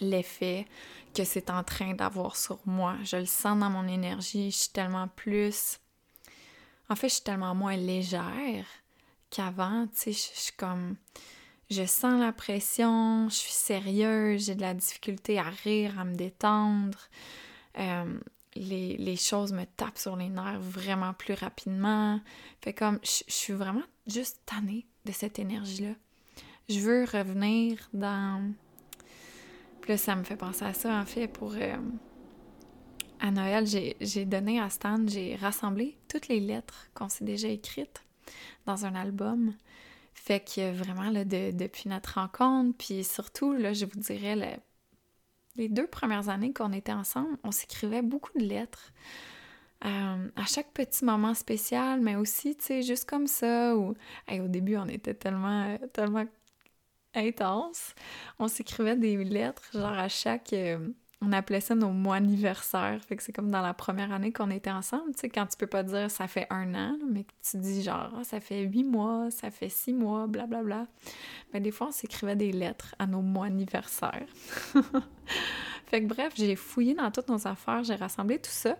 l'effet 0.00 0.66
que 1.14 1.24
c'est 1.24 1.50
en 1.50 1.62
train 1.62 1.94
d'avoir 1.94 2.36
sur 2.36 2.58
moi. 2.66 2.96
Je 3.04 3.16
le 3.16 3.26
sens 3.26 3.58
dans 3.58 3.70
mon 3.70 3.86
énergie. 3.86 4.50
Je 4.50 4.56
suis 4.56 4.70
tellement 4.70 5.08
plus. 5.08 5.78
En 6.88 6.96
fait, 6.96 7.08
je 7.08 7.14
suis 7.14 7.24
tellement 7.24 7.54
moins 7.54 7.76
légère 7.76 8.66
qu'avant. 9.30 9.86
Tu 9.88 9.96
sais, 9.96 10.12
je 10.12 10.40
suis 10.40 10.56
comme. 10.56 10.96
Je 11.70 11.86
sens 11.86 12.20
la 12.20 12.32
pression, 12.32 13.30
je 13.30 13.34
suis 13.34 13.52
sérieuse, 13.52 14.44
j'ai 14.44 14.54
de 14.54 14.60
la 14.60 14.74
difficulté 14.74 15.38
à 15.38 15.48
rire, 15.64 15.98
à 15.98 16.04
me 16.04 16.14
détendre. 16.14 16.98
Euh, 17.78 18.18
les, 18.54 18.98
les, 18.98 19.16
choses 19.16 19.54
me 19.54 19.64
tapent 19.64 19.96
sur 19.96 20.16
les 20.16 20.28
nerfs 20.28 20.60
vraiment 20.60 21.14
plus 21.14 21.32
rapidement. 21.32 22.20
Fait 22.60 22.74
comme, 22.74 22.98
je, 23.02 23.24
je 23.26 23.32
suis 23.32 23.54
vraiment 23.54 23.84
juste 24.06 24.42
tannée 24.44 24.84
de 25.06 25.12
cette 25.12 25.38
énergie-là 25.38 25.94
je 26.72 26.80
veux 26.80 27.04
revenir 27.04 27.88
dans. 27.92 28.52
Puis 29.80 29.92
là, 29.92 29.98
ça 29.98 30.16
me 30.16 30.24
fait 30.24 30.36
penser 30.36 30.64
à 30.64 30.72
ça, 30.72 31.00
en 31.00 31.04
fait, 31.04 31.28
pour. 31.28 31.54
Euh, 31.54 31.76
à 33.20 33.30
Noël, 33.30 33.66
j'ai 33.66 34.24
donné 34.24 34.60
à 34.60 34.68
Stan, 34.68 34.96
j'ai 35.06 35.36
rassemblé 35.36 35.96
toutes 36.08 36.26
les 36.26 36.40
lettres 36.40 36.88
qu'on 36.92 37.08
s'est 37.08 37.24
déjà 37.24 37.46
écrites 37.46 38.02
dans 38.66 38.84
un 38.84 38.96
album. 38.96 39.54
Fait 40.12 40.40
que 40.40 40.72
vraiment, 40.72 41.08
là, 41.08 41.24
depuis 41.24 41.88
notre 41.88 42.14
rencontre, 42.14 42.76
puis 42.76 43.04
surtout, 43.04 43.52
là, 43.52 43.74
je 43.74 43.86
vous 43.86 44.00
dirais, 44.00 44.60
les 45.54 45.68
deux 45.68 45.86
premières 45.86 46.30
années 46.30 46.52
qu'on 46.52 46.72
était 46.72 46.92
ensemble, 46.92 47.38
on 47.44 47.52
s'écrivait 47.52 48.02
beaucoup 48.02 48.36
de 48.36 48.44
lettres. 48.44 48.92
Euh, 49.84 50.28
à 50.36 50.44
chaque 50.46 50.72
petit 50.72 51.04
moment 51.04 51.34
spécial, 51.34 52.00
mais 52.00 52.16
aussi, 52.16 52.56
tu 52.56 52.64
sais, 52.66 52.82
juste 52.82 53.08
comme 53.08 53.26
ça, 53.26 53.76
ou 53.76 53.94
au 54.30 54.48
début, 54.48 54.76
on 54.76 54.86
était 54.86 55.14
tellement, 55.14 55.76
tellement 55.92 56.24
intense. 57.14 57.94
On 58.38 58.48
s'écrivait 58.48 58.96
des 58.96 59.22
lettres, 59.24 59.62
genre 59.72 59.98
à 59.98 60.08
chaque. 60.08 60.52
Euh, 60.52 60.88
on 61.24 61.32
appelait 61.32 61.60
ça 61.60 61.76
nos 61.76 61.90
mois 61.90 62.16
anniversaires. 62.16 63.00
Fait 63.06 63.16
que 63.16 63.22
c'est 63.22 63.32
comme 63.32 63.50
dans 63.50 63.60
la 63.60 63.74
première 63.74 64.12
année 64.12 64.32
qu'on 64.32 64.50
était 64.50 64.72
ensemble, 64.72 65.14
tu 65.14 65.20
sais, 65.20 65.28
quand 65.28 65.46
tu 65.46 65.56
peux 65.56 65.68
pas 65.68 65.84
dire 65.84 66.10
ça 66.10 66.26
fait 66.26 66.48
un 66.50 66.74
an, 66.74 66.98
mais 67.08 67.22
que 67.24 67.32
tu 67.48 67.58
dis 67.58 67.82
genre 67.82 68.12
ah, 68.18 68.24
ça 68.24 68.40
fait 68.40 68.62
huit 68.62 68.82
mois, 68.82 69.30
ça 69.30 69.50
fait 69.50 69.68
six 69.68 69.92
mois, 69.92 70.26
blablabla. 70.26 70.62
Bla, 70.62 70.78
bla. 70.78 70.86
Mais 71.52 71.60
des 71.60 71.70
fois, 71.70 71.88
on 71.88 71.92
s'écrivait 71.92 72.36
des 72.36 72.50
lettres 72.50 72.94
à 72.98 73.06
nos 73.06 73.22
mois 73.22 73.46
anniversaires. 73.46 74.26
fait 75.86 76.02
que 76.02 76.06
bref, 76.06 76.32
j'ai 76.36 76.56
fouillé 76.56 76.94
dans 76.94 77.10
toutes 77.12 77.28
nos 77.28 77.46
affaires, 77.46 77.84
j'ai 77.84 77.94
rassemblé 77.94 78.38
tout 78.38 78.50
ça. 78.50 78.76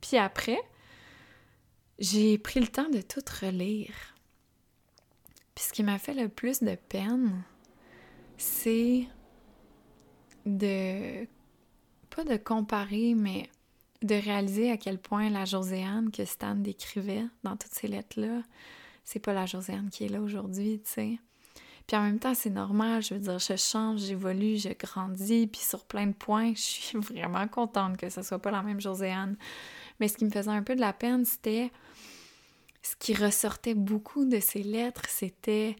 Puis 0.00 0.16
après, 0.18 0.60
j'ai 1.98 2.38
pris 2.38 2.60
le 2.60 2.68
temps 2.68 2.88
de 2.88 3.00
tout 3.00 3.22
relire. 3.40 4.14
Puis 5.54 5.64
ce 5.64 5.72
qui 5.72 5.82
m'a 5.82 5.98
fait 5.98 6.14
le 6.14 6.28
plus 6.28 6.62
de 6.62 6.74
peine, 6.74 7.42
c'est 8.42 9.06
de 10.44 11.26
pas 12.10 12.24
de 12.24 12.36
comparer, 12.36 13.14
mais 13.14 13.48
de 14.02 14.16
réaliser 14.16 14.70
à 14.70 14.76
quel 14.76 14.98
point 14.98 15.30
la 15.30 15.44
Joséanne 15.44 16.10
que 16.10 16.24
Stan 16.24 16.56
décrivait 16.56 17.24
dans 17.44 17.56
toutes 17.56 17.72
ces 17.72 17.86
lettres-là, 17.86 18.42
c'est 19.04 19.20
pas 19.20 19.32
la 19.32 19.46
Joséanne 19.46 19.90
qui 19.90 20.04
est 20.04 20.08
là 20.08 20.20
aujourd'hui, 20.20 20.80
tu 20.84 20.90
sais. 20.90 21.18
Puis 21.86 21.96
en 21.96 22.02
même 22.02 22.18
temps, 22.18 22.34
c'est 22.34 22.50
normal, 22.50 23.02
je 23.02 23.14
veux 23.14 23.20
dire, 23.20 23.38
je 23.38 23.56
change, 23.56 24.00
j'évolue, 24.00 24.56
je 24.56 24.70
grandis, 24.70 25.46
puis 25.46 25.60
sur 25.60 25.84
plein 25.84 26.08
de 26.08 26.12
points, 26.12 26.52
je 26.54 26.60
suis 26.60 26.98
vraiment 26.98 27.46
contente 27.46 27.96
que 27.96 28.10
ce 28.10 28.22
soit 28.22 28.40
pas 28.40 28.50
la 28.50 28.62
même 28.62 28.80
Joséanne. 28.80 29.36
Mais 30.00 30.08
ce 30.08 30.16
qui 30.16 30.24
me 30.24 30.30
faisait 30.30 30.50
un 30.50 30.62
peu 30.62 30.74
de 30.74 30.80
la 30.80 30.92
peine, 30.92 31.24
c'était 31.24 31.70
ce 32.82 32.96
qui 32.96 33.14
ressortait 33.14 33.74
beaucoup 33.74 34.24
de 34.24 34.40
ces 34.40 34.64
lettres, 34.64 35.06
c'était 35.08 35.76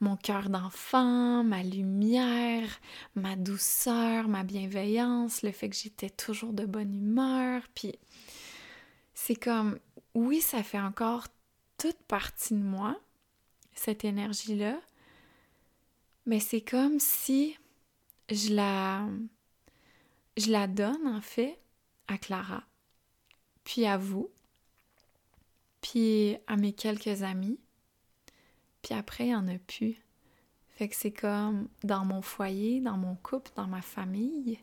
mon 0.00 0.16
cœur 0.16 0.50
d'enfant, 0.50 1.42
ma 1.42 1.62
lumière, 1.62 2.68
ma 3.14 3.36
douceur, 3.36 4.28
ma 4.28 4.44
bienveillance, 4.44 5.42
le 5.42 5.52
fait 5.52 5.68
que 5.70 5.76
j'étais 5.76 6.10
toujours 6.10 6.52
de 6.52 6.66
bonne 6.66 6.94
humeur. 6.94 7.62
Puis 7.74 7.94
c'est 9.14 9.36
comme, 9.36 9.78
oui, 10.14 10.40
ça 10.40 10.62
fait 10.62 10.80
encore 10.80 11.26
toute 11.78 11.98
partie 12.08 12.54
de 12.54 12.62
moi, 12.62 12.98
cette 13.74 14.04
énergie-là, 14.04 14.80
mais 16.26 16.40
c'est 16.40 16.60
comme 16.60 16.98
si 16.98 17.56
je 18.30 18.54
la, 18.54 19.06
je 20.36 20.50
la 20.50 20.66
donne 20.66 21.06
en 21.06 21.20
fait 21.20 21.58
à 22.08 22.18
Clara, 22.18 22.64
puis 23.64 23.86
à 23.86 23.96
vous, 23.96 24.30
puis 25.80 26.36
à 26.46 26.56
mes 26.56 26.72
quelques 26.72 27.22
amis, 27.22 27.58
puis 28.86 28.94
après, 28.94 29.24
il 29.24 29.30
n'y 29.30 29.34
en 29.34 29.48
a 29.48 29.58
plus. 29.58 29.96
Fait 30.76 30.88
que 30.88 30.94
c'est 30.94 31.10
comme 31.10 31.66
dans 31.82 32.04
mon 32.04 32.22
foyer, 32.22 32.80
dans 32.80 32.96
mon 32.96 33.16
couple, 33.16 33.50
dans 33.56 33.66
ma 33.66 33.82
famille, 33.82 34.60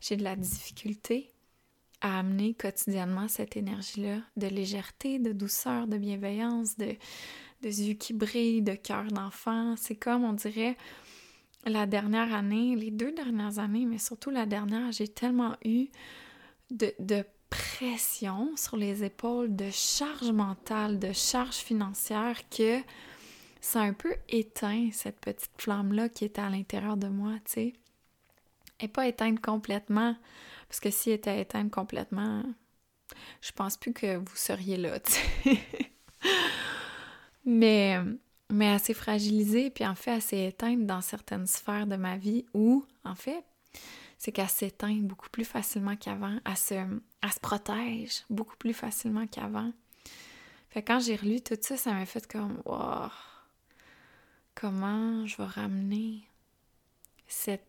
j'ai 0.00 0.16
de 0.16 0.24
la 0.24 0.36
difficulté 0.36 1.28
à 2.00 2.20
amener 2.20 2.54
quotidiennement 2.54 3.28
cette 3.28 3.58
énergie-là 3.58 4.22
de 4.38 4.46
légèreté, 4.46 5.18
de 5.18 5.32
douceur, 5.32 5.86
de 5.86 5.98
bienveillance, 5.98 6.78
de, 6.78 6.96
de 7.60 7.68
yeux 7.68 7.92
qui 7.92 8.14
brillent, 8.14 8.62
de 8.62 8.74
cœur 8.74 9.04
d'enfant. 9.08 9.74
C'est 9.76 9.96
comme, 9.96 10.24
on 10.24 10.32
dirait, 10.32 10.78
la 11.66 11.84
dernière 11.84 12.32
année, 12.32 12.74
les 12.74 12.90
deux 12.90 13.12
dernières 13.12 13.58
années, 13.58 13.84
mais 13.84 13.98
surtout 13.98 14.30
la 14.30 14.46
dernière, 14.46 14.92
j'ai 14.92 15.08
tellement 15.08 15.56
eu 15.62 15.88
de, 16.70 16.94
de 17.00 17.22
pression 17.50 18.50
sur 18.56 18.78
les 18.78 19.04
épaules, 19.04 19.54
de 19.54 19.68
charge 19.70 20.30
mentale, 20.30 20.98
de 20.98 21.12
charge 21.12 21.56
financière 21.56 22.48
que 22.48 22.80
ça 23.60 23.80
a 23.80 23.84
un 23.84 23.92
peu 23.92 24.14
éteint 24.28 24.90
cette 24.92 25.20
petite 25.20 25.50
flamme-là 25.58 26.08
qui 26.08 26.24
était 26.24 26.40
à 26.40 26.50
l'intérieur 26.50 26.96
de 26.96 27.08
moi, 27.08 27.32
tu 27.44 27.52
sais. 27.52 27.72
Et 28.80 28.88
pas 28.88 29.06
éteinte 29.06 29.40
complètement, 29.40 30.16
parce 30.68 30.80
que 30.80 30.90
si 30.90 31.10
elle 31.10 31.16
était 31.16 31.40
éteinte 31.40 31.70
complètement, 31.70 32.44
je 33.40 33.52
pense 33.52 33.76
plus 33.76 33.92
que 33.92 34.16
vous 34.16 34.36
seriez 34.36 34.76
là, 34.76 35.00
tu 35.00 35.12
sais. 35.12 35.58
mais, 37.44 37.98
mais 38.50 38.70
assez 38.70 38.94
fragilisée, 38.94 39.70
puis 39.70 39.86
en 39.86 39.94
fait 39.94 40.12
assez 40.12 40.46
éteinte 40.46 40.86
dans 40.86 41.00
certaines 41.00 41.46
sphères 41.46 41.86
de 41.86 41.96
ma 41.96 42.16
vie 42.16 42.44
où, 42.54 42.84
en 43.04 43.14
fait, 43.14 43.44
c'est 44.18 44.32
qu'elle 44.32 44.48
s'éteint 44.48 44.98
beaucoup 45.00 45.30
plus 45.30 45.44
facilement 45.44 45.96
qu'avant, 45.96 46.38
elle 46.44 46.56
se, 46.56 46.74
elle 46.74 47.32
se 47.32 47.40
protège 47.40 48.24
beaucoup 48.28 48.56
plus 48.56 48.74
facilement 48.74 49.26
qu'avant. 49.26 49.72
Fait 50.70 50.82
quand 50.82 51.00
j'ai 51.00 51.16
relu 51.16 51.40
tout 51.40 51.56
ça, 51.60 51.76
ça 51.76 51.92
m'a 51.92 52.04
fait 52.04 52.26
comme, 52.26 52.60
wow, 52.66 53.08
comment 54.60 55.24
je 55.26 55.36
vais 55.36 55.44
ramener 55.44 56.24
cette 57.28 57.66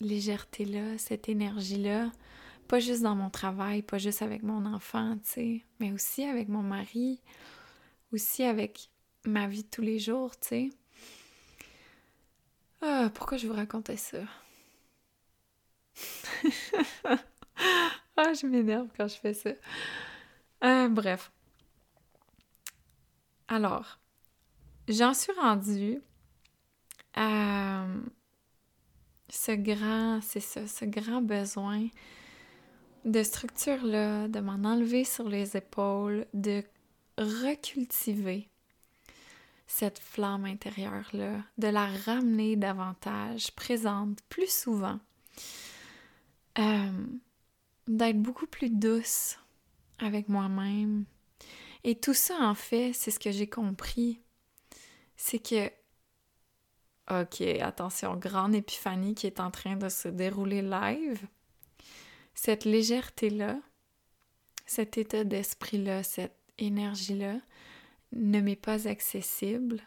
légèreté-là, 0.00 0.96
cette 0.96 1.28
énergie-là, 1.28 2.12
pas 2.68 2.78
juste 2.78 3.02
dans 3.02 3.16
mon 3.16 3.28
travail, 3.28 3.82
pas 3.82 3.98
juste 3.98 4.22
avec 4.22 4.44
mon 4.44 4.64
enfant, 4.66 5.16
tu 5.24 5.30
sais, 5.30 5.64
mais 5.80 5.90
aussi 5.90 6.22
avec 6.22 6.48
mon 6.48 6.62
mari, 6.62 7.20
aussi 8.12 8.44
avec 8.44 8.88
ma 9.24 9.48
vie 9.48 9.64
de 9.64 9.68
tous 9.68 9.82
les 9.82 9.98
jours, 9.98 10.38
tu 10.38 10.48
sais. 10.48 10.70
Ah, 12.82 13.10
pourquoi 13.12 13.36
je 13.36 13.48
vous 13.48 13.54
racontais 13.54 13.96
ça? 13.96 14.18
ah, 18.16 18.32
je 18.34 18.46
m'énerve 18.46 18.86
quand 18.96 19.08
je 19.08 19.16
fais 19.16 19.34
ça. 19.34 19.50
Euh, 20.62 20.88
bref. 20.88 21.32
Alors, 23.48 23.98
j'en 24.86 25.14
suis 25.14 25.32
rendue 25.32 26.00
à 27.18 27.84
ce 29.28 29.52
grand, 29.52 30.20
c'est 30.22 30.40
ça, 30.40 30.66
ce 30.66 30.84
grand 30.84 31.20
besoin 31.20 31.88
de 33.04 33.22
structure-là, 33.22 34.28
de 34.28 34.40
m'en 34.40 34.68
enlever 34.68 35.04
sur 35.04 35.28
les 35.28 35.56
épaules, 35.56 36.26
de 36.32 36.62
recultiver 37.18 38.48
cette 39.66 39.98
flamme 39.98 40.44
intérieure-là, 40.44 41.44
de 41.58 41.68
la 41.68 41.86
ramener 41.86 42.56
davantage, 42.56 43.50
présente 43.52 44.22
plus 44.28 44.50
souvent, 44.50 45.00
euh, 46.58 47.06
d'être 47.88 48.20
beaucoup 48.20 48.46
plus 48.46 48.70
douce 48.70 49.38
avec 49.98 50.28
moi-même. 50.28 51.04
Et 51.84 51.96
tout 51.96 52.14
ça, 52.14 52.38
en 52.40 52.54
fait, 52.54 52.92
c'est 52.92 53.10
ce 53.10 53.18
que 53.18 53.30
j'ai 53.30 53.48
compris. 53.48 54.20
C'est 55.16 55.38
que, 55.38 55.70
ok, 57.10 57.40
attention, 57.60 58.16
grande 58.16 58.54
épiphanie 58.54 59.14
qui 59.14 59.26
est 59.26 59.40
en 59.40 59.50
train 59.50 59.76
de 59.76 59.88
se 59.88 60.08
dérouler 60.08 60.62
live. 60.62 61.26
Cette 62.34 62.64
légèreté-là, 62.64 63.58
cet 64.66 64.98
état 64.98 65.24
d'esprit-là, 65.24 66.02
cette 66.02 66.36
énergie-là, 66.58 67.36
ne 68.12 68.40
m'est 68.40 68.56
pas 68.56 68.88
accessible 68.88 69.82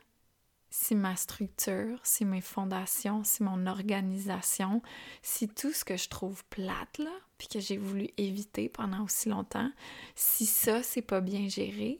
si 0.69 0.95
ma 0.95 1.15
structure, 1.17 1.99
si 2.03 2.23
mes 2.23 2.41
fondations, 2.41 3.23
si 3.23 3.43
mon 3.43 3.67
organisation, 3.67 4.81
si 5.21 5.49
tout 5.49 5.73
ce 5.73 5.83
que 5.83 5.97
je 5.97 6.07
trouve 6.07 6.45
plate 6.45 6.97
là, 6.97 7.11
puis 7.37 7.49
que 7.49 7.59
j'ai 7.59 7.77
voulu 7.77 8.07
éviter 8.17 8.69
pendant 8.69 9.03
aussi 9.03 9.27
longtemps, 9.27 9.69
si 10.15 10.45
ça 10.45 10.81
c'est 10.81 11.01
pas 11.01 11.19
bien 11.19 11.49
géré, 11.49 11.99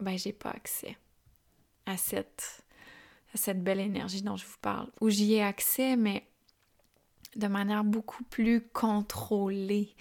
ben 0.00 0.16
j'ai 0.16 0.32
pas 0.32 0.50
accès 0.50 0.96
à 1.84 1.98
cette 1.98 2.64
à 3.34 3.36
cette 3.36 3.62
belle 3.62 3.80
énergie 3.80 4.22
dont 4.22 4.36
je 4.36 4.46
vous 4.46 4.58
parle. 4.60 4.88
Ou 5.00 5.08
j'y 5.10 5.34
ai 5.34 5.42
accès 5.42 5.96
mais 5.96 6.26
de 7.36 7.46
manière 7.46 7.84
beaucoup 7.84 8.24
plus 8.24 8.60
contrôlée, 8.72 9.94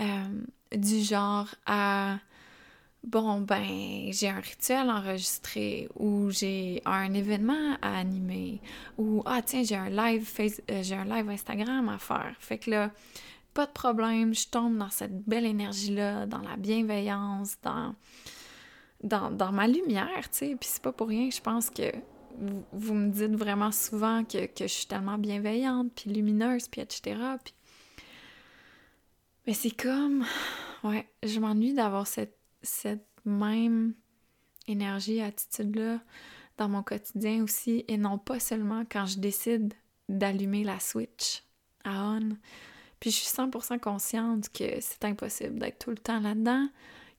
euh, 0.00 0.42
du 0.76 1.00
genre 1.00 1.48
à 1.66 2.18
bon, 3.04 3.40
ben, 3.40 4.10
j'ai 4.12 4.28
un 4.28 4.40
rituel 4.40 4.90
enregistré 4.90 5.88
ou 5.96 6.30
j'ai 6.30 6.82
un 6.84 7.12
événement 7.14 7.76
à 7.80 7.98
animer 7.98 8.60
ou 8.98 9.22
ah 9.24 9.40
tiens, 9.42 9.62
j'ai 9.62 9.76
un 9.76 9.88
live 9.88 10.30
euh, 10.40 10.82
j'ai 10.82 10.94
un 10.94 11.04
live 11.04 11.28
Instagram 11.30 11.88
à 11.88 11.98
faire. 11.98 12.34
Fait 12.38 12.58
que 12.58 12.70
là, 12.70 12.90
pas 13.54 13.66
de 13.66 13.72
problème, 13.72 14.34
je 14.34 14.46
tombe 14.48 14.76
dans 14.76 14.90
cette 14.90 15.24
belle 15.26 15.46
énergie-là, 15.46 16.26
dans 16.26 16.42
la 16.42 16.56
bienveillance, 16.56 17.56
dans, 17.62 17.94
dans, 19.02 19.52
ma 19.52 19.66
lumière, 19.66 20.30
tu 20.30 20.38
sais. 20.38 20.56
Puis 20.58 20.68
c'est 20.70 20.82
pas 20.82 20.92
pour 20.92 21.08
rien 21.08 21.28
que 21.28 21.34
je 21.34 21.40
pense 21.40 21.70
que 21.70 21.90
vous, 22.72 22.94
me 22.94 23.10
dites 23.10 23.34
vraiment 23.34 23.72
souvent 23.72 24.24
que, 24.24 24.38
je 24.58 24.66
suis 24.66 24.86
tellement 24.86 25.18
bienveillante, 25.18 25.92
puis 25.94 26.10
lumineuse, 26.10 26.68
puis 26.68 26.80
etc. 26.80 27.16
Mais 29.46 29.54
c'est 29.54 29.70
comme... 29.70 30.24
Ouais, 30.84 31.08
je 31.24 31.40
m'ennuie 31.40 31.74
d'avoir 31.74 32.06
cette 32.06 33.06
même 33.24 33.94
énergie, 34.66 35.20
attitude-là 35.20 36.00
dans 36.56 36.68
mon 36.68 36.82
quotidien 36.82 37.42
aussi, 37.42 37.84
et 37.88 37.96
non 37.96 38.18
pas 38.18 38.40
seulement 38.40 38.84
quand 38.90 39.06
je 39.06 39.18
décide 39.18 39.74
d'allumer 40.08 40.64
la 40.64 40.80
switch 40.80 41.44
à 41.84 42.04
on. 42.04 42.36
Puis 43.00 43.10
je 43.10 43.16
suis 43.16 43.28
100% 43.28 43.78
consciente 43.78 44.48
que 44.50 44.80
c'est 44.80 45.04
impossible 45.04 45.58
d'être 45.58 45.78
tout 45.78 45.90
le 45.90 45.98
temps 45.98 46.20
là-dedans, 46.20 46.68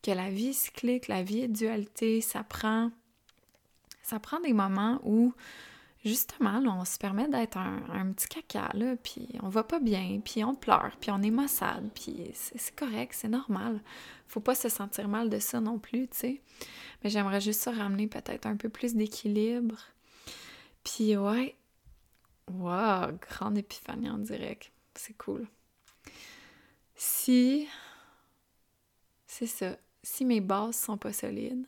que 0.04 0.12
la 0.12 0.30
vie 0.30 0.54
cyclique, 0.54 1.08
la 1.08 1.24
vie 1.24 1.40
est 1.40 1.48
dualité, 1.48 2.22
ça 2.22 2.44
prend, 2.44 2.92
ça 4.10 4.20
prend 4.20 4.40
des 4.40 4.54
moments 4.54 5.00
où 5.04 5.34
justement, 6.04 6.60
on 6.66 6.86
se 6.86 6.98
permet 6.98 7.28
d'être 7.28 7.58
un, 7.58 8.12
petit 8.14 8.28
caca, 8.28 8.70
là, 8.74 8.96
puis 8.96 9.28
on 9.44 9.50
va 9.50 9.64
pas 9.64 9.80
bien, 9.80 10.20
puis 10.24 10.44
on 10.44 10.56
pleure, 10.56 10.96
puis 11.00 11.12
on 11.12 11.22
est 11.22 11.30
maussade, 11.30 11.90
puis 11.94 12.32
c'est 12.34 12.76
correct, 12.76 13.14
c'est 13.14 13.28
normal. 13.28 13.82
Faut 14.28 14.40
pas 14.40 14.56
se 14.56 14.70
sentir 14.70 15.08
mal 15.08 15.30
de 15.30 15.40
ça 15.40 15.60
non 15.60 15.78
plus, 15.78 16.08
tu 16.08 16.18
sais. 16.18 16.42
Mais 17.04 17.10
j'aimerais 17.10 17.42
juste 17.42 17.62
ça 17.62 17.72
ramener 17.72 18.08
peut-être 18.08 18.46
un 18.46 18.56
peu 18.56 18.70
plus 18.70 18.96
d'équilibre. 18.96 19.78
Puis 20.84 21.16
ouais, 21.18 21.56
wow, 22.52 23.12
grande 23.30 23.58
épiphanie 23.58 24.10
en 24.10 24.18
direct, 24.18 24.72
c'est 24.96 25.18
cool. 25.18 25.48
Si, 26.96 27.68
c'est 29.28 29.48
ça, 29.48 29.78
si 30.02 30.26
mes 30.26 30.42
bases 30.42 30.78
sont 30.78 30.98
pas 30.98 31.14
solides, 31.14 31.66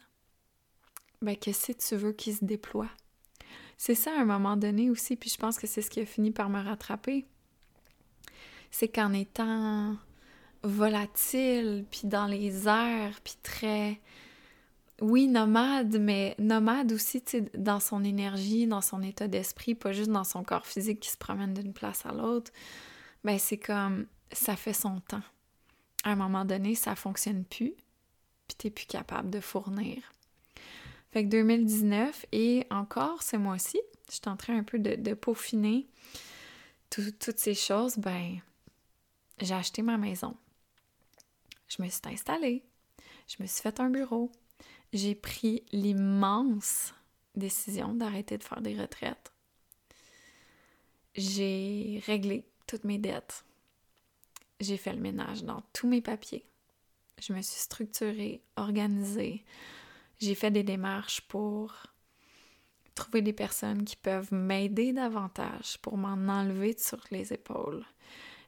ben 1.22 1.36
que 1.36 1.52
si 1.52 1.76
tu 1.76 1.96
veux 1.96 2.14
qu'ils 2.14 2.36
se 2.36 2.46
déploient 2.46 2.92
c'est 3.84 3.96
ça 3.96 4.12
à 4.16 4.22
un 4.22 4.26
moment 4.26 4.58
donné 4.58 4.92
aussi, 4.92 5.16
puis 5.16 5.32
je 5.32 5.38
pense 5.38 5.58
que 5.58 5.66
c'est 5.66 5.82
ce 5.82 5.90
qui 5.90 6.02
a 6.02 6.06
fini 6.06 6.30
par 6.30 6.52
me 6.52 6.64
rattraper. 6.64 7.26
C'est 8.70 8.88
qu'en 8.88 9.12
étant 9.12 9.96
volatile, 10.62 11.84
puis 11.90 12.02
dans 12.04 12.28
les 12.28 12.68
airs, 12.68 13.20
puis 13.24 13.34
très, 13.42 14.00
oui, 15.02 15.28
nomade, 15.28 15.98
mais 16.00 16.36
nomade 16.38 16.92
aussi, 16.92 17.24
tu 17.24 17.40
sais, 17.40 17.52
dans 17.58 17.80
son 17.80 18.04
énergie, 18.04 18.68
dans 18.68 18.82
son 18.82 19.02
état 19.02 19.28
d'esprit, 19.28 19.74
pas 19.74 19.94
juste 19.94 20.12
dans 20.12 20.26
son 20.26 20.44
corps 20.44 20.68
physique 20.68 21.00
qui 21.00 21.10
se 21.10 21.18
promène 21.18 21.56
d'une 21.56 21.74
place 21.74 22.06
à 22.06 22.12
l'autre, 22.12 22.52
ben 23.24 23.40
c'est 23.40 23.58
comme, 23.58 24.06
ça 24.32 24.56
fait 24.56 24.74
son 24.74 25.00
temps. 25.00 25.24
À 26.04 26.12
un 26.12 26.16
moment 26.16 26.46
donné, 26.46 26.76
ça 26.76 26.96
fonctionne 26.96 27.46
plus, 27.46 27.74
puis 28.48 28.58
t'es 28.60 28.70
plus 28.70 28.86
capable 28.86 29.32
de 29.32 29.40
fournir. 29.40 30.04
Fait 31.12 31.24
que 31.26 31.30
2019 31.30 32.26
et 32.32 32.66
encore 32.70 33.22
ce 33.22 33.36
mois-ci, 33.36 33.80
je 34.10 34.16
suis 34.16 34.28
en 34.28 34.38
train 34.38 34.58
un 34.58 34.64
peu 34.64 34.80
de, 34.80 35.14
peaufiner 35.14 35.88
toutes 36.90 37.38
ces 37.38 37.54
choses. 37.54 37.98
Ben, 37.98 38.40
j'ai 39.40 39.54
acheté 39.54 39.82
ma 39.82 39.98
maison. 39.98 40.36
Je 41.68 41.82
me 41.82 41.90
suis 41.90 42.02
installée. 42.06 42.64
Je 43.28 43.42
me 43.42 43.48
suis 43.48 43.62
fait 43.62 43.80
un 43.80 43.90
bureau. 43.90 44.32
J'ai 44.94 45.16
pris 45.16 45.64
l'immense 45.72 46.94
décision 47.36 47.94
d'arrêter 47.94 48.38
de 48.38 48.44
faire 48.44 48.62
des 48.62 48.80
retraites. 48.80 49.32
J'ai 51.16 52.02
réglé 52.06 52.46
toutes 52.68 52.84
mes 52.84 52.98
dettes. 52.98 53.44
J'ai 54.60 54.78
fait 54.78 54.94
le 54.94 55.00
ménage 55.00 55.44
dans 55.44 55.62
tous 55.74 55.88
mes 55.88 56.02
papiers. 56.02 56.46
Je 57.20 57.34
me 57.34 57.42
suis 57.42 57.60
structurée, 57.60 58.42
organisée. 58.56 59.44
J'ai 60.22 60.36
fait 60.36 60.52
des 60.52 60.62
démarches 60.62 61.22
pour 61.22 61.74
trouver 62.94 63.24
des 63.24 63.34
personnes 63.34 63.84
qui 63.84 63.96
peuvent 63.96 64.32
m'aider 64.32 64.94
davantage, 64.94 65.80
pour 65.82 65.98
m'en 65.98 66.32
enlever 66.32 66.76
sur 66.78 67.00
les 67.10 67.34
épaules. 67.34 67.84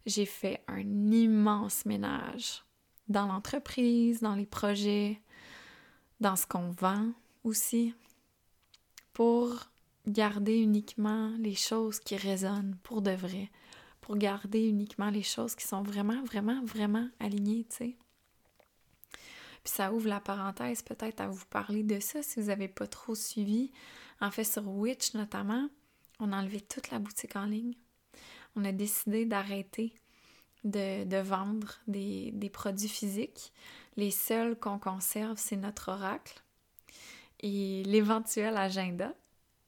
J'ai 0.06 0.28
fait 0.28 0.64
un 0.68 0.82
immense 1.12 1.86
ménage 1.88 2.64
dans 3.08 3.26
l'entreprise, 3.26 4.22
dans 4.22 4.36
les 4.36 4.46
projets, 4.46 5.20
dans 6.20 6.36
ce 6.36 6.46
qu'on 6.46 6.70
vend 6.70 7.12
aussi, 7.44 7.96
pour 9.14 9.72
garder 10.06 10.60
uniquement 10.60 11.32
les 11.40 11.56
choses 11.56 12.00
qui 12.00 12.16
résonnent 12.18 12.78
pour 12.84 13.02
de 13.02 13.12
vrai, 13.12 13.50
pour 14.00 14.18
garder 14.18 14.68
uniquement 14.68 15.10
les 15.10 15.24
choses 15.24 15.56
qui 15.56 15.66
sont 15.66 15.82
vraiment, 15.82 16.24
vraiment, 16.24 16.64
vraiment 16.66 17.10
alignées, 17.20 17.66
tu 17.70 17.78
sais. 17.78 17.98
Puis 19.64 19.74
ça 19.74 19.94
ouvre 19.94 20.08
la 20.10 20.20
parenthèse 20.20 20.82
peut-être 20.82 21.22
à 21.22 21.28
vous 21.28 21.46
parler 21.50 21.84
de 21.84 22.00
ça 22.00 22.22
si 22.22 22.40
vous 22.40 22.48
n'avez 22.48 22.68
pas 22.68 22.88
trop 22.88 23.16
suivi. 23.16 23.72
En 24.20 24.32
fait, 24.32 24.44
sur 24.44 24.68
Witch 24.68 25.14
notamment, 25.14 25.70
on 26.20 26.32
a 26.32 26.38
enlevé 26.38 26.62
toute 26.62 26.92
la 26.92 27.00
boutique 27.00 27.36
en 27.36 27.46
ligne. 27.46 27.76
On 28.56 28.66
a 28.66 28.72
décidé 28.72 29.26
d'arrêter 29.26 29.94
de, 30.64 31.22
vendre 31.22 31.80
des, 31.88 32.32
des, 32.32 32.50
produits 32.50 32.90
physiques. 32.90 33.52
Les 33.98 34.12
seuls 34.12 34.58
qu'on 34.58 34.80
conserve, 34.80 35.38
c'est 35.38 35.58
notre 35.58 35.92
oracle 35.92 36.42
et 37.42 37.84
l'éventuel 37.84 38.56
agenda 38.58 39.14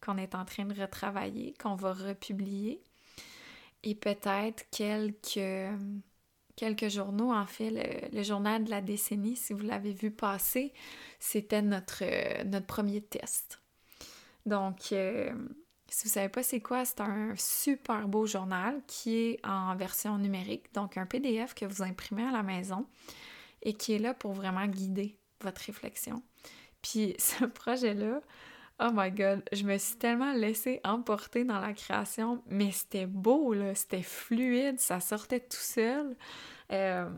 qu'on 0.02 0.18
est 0.18 0.36
en 0.36 0.46
train 0.46 0.66
de 0.66 0.80
retravailler, 0.80 1.54
qu'on 1.62 1.76
va 1.76 1.94
republier. 1.94 2.82
Et 3.84 3.96
peut-être 3.96 4.66
quelques 4.72 5.78
quelques 6.56 6.90
journaux. 6.90 7.34
En 7.34 7.46
fait, 7.46 8.10
le, 8.12 8.24
journal 8.24 8.64
de 8.64 8.70
la 8.70 8.82
décennie, 8.82 9.36
si 9.36 9.54
vous 9.54 9.66
l'avez 9.66 9.94
vu 9.94 10.12
passer, 10.12 10.74
c'était 11.20 11.62
notre, 11.62 12.04
euh, 12.04 12.62
premier 12.62 13.02
test. 13.02 13.62
Donc, 14.46 14.92
euh, 14.92 15.32
si 15.90 16.04
vous 16.04 16.10
ne 16.10 16.14
savez 16.14 16.30
pas 16.30 16.44
c'est 16.44 16.62
quoi, 16.62 16.86
c'est 16.86 17.02
un 17.02 17.34
super 17.38 18.08
beau 18.08 18.26
journal 18.26 18.82
qui 18.88 19.16
est 19.18 19.46
en 19.46 19.76
version 19.76 20.18
numérique, 20.18 20.74
donc 20.74 20.98
un 20.98 21.06
PDF 21.06 21.54
que 21.54 21.66
vous 21.66 21.84
imprimez 21.84 22.24
à 22.24 22.32
la 22.32 22.44
maison 22.44 22.86
et 23.62 23.74
qui 23.74 23.94
est 23.94 24.00
là 24.00 24.14
pour 24.14 24.34
vraiment 24.34 24.66
guider 24.68 25.18
votre 25.42 25.62
réflexion. 25.62 26.22
Puis 26.82 27.16
ce 27.20 27.46
projet-là 27.46 28.22
Oh 28.80 28.90
my 28.94 29.10
god, 29.10 29.42
je 29.54 29.64
me 29.64 29.78
suis 29.78 29.96
tellement 29.96 30.34
laissée 30.34 30.82
emporter 30.84 31.46
dans 31.46 31.60
la 31.60 31.74
création, 31.74 32.44
mais 32.48 32.72
c'était 32.72 33.06
beau, 33.06 33.54
là, 33.54 33.74
c'était 33.74 34.02
fluide, 34.02 34.82
ça 34.82 35.00
sortait 35.00 35.40
tout 35.40 35.56
seul. 35.56 36.18
Euh, 36.74 37.10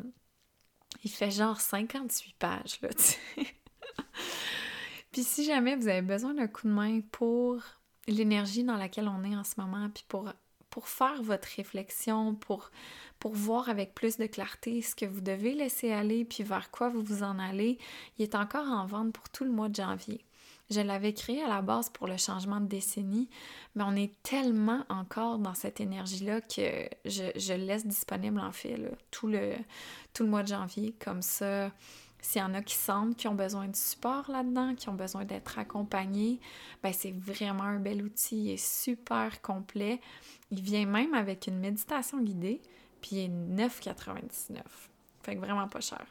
il 1.03 1.09
fait 1.09 1.31
genre 1.31 1.59
58 1.59 2.35
pages, 2.37 2.79
là, 2.81 2.89
puis 5.11 5.23
si 5.23 5.45
jamais 5.45 5.75
vous 5.75 5.87
avez 5.87 6.03
besoin 6.03 6.35
d'un 6.35 6.47
coup 6.47 6.67
de 6.67 6.73
main 6.73 7.01
pour 7.11 7.59
l'énergie 8.07 8.63
dans 8.63 8.77
laquelle 8.77 9.07
on 9.07 9.23
est 9.23 9.35
en 9.35 9.43
ce 9.43 9.59
moment, 9.59 9.89
puis 9.89 10.05
pour, 10.07 10.31
pour 10.69 10.87
faire 10.87 11.23
votre 11.23 11.47
réflexion, 11.55 12.35
pour, 12.35 12.69
pour 13.17 13.33
voir 13.33 13.69
avec 13.69 13.95
plus 13.95 14.17
de 14.17 14.27
clarté 14.27 14.83
ce 14.83 14.93
que 14.95 15.05
vous 15.05 15.21
devez 15.21 15.53
laisser 15.53 15.91
aller, 15.91 16.23
puis 16.23 16.43
vers 16.43 16.69
quoi 16.69 16.89
vous 16.89 17.01
vous 17.01 17.23
en 17.23 17.39
allez, 17.39 17.79
il 18.19 18.23
est 18.23 18.35
encore 18.35 18.67
en 18.67 18.85
vente 18.85 19.11
pour 19.11 19.27
tout 19.29 19.43
le 19.43 19.51
mois 19.51 19.69
de 19.69 19.75
janvier. 19.75 20.26
Je 20.69 20.81
l'avais 20.81 21.13
créé 21.13 21.41
à 21.41 21.47
la 21.47 21.61
base 21.61 21.89
pour 21.89 22.07
le 22.07 22.17
changement 22.17 22.59
de 22.59 22.65
décennie, 22.67 23.29
mais 23.75 23.83
on 23.85 23.95
est 23.95 24.11
tellement 24.21 24.83
encore 24.89 25.39
dans 25.39 25.53
cette 25.53 25.79
énergie-là 25.79 26.41
que 26.41 26.89
je, 27.05 27.53
laisse 27.53 27.85
disponible 27.85 28.39
en 28.39 28.51
fait 28.51 28.77
tout, 29.09 29.27
le, 29.27 29.53
tout 30.13 30.23
le 30.23 30.29
mois 30.29 30.43
de 30.43 30.49
janvier. 30.49 30.93
Comme 30.99 31.21
ça, 31.21 31.71
s'il 32.21 32.41
y 32.41 32.43
en 32.43 32.53
a 32.53 32.61
qui 32.61 32.75
sentent, 32.75 33.15
qui 33.15 33.29
ont 33.29 33.35
besoin 33.35 33.67
de 33.67 33.75
support 33.75 34.29
là-dedans, 34.29 34.75
qui 34.75 34.89
ont 34.89 34.93
besoin 34.93 35.23
d'être 35.23 35.57
accompagnés, 35.57 36.41
ben 36.83 36.91
c'est 36.91 37.11
vraiment 37.11 37.63
un 37.63 37.79
bel 37.79 38.03
outil. 38.03 38.37
Il 38.37 38.51
est 38.51 38.57
super 38.57 39.41
complet. 39.41 40.01
Il 40.51 40.61
vient 40.61 40.85
même 40.85 41.13
avec 41.13 41.47
une 41.47 41.59
méditation 41.59 42.19
guidée, 42.19 42.61
puis 43.01 43.15
il 43.15 43.19
est 43.19 43.67
9,99. 43.69 44.61
Fait 45.23 45.35
vraiment 45.35 45.69
pas 45.69 45.81
cher. 45.81 46.05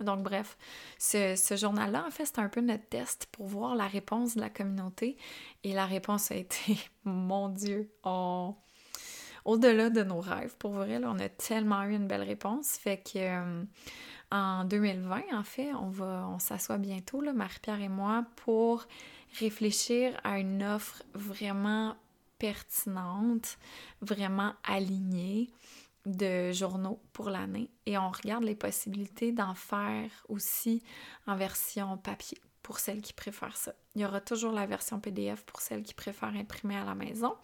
Donc 0.00 0.22
bref, 0.22 0.56
ce, 0.98 1.56
journal-là, 1.56 2.04
en 2.06 2.10
fait, 2.10 2.26
c'est 2.26 2.38
un 2.38 2.48
peu 2.48 2.60
notre 2.60 2.86
test 2.88 3.26
pour 3.30 3.46
voir 3.46 3.76
la 3.76 3.86
réponse 3.86 4.34
de 4.34 4.40
la 4.40 4.50
communauté. 4.50 5.16
Et 5.62 5.72
la 5.72 5.86
réponse 5.86 6.30
a 6.30 6.36
été, 6.36 6.76
mon 7.04 7.48
Dieu, 7.48 7.90
au-delà 9.44 9.90
de 9.90 10.02
nos 10.02 10.20
rêves. 10.20 10.56
Pour 10.58 10.72
vrai, 10.72 11.00
on 11.04 11.18
a 11.18 11.28
tellement 11.28 11.82
eu 11.84 11.94
une 11.94 12.08
belle 12.08 12.22
réponse. 12.22 12.76
Fait 12.76 12.98
que 12.98 13.18
euh, 13.18 13.64
en 14.32 14.64
2020, 14.64 15.22
en 15.32 15.44
fait, 15.44 15.72
on 15.74 15.90
va, 15.90 16.28
on 16.28 16.38
s'assoit 16.38 16.78
bientôt, 16.78 17.20
Marie-Pierre 17.20 17.80
et 17.80 17.88
moi, 17.88 18.24
pour 18.36 18.86
réfléchir 19.38 20.18
à 20.24 20.38
une 20.38 20.62
offre 20.62 21.02
vraiment 21.14 21.94
pertinente, 22.38 23.58
vraiment 24.00 24.52
alignée 24.64 25.50
de 26.06 26.52
journaux 26.52 27.00
pour 27.12 27.30
l'année 27.30 27.70
et 27.86 27.96
on 27.98 28.10
regarde 28.10 28.44
les 28.44 28.54
possibilités 28.54 29.32
d'en 29.32 29.54
faire 29.54 30.10
aussi 30.28 30.82
en 31.26 31.36
version 31.36 31.96
papier 31.96 32.38
pour 32.62 32.78
celles 32.78 33.02
qui 33.02 33.12
préfèrent 33.12 33.56
ça. 33.56 33.74
Il 33.94 34.02
y 34.02 34.04
aura 34.04 34.20
toujours 34.20 34.52
la 34.52 34.66
version 34.66 34.98
PDF 34.98 35.44
pour 35.44 35.60
celles 35.60 35.82
qui 35.82 35.94
préfèrent 35.94 36.34
imprimer 36.34 36.76
à 36.76 36.84
la 36.84 36.94
maison, 36.94 37.34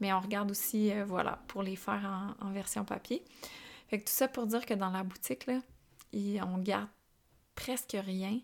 mais 0.00 0.12
on 0.12 0.20
regarde 0.20 0.50
aussi, 0.50 0.92
euh, 0.92 1.04
voilà, 1.04 1.38
pour 1.48 1.62
les 1.62 1.76
faire 1.76 2.34
en, 2.40 2.50
version 2.50 2.84
papier. 2.84 3.24
Fait 3.88 3.98
tout 3.98 4.12
ça 4.12 4.28
pour 4.28 4.46
dire 4.46 4.66
que 4.66 4.74
dans 4.74 4.90
la 4.90 5.02
boutique, 5.04 5.46
là, 5.46 5.60
on 6.12 6.58
garde 6.58 6.88
presque 7.54 7.96
rien. 7.98 8.40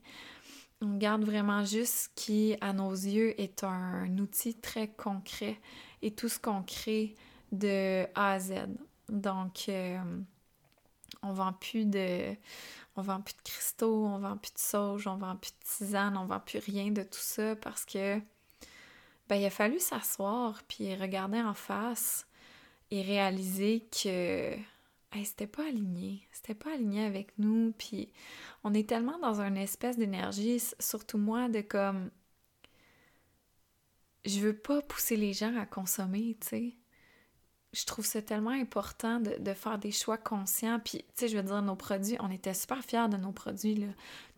On 0.80 0.96
garde 0.96 1.24
vraiment 1.24 1.64
juste 1.64 1.94
ce 1.94 2.08
qui, 2.14 2.56
à 2.60 2.72
nos 2.72 2.92
yeux, 2.92 3.38
est 3.40 3.64
un 3.64 4.16
outil 4.18 4.54
très 4.54 4.88
concret 4.88 5.60
et 6.02 6.12
tout 6.12 6.28
ce 6.28 6.38
qu'on 6.38 6.62
crée 6.62 7.14
de 7.52 8.04
A 8.14 8.32
à 8.32 8.38
Z. 8.38 8.52
Donc, 9.14 9.68
euh, 9.68 9.98
on 11.22 11.32
vend 11.32 11.52
plus 11.52 11.86
de... 11.86 12.36
On 12.96 13.02
vend 13.02 13.20
plus 13.20 13.34
de 13.34 13.42
cristaux, 13.42 14.06
on 14.06 14.18
vend 14.18 14.36
plus 14.36 14.52
de 14.52 14.58
sauge, 14.58 15.08
on 15.08 15.16
vend 15.16 15.34
plus 15.34 15.50
de 15.50 15.64
tisane, 15.64 16.16
on 16.16 16.26
vend 16.26 16.38
plus 16.38 16.60
rien 16.60 16.92
de 16.92 17.02
tout 17.02 17.18
ça 17.18 17.56
parce 17.56 17.84
que 17.84 18.20
ben, 19.28 19.34
il 19.34 19.44
a 19.44 19.50
fallu 19.50 19.80
s'asseoir 19.80 20.62
puis 20.68 20.94
regarder 20.94 21.40
en 21.40 21.54
face 21.54 22.24
et 22.92 23.02
réaliser 23.02 23.88
que 23.90 24.54
c'était 25.24 25.48
pas 25.48 25.66
aligné, 25.66 26.22
c'était 26.30 26.54
pas 26.54 26.74
aligné 26.74 27.04
avec 27.04 27.36
nous 27.36 27.72
puis 27.76 28.12
on 28.62 28.72
est 28.74 28.88
tellement 28.88 29.18
dans 29.18 29.40
une 29.40 29.56
espèce 29.56 29.96
d'énergie 29.98 30.62
surtout 30.78 31.18
moi 31.18 31.48
de 31.48 31.62
comme 31.62 32.12
je 34.24 34.38
veux 34.38 34.56
pas 34.56 34.82
pousser 34.82 35.16
les 35.16 35.32
gens 35.32 35.56
à 35.56 35.66
consommer, 35.66 36.36
tu 36.40 36.48
sais 36.48 36.74
je 37.74 37.84
trouve 37.86 38.06
ça 38.06 38.22
tellement 38.22 38.50
important 38.50 39.20
de, 39.20 39.52
faire 39.54 39.78
des 39.78 39.90
choix 39.90 40.16
conscients. 40.16 40.80
Puis, 40.82 40.98
tu 40.98 41.04
sais, 41.14 41.28
je 41.28 41.36
veux 41.36 41.42
dire, 41.42 41.60
nos 41.60 41.74
produits, 41.76 42.16
on 42.20 42.30
était 42.30 42.54
super 42.54 42.82
fiers 42.84 43.08
de 43.08 43.16
nos 43.16 43.32
produits, 43.32 43.74
là. 43.74 43.88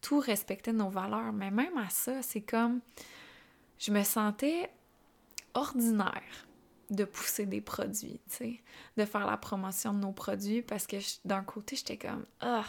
Tout 0.01 0.19
respectait 0.21 0.73
nos 0.73 0.89
valeurs. 0.89 1.33
Mais 1.33 1.51
même 1.51 1.77
à 1.77 1.91
ça, 1.91 2.23
c'est 2.23 2.41
comme. 2.41 2.81
Je 3.79 3.93
me 3.93 4.03
sentais 4.03 4.71
ordinaire 5.55 6.47
de 6.91 7.05
pousser 7.05 7.47
des 7.47 7.61
produits, 7.61 8.21
tu 8.31 8.37
sais, 8.37 8.61
de 8.97 9.05
faire 9.05 9.27
la 9.27 9.37
promotion 9.37 9.93
de 9.93 9.99
nos 9.99 10.13
produits 10.13 10.63
parce 10.63 10.87
que 10.87 10.97
d'un 11.25 11.43
côté, 11.43 11.77
j'étais 11.77 11.99
comme, 11.99 12.25
ah, 12.41 12.65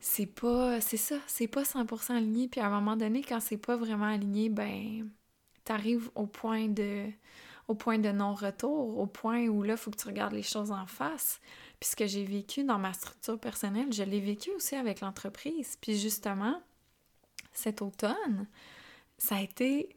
c'est 0.00 0.26
pas, 0.26 0.80
c'est 0.80 0.96
ça, 0.96 1.16
c'est 1.26 1.46
pas 1.46 1.62
100% 1.62 2.16
aligné. 2.16 2.48
Puis 2.48 2.60
à 2.60 2.66
un 2.66 2.70
moment 2.70 2.96
donné, 2.96 3.22
quand 3.22 3.40
c'est 3.40 3.58
pas 3.58 3.76
vraiment 3.76 4.06
aligné, 4.06 4.48
ben, 4.48 5.08
t'arrives 5.64 6.10
au 6.14 6.26
point 6.26 6.68
de 6.68 7.06
au 7.70 7.76
point 7.76 7.98
de 7.98 8.10
non-retour, 8.10 8.98
au 8.98 9.06
point 9.06 9.46
où 9.46 9.62
là, 9.62 9.74
il 9.74 9.76
faut 9.76 9.92
que 9.92 9.96
tu 9.96 10.08
regardes 10.08 10.32
les 10.32 10.42
choses 10.42 10.72
en 10.72 10.86
face. 10.86 11.40
Puis 11.78 11.90
ce 11.90 11.94
que 11.94 12.04
j'ai 12.04 12.24
vécu 12.24 12.64
dans 12.64 12.78
ma 12.78 12.92
structure 12.92 13.38
personnelle, 13.38 13.92
je 13.92 14.02
l'ai 14.02 14.18
vécu 14.18 14.50
aussi 14.50 14.74
avec 14.74 15.00
l'entreprise. 15.00 15.78
Puis 15.80 15.96
justement, 15.96 16.60
cet 17.52 17.80
automne, 17.80 18.48
ça 19.18 19.36
a 19.36 19.40
été 19.40 19.94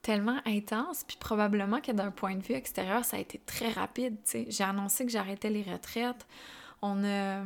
tellement 0.00 0.40
intense, 0.46 1.04
puis 1.04 1.18
probablement 1.20 1.82
que 1.82 1.92
d'un 1.92 2.10
point 2.10 2.36
de 2.36 2.42
vue 2.42 2.54
extérieur, 2.54 3.04
ça 3.04 3.18
a 3.18 3.20
été 3.20 3.38
très 3.38 3.68
rapide. 3.68 4.16
J'ai 4.48 4.64
annoncé 4.64 5.04
que 5.04 5.12
j'arrêtais 5.12 5.50
les 5.50 5.62
retraites. 5.62 6.26
On 6.80 7.04
a 7.04 7.42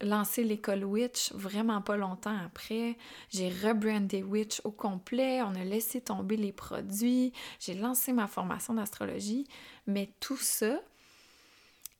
lancé 0.00 0.44
l'école 0.44 0.84
Witch 0.84 1.32
vraiment 1.32 1.82
pas 1.82 1.96
longtemps 1.96 2.36
après. 2.44 2.96
J'ai 3.30 3.48
rebrandé 3.48 4.22
Witch 4.22 4.60
au 4.64 4.70
complet. 4.70 5.42
On 5.42 5.54
a 5.54 5.64
laissé 5.64 6.00
tomber 6.00 6.36
les 6.36 6.52
produits. 6.52 7.32
J'ai 7.58 7.74
lancé 7.74 8.12
ma 8.12 8.26
formation 8.26 8.74
d'astrologie. 8.74 9.46
Mais 9.86 10.12
tout 10.20 10.36
ça 10.36 10.80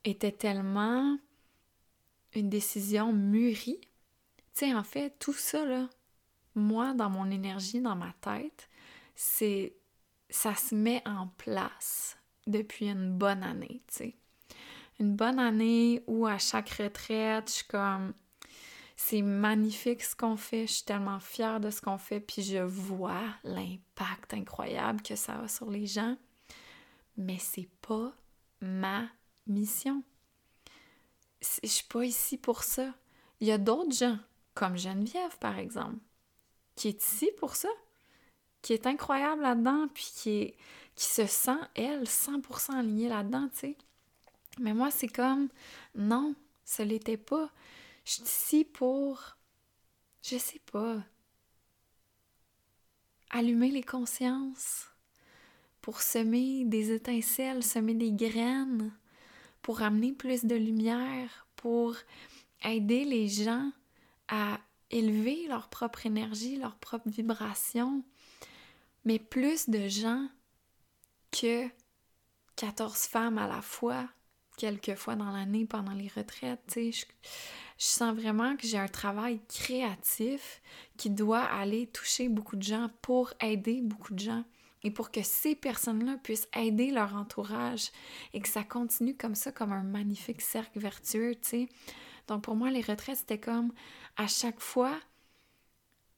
était 0.03 0.31
tellement 0.31 1.17
une 2.33 2.49
décision 2.49 3.13
mûrie. 3.13 3.81
Tu 4.53 4.65
sais, 4.65 4.73
en 4.73 4.83
fait, 4.83 5.17
tout 5.19 5.33
ça, 5.33 5.65
là, 5.65 5.89
moi, 6.55 6.93
dans 6.93 7.09
mon 7.09 7.29
énergie, 7.29 7.81
dans 7.81 7.95
ma 7.95 8.13
tête, 8.21 8.69
c'est. 9.15 9.75
ça 10.29 10.55
se 10.55 10.75
met 10.75 11.03
en 11.07 11.27
place 11.27 12.17
depuis 12.47 12.89
une 12.89 13.11
bonne 13.17 13.43
année, 13.43 13.81
tu 13.87 13.93
sais 13.95 14.20
une 15.01 15.15
bonne 15.15 15.39
année 15.39 16.03
où 16.05 16.27
à 16.27 16.37
chaque 16.37 16.69
retraite, 16.69 17.47
je 17.47 17.53
suis 17.55 17.65
comme 17.65 18.13
c'est 18.95 19.23
magnifique 19.23 20.03
ce 20.03 20.15
qu'on 20.15 20.37
fait, 20.37 20.67
je 20.67 20.73
suis 20.73 20.83
tellement 20.83 21.19
fière 21.19 21.59
de 21.59 21.71
ce 21.71 21.81
qu'on 21.81 21.97
fait, 21.97 22.19
puis 22.19 22.43
je 22.43 22.59
vois 22.59 23.23
l'impact 23.43 24.35
incroyable 24.35 25.01
que 25.01 25.15
ça 25.15 25.39
a 25.39 25.47
sur 25.47 25.71
les 25.71 25.87
gens. 25.87 26.15
Mais 27.17 27.39
c'est 27.39 27.69
pas 27.81 28.13
ma 28.61 29.07
mission. 29.47 30.03
Je 31.41 31.67
suis 31.67 31.87
pas 31.87 32.05
ici 32.05 32.37
pour 32.37 32.61
ça. 32.61 32.93
Il 33.39 33.47
y 33.47 33.51
a 33.51 33.57
d'autres 33.57 33.95
gens, 33.95 34.19
comme 34.53 34.77
Geneviève 34.77 35.35
par 35.39 35.57
exemple, 35.57 35.97
qui 36.75 36.89
est 36.89 37.03
ici 37.03 37.31
pour 37.39 37.55
ça, 37.55 37.69
qui 38.61 38.73
est 38.73 38.85
incroyable 38.85 39.41
là-dedans, 39.41 39.87
puis 39.91 40.11
qui, 40.13 40.53
qui 40.93 41.05
se 41.05 41.25
sent, 41.25 41.59
elle, 41.73 42.03
100% 42.03 42.75
alignée 42.77 43.09
là-dedans, 43.09 43.49
tu 43.51 43.59
sais. 43.61 43.77
Mais 44.59 44.73
moi, 44.73 44.91
c'est 44.91 45.07
comme, 45.07 45.49
non, 45.95 46.35
ce 46.65 46.83
l'était 46.83 47.17
pas. 47.17 47.49
Je 48.05 48.11
suis 48.13 48.23
ici 48.23 48.65
pour, 48.65 49.37
je 50.23 50.37
sais 50.37 50.61
pas, 50.71 51.03
allumer 53.29 53.71
les 53.71 53.83
consciences, 53.83 54.87
pour 55.81 56.01
semer 56.01 56.65
des 56.65 56.91
étincelles, 56.91 57.63
semer 57.63 57.93
des 57.93 58.11
graines, 58.11 58.91
pour 59.61 59.81
amener 59.81 60.11
plus 60.11 60.45
de 60.45 60.55
lumière, 60.55 61.47
pour 61.55 61.95
aider 62.63 63.05
les 63.05 63.27
gens 63.27 63.71
à 64.27 64.59
élever 64.89 65.47
leur 65.47 65.69
propre 65.69 66.05
énergie, 66.05 66.57
leur 66.57 66.75
propre 66.75 67.09
vibration, 67.09 68.03
mais 69.05 69.19
plus 69.19 69.69
de 69.69 69.87
gens 69.87 70.27
que 71.31 71.67
14 72.57 73.07
femmes 73.07 73.37
à 73.37 73.47
la 73.47 73.61
fois 73.61 74.07
quelques 74.61 74.93
fois 74.93 75.15
dans 75.15 75.31
l'année 75.31 75.65
pendant 75.65 75.93
les 75.93 76.07
retraites. 76.07 76.61
Je, 76.75 76.91
je 76.91 77.05
sens 77.77 78.15
vraiment 78.15 78.55
que 78.55 78.67
j'ai 78.67 78.77
un 78.77 78.87
travail 78.87 79.41
créatif 79.49 80.61
qui 80.97 81.09
doit 81.09 81.41
aller 81.41 81.87
toucher 81.87 82.29
beaucoup 82.29 82.55
de 82.55 82.61
gens 82.61 82.89
pour 83.01 83.33
aider 83.41 83.81
beaucoup 83.81 84.13
de 84.13 84.19
gens 84.19 84.43
et 84.83 84.91
pour 84.91 85.09
que 85.09 85.23
ces 85.23 85.55
personnes-là 85.55 86.17
puissent 86.23 86.47
aider 86.55 86.91
leur 86.91 87.15
entourage 87.15 87.89
et 88.33 88.39
que 88.39 88.47
ça 88.47 88.63
continue 88.63 89.17
comme 89.17 89.33
ça, 89.33 89.51
comme 89.51 89.71
un 89.71 89.83
magnifique 89.83 90.41
cercle 90.41 90.77
vertueux, 90.77 91.33
tu 91.33 91.49
sais. 91.49 91.69
Donc 92.27 92.43
pour 92.43 92.55
moi, 92.55 92.69
les 92.69 92.81
retraites, 92.81 93.17
c'était 93.17 93.39
comme 93.39 93.73
à 94.15 94.27
chaque 94.27 94.59
fois 94.59 94.95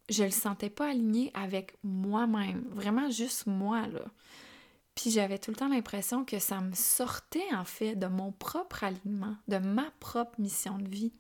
je 0.10 0.26
le 0.26 0.32
sentais 0.32 0.70
pas 0.70 0.89
aligné 0.89 1.32
avec 1.34 1.78
moi-même, 1.82 2.66
vraiment 2.72 3.10
juste 3.10 3.48
moi, 3.48 3.88
là. 3.88 4.04
Puis 4.96 5.10
j'avais 5.10 5.39
tout 5.39 5.52
le 5.52 5.58
temps 5.58 5.70
l'impression 5.70 6.24
que 6.24 6.39
ça 6.39 6.62
me 6.62 6.74
sortait 6.74 7.54
en 7.54 7.66
fait 7.66 7.96
de 7.96 8.08
mon 8.08 8.32
propre 8.32 8.84
alignement, 8.84 9.36
de 9.48 9.58
ma 9.58 9.89
propre 10.00 10.39
mission 10.39 10.78
de 10.78 10.88
vie. 10.88 11.12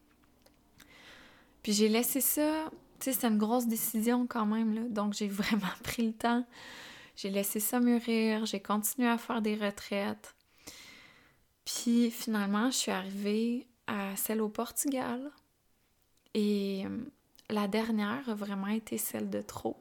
Puis 1.63 1.73
j'ai 1.73 1.89
laissé 1.89 2.21
ça, 2.21 2.69
tu 2.99 3.05
sais, 3.05 3.13
c'était 3.13 3.27
une 3.27 3.37
grosse 3.37 3.67
décision 3.67 4.27
quand 4.27 4.45
même, 4.45 4.73
là. 4.75 4.81
Donc 4.89 5.13
j'ai 5.13 5.27
vraiment 5.29 5.73
pris 5.83 6.07
le 6.07 6.13
temps. 6.13 6.45
J'ai 7.15 7.29
laissé 7.29 7.59
ça 7.59 7.79
mûrir, 7.79 8.45
j'ai 8.45 8.59
continué 8.59 9.07
à 9.07 9.17
faire 9.17 9.41
des 9.41 9.55
retraites. 9.55 10.35
Puis 11.65 12.11
finalement, 12.11 12.71
je 12.71 12.77
suis 12.77 12.91
arrivée 12.91 13.67
à 13.87 14.15
celle 14.15 14.41
au 14.41 14.49
Portugal. 14.49 15.31
Et 16.33 16.85
euh, 16.85 16.89
la 17.49 17.67
dernière 17.67 18.27
a 18.27 18.33
vraiment 18.33 18.67
été 18.67 18.97
celle 18.97 19.29
de 19.29 19.41
trop. 19.41 19.77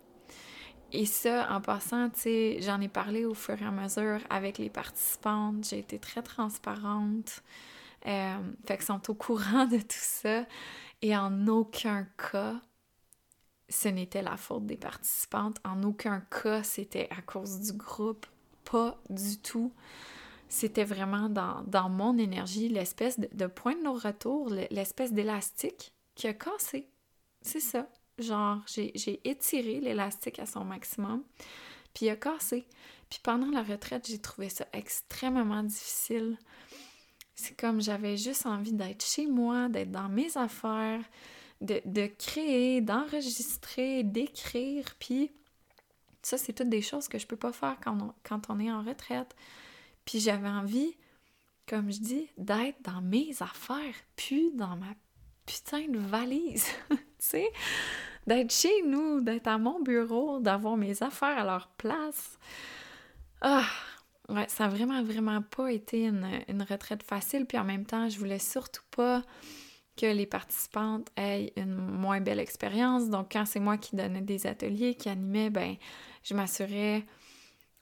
Et 0.92 1.06
ça, 1.06 1.48
en 1.50 1.62
passant, 1.62 2.10
tu 2.10 2.20
sais, 2.20 2.58
j'en 2.60 2.80
ai 2.80 2.88
parlé 2.88 3.24
au 3.24 3.32
fur 3.32 3.60
et 3.60 3.64
à 3.64 3.70
mesure 3.70 4.20
avec 4.28 4.58
les 4.58 4.68
participantes. 4.68 5.66
J'ai 5.68 5.78
été 5.78 5.98
très 5.98 6.22
transparente. 6.22 7.42
Euh, 8.06 8.36
fait 8.66 8.76
qu'ils 8.76 8.86
sont 8.86 9.10
au 9.10 9.14
courant 9.14 9.66
de 9.66 9.78
tout 9.78 9.86
ça. 9.88 10.44
Et 11.00 11.16
en 11.16 11.48
aucun 11.48 12.06
cas, 12.18 12.60
ce 13.70 13.88
n'était 13.88 14.22
la 14.22 14.36
faute 14.36 14.66
des 14.66 14.76
participantes. 14.76 15.56
En 15.64 15.82
aucun 15.82 16.20
cas, 16.20 16.62
c'était 16.62 17.08
à 17.10 17.22
cause 17.22 17.60
du 17.60 17.72
groupe. 17.72 18.26
Pas 18.70 19.00
du 19.08 19.38
tout. 19.38 19.72
C'était 20.48 20.84
vraiment 20.84 21.30
dans, 21.30 21.88
mon 21.88 22.18
énergie, 22.18 22.68
l'espèce 22.68 23.18
de, 23.18 23.30
de 23.32 23.46
point 23.46 23.74
de 23.74 23.82
nos 23.82 23.94
retours, 23.94 24.50
l'espèce 24.70 25.14
d'élastique 25.14 25.94
qui 26.14 26.26
a 26.28 26.34
cassé. 26.34 26.86
C'est 27.40 27.60
ça. 27.60 27.88
Genre, 28.18 28.60
j'ai 28.66 29.20
étiré 29.28 29.80
l'élastique 29.80 30.38
à 30.38 30.46
son 30.46 30.64
maximum, 30.64 31.22
puis 31.94 32.06
il 32.06 32.10
a 32.10 32.16
cassé. 32.16 32.66
Puis 33.08 33.20
pendant 33.22 33.50
la 33.50 33.62
retraite, 33.62 34.06
j'ai 34.06 34.18
trouvé 34.18 34.48
ça 34.48 34.66
extrêmement 34.72 35.62
difficile. 35.62 36.38
C'est 37.34 37.58
comme 37.58 37.80
j'avais 37.80 38.16
juste 38.16 38.46
envie 38.46 38.72
d'être 38.72 39.04
chez 39.04 39.26
moi, 39.26 39.68
d'être 39.68 39.90
dans 39.90 40.08
mes 40.08 40.36
affaires, 40.36 41.02
de, 41.60 41.80
de 41.84 42.06
créer, 42.06 42.80
d'enregistrer, 42.80 44.02
d'écrire. 44.02 44.94
Puis 44.98 45.30
ça, 46.22 46.38
c'est 46.38 46.52
toutes 46.52 46.68
des 46.68 46.82
choses 46.82 47.08
que 47.08 47.18
je 47.18 47.26
peux 47.26 47.36
pas 47.36 47.52
faire 47.52 47.76
quand 47.82 48.00
on, 48.00 48.14
quand 48.22 48.48
on 48.48 48.60
est 48.60 48.70
en 48.70 48.82
retraite. 48.82 49.34
Puis 50.04 50.20
j'avais 50.20 50.48
envie, 50.48 50.96
comme 51.66 51.90
je 51.90 52.00
dis, 52.00 52.28
d'être 52.38 52.80
dans 52.82 53.02
mes 53.02 53.30
affaires, 53.40 53.94
puis 54.16 54.52
dans 54.54 54.76
ma 54.76 54.94
putain 55.46 55.88
de 55.88 55.98
valise, 55.98 56.66
sais, 57.24 57.48
d'être 58.26 58.52
chez 58.52 58.82
nous, 58.82 59.20
d'être 59.20 59.48
à 59.48 59.58
mon 59.58 59.80
bureau, 59.80 60.40
d'avoir 60.40 60.76
mes 60.76 61.02
affaires 61.02 61.38
à 61.38 61.44
leur 61.44 61.68
place. 61.76 62.38
Ah, 63.40 63.66
ouais, 64.28 64.46
ça 64.48 64.66
a 64.66 64.68
vraiment, 64.68 65.02
vraiment 65.02 65.42
pas 65.42 65.72
été 65.72 66.04
une, 66.04 66.62
retraite 66.68 67.02
facile, 67.02 67.46
puis 67.46 67.58
en 67.58 67.64
même 67.64 67.84
temps, 67.84 68.08
je 68.08 68.18
voulais 68.18 68.38
surtout 68.38 68.84
pas 68.90 69.22
que 69.96 70.06
les 70.06 70.26
participantes 70.26 71.08
aient 71.16 71.52
une 71.56 71.74
moins 71.74 72.20
belle 72.20 72.40
expérience. 72.40 73.10
Donc, 73.10 73.32
quand 73.32 73.44
c'est 73.44 73.60
moi 73.60 73.76
qui 73.76 73.94
donnais 73.94 74.22
des 74.22 74.46
ateliers, 74.46 74.94
qui 74.94 75.08
animais, 75.08 75.50
ben, 75.50 75.76
je 76.22 76.34
m'assurais 76.34 77.04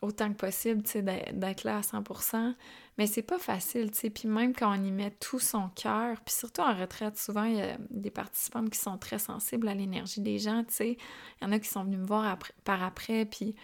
autant 0.03 0.31
que 0.33 0.37
possible, 0.37 0.83
tu 0.83 0.91
sais, 0.91 1.03
d'être 1.03 1.65
là 1.65 1.79
à 1.79 1.81
100%. 1.83 2.55
Mais 3.01 3.07
c'est 3.07 3.23
pas 3.23 3.39
facile, 3.39 3.91
tu 3.93 3.99
sais. 3.99 4.11
Puis 4.11 4.29
même 4.29 4.53
quand 4.55 4.79
on 4.79 4.85
y 4.85 4.91
met 4.91 5.11
tout 5.11 5.39
son 5.39 5.71
cœur, 5.71 6.21
puis 6.21 6.35
surtout 6.35 6.61
en 6.61 6.79
retraite, 6.79 7.17
souvent, 7.17 7.45
il 7.45 7.57
y 7.57 7.63
a 7.63 7.79
des 7.89 8.11
participantes 8.11 8.69
qui 8.69 8.79
sont 8.79 8.99
très 8.99 9.19
sensibles 9.19 9.69
à 9.69 9.75
l'énergie 9.75 10.21
des 10.21 10.39
gens, 10.39 10.65
tu 10.65 10.75
sais. 10.75 10.99
Il 11.41 11.45
y 11.45 11.47
en 11.47 11.53
a 11.53 11.59
qui 11.59 11.71
sont 11.71 11.83
venus 11.83 12.01
me 12.01 12.05
voir 12.05 12.39
par 12.63 12.83
après, 12.83 13.25
puis 13.25 13.55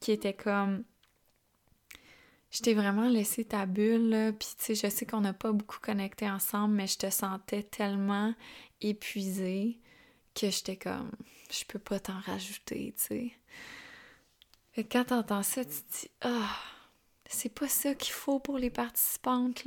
qui 0.00 0.12
étaient 0.12 0.32
comme... 0.32 0.82
Je 2.50 2.62
t'ai 2.62 2.72
vraiment 2.72 3.06
laissé 3.06 3.44
ta 3.44 3.66
bulle, 3.66 4.08
là, 4.08 4.32
puis 4.32 4.48
tu 4.58 4.64
sais, 4.64 4.74
je 4.74 4.90
sais 4.90 5.04
qu'on 5.04 5.20
n'a 5.20 5.34
pas 5.34 5.52
beaucoup 5.52 5.78
connecté 5.78 6.30
ensemble, 6.30 6.76
mais 6.76 6.86
je 6.86 6.96
te 6.96 7.10
sentais 7.10 7.64
tellement 7.64 8.34
épuisée 8.80 9.78
que 10.34 10.48
j'étais 10.48 10.78
comme... 10.78 11.10
Je 11.50 11.66
peux 11.66 11.78
pas 11.78 12.00
t'en 12.00 12.18
rajouter, 12.20 12.94
tu 12.96 13.04
sais. 13.04 13.32
Et 14.76 14.84
quand 14.84 15.04
t'entends 15.04 15.42
ça, 15.42 15.66
tu 15.66 15.70
te 15.70 15.98
dis 16.00 16.10
Ah, 16.22 16.56
c'est 17.28 17.54
pas 17.54 17.68
ça 17.68 17.94
qu'il 17.94 18.12
faut 18.12 18.38
pour 18.38 18.58
les 18.58 18.70
participantes. 18.70 19.66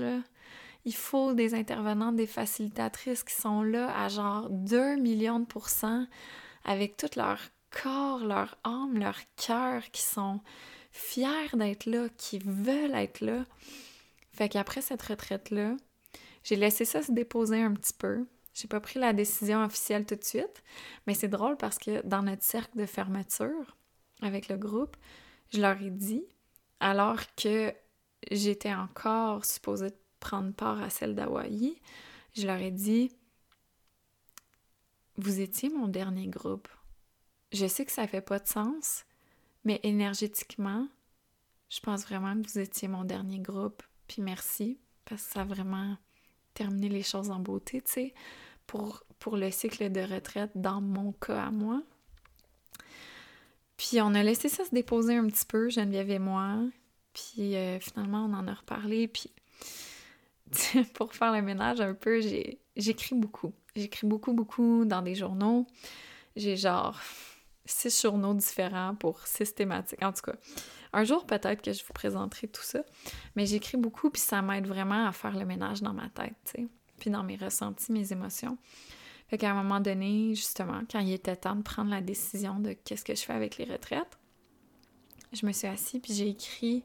Il 0.85 0.95
faut 0.95 1.33
des 1.33 1.53
intervenantes, 1.53 2.15
des 2.15 2.27
facilitatrices 2.27 3.23
qui 3.23 3.35
sont 3.35 3.63
là 3.63 3.93
à 4.01 4.07
genre 4.07 4.49
2 4.49 4.95
millions 4.95 5.39
de 5.39 5.45
pourcents 5.45 6.05
avec 6.63 6.97
tout 6.97 7.09
leur 7.15 7.39
corps, 7.71 8.19
leur 8.19 8.57
âme, 8.63 8.97
leur 8.97 9.17
cœur, 9.35 9.83
qui 9.91 10.01
sont 10.01 10.41
fiers 10.91 11.49
d'être 11.53 11.85
là, 11.85 12.07
qui 12.17 12.39
veulent 12.39 12.95
être 12.95 13.21
là. 13.21 13.45
Fait 14.31 14.49
qu'après 14.49 14.81
cette 14.81 15.01
retraite-là, 15.01 15.75
j'ai 16.43 16.55
laissé 16.55 16.85
ça 16.85 17.01
se 17.01 17.11
déposer 17.11 17.61
un 17.61 17.73
petit 17.73 17.93
peu. 17.93 18.25
J'ai 18.53 18.67
pas 18.67 18.79
pris 18.79 18.99
la 18.99 19.13
décision 19.13 19.63
officielle 19.63 20.05
tout 20.05 20.15
de 20.15 20.23
suite, 20.23 20.63
mais 21.05 21.13
c'est 21.13 21.27
drôle 21.27 21.57
parce 21.57 21.77
que 21.77 22.05
dans 22.05 22.23
notre 22.23 22.43
cercle 22.43 22.77
de 22.77 22.85
fermeture, 22.85 23.77
avec 24.21 24.49
le 24.49 24.57
groupe, 24.57 24.97
je 25.53 25.61
leur 25.61 25.81
ai 25.81 25.89
dit, 25.89 26.25
alors 26.79 27.19
que 27.35 27.73
j'étais 28.31 28.73
encore 28.73 29.45
supposée 29.45 29.89
prendre 30.19 30.53
part 30.53 30.81
à 30.81 30.89
celle 30.89 31.15
d'Hawaï, 31.15 31.79
je 32.35 32.45
leur 32.45 32.57
ai 32.57 32.71
dit, 32.71 33.11
vous 35.17 35.41
étiez 35.41 35.69
mon 35.69 35.87
dernier 35.87 36.27
groupe. 36.27 36.67
Je 37.51 37.65
sais 37.65 37.85
que 37.85 37.91
ça 37.91 38.07
fait 38.07 38.21
pas 38.21 38.39
de 38.39 38.47
sens, 38.47 39.05
mais 39.63 39.79
énergétiquement, 39.83 40.87
je 41.69 41.79
pense 41.79 42.03
vraiment 42.03 42.39
que 42.41 42.47
vous 42.47 42.59
étiez 42.59 42.87
mon 42.87 43.03
dernier 43.03 43.39
groupe. 43.39 43.83
Puis 44.07 44.21
merci, 44.21 44.79
parce 45.05 45.23
que 45.23 45.33
ça 45.33 45.41
a 45.41 45.45
vraiment 45.45 45.97
terminé 46.53 46.89
les 46.89 47.03
choses 47.03 47.31
en 47.31 47.39
beauté, 47.39 47.81
tu 47.81 47.91
sais, 47.91 48.13
pour, 48.67 49.03
pour 49.19 49.37
le 49.37 49.51
cycle 49.51 49.91
de 49.91 50.01
retraite 50.01 50.51
dans 50.55 50.81
mon 50.81 51.11
cas 51.13 51.45
à 51.45 51.51
moi. 51.51 51.81
Puis 53.79 54.01
on 54.01 54.13
a 54.13 54.21
laissé 54.21 54.49
ça 54.49 54.65
se 54.65 54.71
déposer 54.71 55.15
un 55.15 55.25
petit 55.27 55.45
peu, 55.45 55.69
Geneviève 55.69 56.11
et 56.11 56.19
moi. 56.19 56.57
Puis 57.13 57.55
euh, 57.55 57.79
finalement, 57.79 58.25
on 58.25 58.33
en 58.33 58.45
a 58.45 58.53
reparlé. 58.53 59.07
Puis 59.07 59.31
pour 60.93 61.13
faire 61.13 61.31
le 61.31 61.41
ménage 61.41 61.79
un 61.79 61.93
peu, 61.93 62.19
j'écris 62.75 63.15
beaucoup. 63.15 63.53
J'écris 63.77 64.05
beaucoup, 64.05 64.33
beaucoup 64.33 64.83
dans 64.83 65.01
des 65.01 65.15
journaux. 65.15 65.65
J'ai 66.35 66.57
genre 66.57 66.99
six 67.63 68.01
journaux 68.01 68.33
différents 68.33 68.95
pour 68.95 69.25
systématique. 69.25 70.03
En 70.03 70.11
tout 70.11 70.23
cas, 70.23 70.35
un 70.91 71.05
jour 71.05 71.25
peut-être 71.25 71.61
que 71.61 71.71
je 71.71 71.81
vous 71.85 71.93
présenterai 71.93 72.49
tout 72.49 72.63
ça. 72.63 72.83
Mais 73.37 73.45
j'écris 73.45 73.77
beaucoup, 73.77 74.09
puis 74.09 74.21
ça 74.21 74.41
m'aide 74.41 74.67
vraiment 74.67 75.07
à 75.07 75.13
faire 75.13 75.37
le 75.37 75.45
ménage 75.45 75.81
dans 75.81 75.93
ma 75.93 76.09
tête, 76.09 76.35
tu 76.43 76.63
sais. 76.63 76.67
Puis 76.99 77.11
dans 77.11 77.23
mes 77.23 77.37
ressentis, 77.37 77.93
mes 77.93 78.11
émotions. 78.11 78.57
Fait 79.29 79.37
qu'à 79.37 79.51
un 79.51 79.63
moment 79.63 79.79
donné, 79.79 80.33
justement, 80.33 80.81
quand 80.89 80.99
il 80.99 81.11
était 81.13 81.35
temps 81.35 81.55
de 81.55 81.61
prendre 81.61 81.91
la 81.91 82.01
décision 82.01 82.59
de 82.59 82.73
qu'est-ce 82.73 83.05
que 83.05 83.13
je 83.13 83.21
fais 83.21 83.33
avec 83.33 83.57
les 83.57 83.65
retraites, 83.65 84.17
je 85.33 85.45
me 85.45 85.51
suis 85.51 85.67
assise 85.67 86.01
puis 86.01 86.13
j'ai 86.13 86.29
écrit 86.29 86.83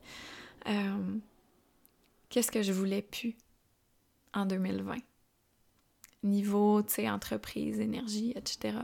euh, 0.67 1.17
qu'est-ce 2.29 2.51
que 2.53 2.63
je 2.63 2.73
voulais 2.73 3.01
plus 3.01 3.35
en 4.35 4.45
2020. 4.45 4.97
Niveau, 6.23 6.83
tu 6.83 6.95
sais, 6.95 7.11
entreprise, 7.11 7.81
énergie, 7.81 8.33
etc. 8.37 8.79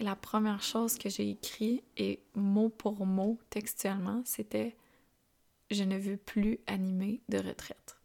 Et 0.00 0.04
la 0.04 0.16
première 0.16 0.62
chose 0.62 0.98
que 0.98 1.08
j'ai 1.08 1.30
écrit, 1.30 1.84
et 1.96 2.20
mot 2.34 2.68
pour 2.68 3.06
mot, 3.06 3.38
textuellement, 3.50 4.22
c'était 4.24 4.76
Je 5.70 5.84
ne 5.84 5.98
veux 5.98 6.16
plus 6.16 6.58
animer 6.66 7.20
de 7.28 7.38
retraite. 7.38 7.96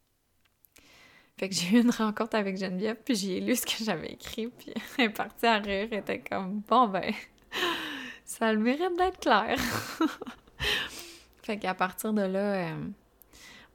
Fait 1.37 1.49
que 1.49 1.55
j'ai 1.55 1.77
eu 1.77 1.81
une 1.81 1.91
rencontre 1.91 2.35
avec 2.35 2.57
Geneviève, 2.57 2.97
puis 3.05 3.15
j'ai 3.15 3.39
lu 3.39 3.55
ce 3.55 3.65
que 3.65 3.83
j'avais 3.83 4.13
écrit, 4.13 4.47
puis 4.47 4.73
elle 4.97 5.05
est 5.05 5.09
partie 5.09 5.45
à 5.45 5.57
rire, 5.57 5.87
elle 5.91 5.99
était 5.99 6.19
comme 6.19 6.61
«Bon 6.67 6.87
ben, 6.87 7.13
ça 8.25 8.47
a 8.47 8.53
le 8.53 8.59
mérite 8.59 8.97
d'être 8.97 9.19
clair!» 9.19 9.57
Fait 11.43 11.57
qu'à 11.57 11.75
partir 11.75 12.11
de 12.11 12.23
là, 12.23 12.69
euh, 12.69 12.87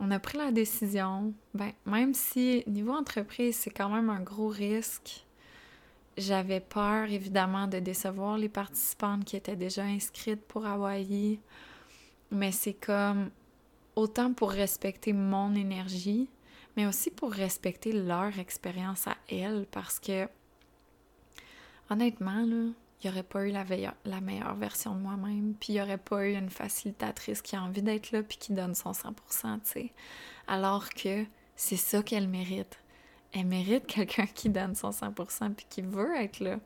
on 0.01 0.11
a 0.11 0.19
pris 0.19 0.39
la 0.39 0.51
décision, 0.51 1.33
ben, 1.55 1.71
même 1.87 2.15
si 2.15 2.65
niveau 2.67 2.93
entreprise, 2.93 3.57
c'est 3.57 3.71
quand 3.71 3.89
même 3.89 4.11
un 4.11 4.21
gros 4.21 4.49
risque, 4.49 5.25
j'avais 6.19 6.61
peur 6.61 7.11
évidemment 7.11 7.69
de 7.69 7.79
décevoir 7.79 8.37
les 8.37 8.49
participantes 8.49 9.25
qui 9.25 9.37
étaient 9.37 9.57
déjà 9.57 9.85
inscrites 9.85 10.43
pour 10.43 10.67
Hawaï, 10.67 11.39
mais 12.33 12.51
c'est 12.51 12.75
comme 12.75 13.31
autant 13.95 14.33
pour 14.33 14.51
respecter 14.51 15.13
mon 15.13 15.55
énergie, 15.55 16.29
mais 16.77 16.87
aussi 16.87 17.11
pour 17.11 17.33
respecter 17.33 17.93
leur 17.93 18.39
expérience 18.39 19.07
à 19.07 19.17
elles 19.29 19.67
parce 19.71 19.99
que 19.99 20.29
honnêtement, 21.91 22.43
il 22.43 22.75
n'y 23.05 23.11
aurait 23.11 23.23
pas 23.23 23.47
eu 23.47 23.51
la, 23.51 23.65
la 24.05 24.21
meilleure 24.21 24.55
version 24.55 24.95
de 24.95 25.01
moi-même, 25.01 25.55
puis 25.59 25.73
il 25.73 25.77
n'y 25.77 25.83
aurait 25.83 25.99
pas 25.99 26.27
eu 26.27 26.35
une 26.35 26.51
facilitatrice 26.51 27.43
qui 27.43 27.57
a 27.57 27.63
envie 27.63 27.83
d'être 27.83 28.13
là 28.13 28.23
puis 28.23 28.39
qui 28.39 28.53
donne 28.53 28.75
son 28.75 28.93
100%, 28.93 29.13
tu 29.13 29.59
sais. 29.65 29.93
Alors 30.47 30.89
que 30.91 31.25
c'est 31.57 31.77
ça 31.77 32.03
qu'elle 32.03 32.29
mérite. 32.29 32.79
Elle 33.33 33.47
mérite 33.47 33.87
quelqu'un 33.87 34.27
qui 34.27 34.49
donne 34.49 34.75
son 34.75 34.91
100% 34.91 35.55
puis 35.55 35.67
qui 35.69 35.83
veut 35.83 36.15
être 36.17 36.41
là. 36.41 36.59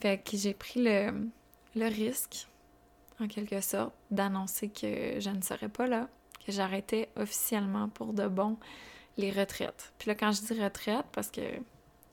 Fait 0.00 0.22
que 0.22 0.36
j'ai 0.36 0.54
pris 0.54 0.82
le, 0.82 1.28
le 1.74 1.86
risque, 1.86 2.46
en 3.20 3.26
quelque 3.26 3.60
sorte, 3.60 3.94
d'annoncer 4.10 4.68
que 4.68 5.18
je 5.18 5.30
ne 5.30 5.42
serais 5.42 5.68
pas 5.68 5.86
là, 5.86 6.08
que 6.44 6.52
j'arrêtais 6.52 7.08
officiellement 7.16 7.88
pour 7.88 8.12
de 8.12 8.28
bon 8.28 8.56
les 9.18 9.30
retraites. 9.30 9.92
Puis 9.98 10.08
là, 10.08 10.14
quand 10.14 10.32
je 10.32 10.40
dis 10.40 10.62
retraite, 10.62 11.04
parce 11.12 11.30
que 11.30 11.42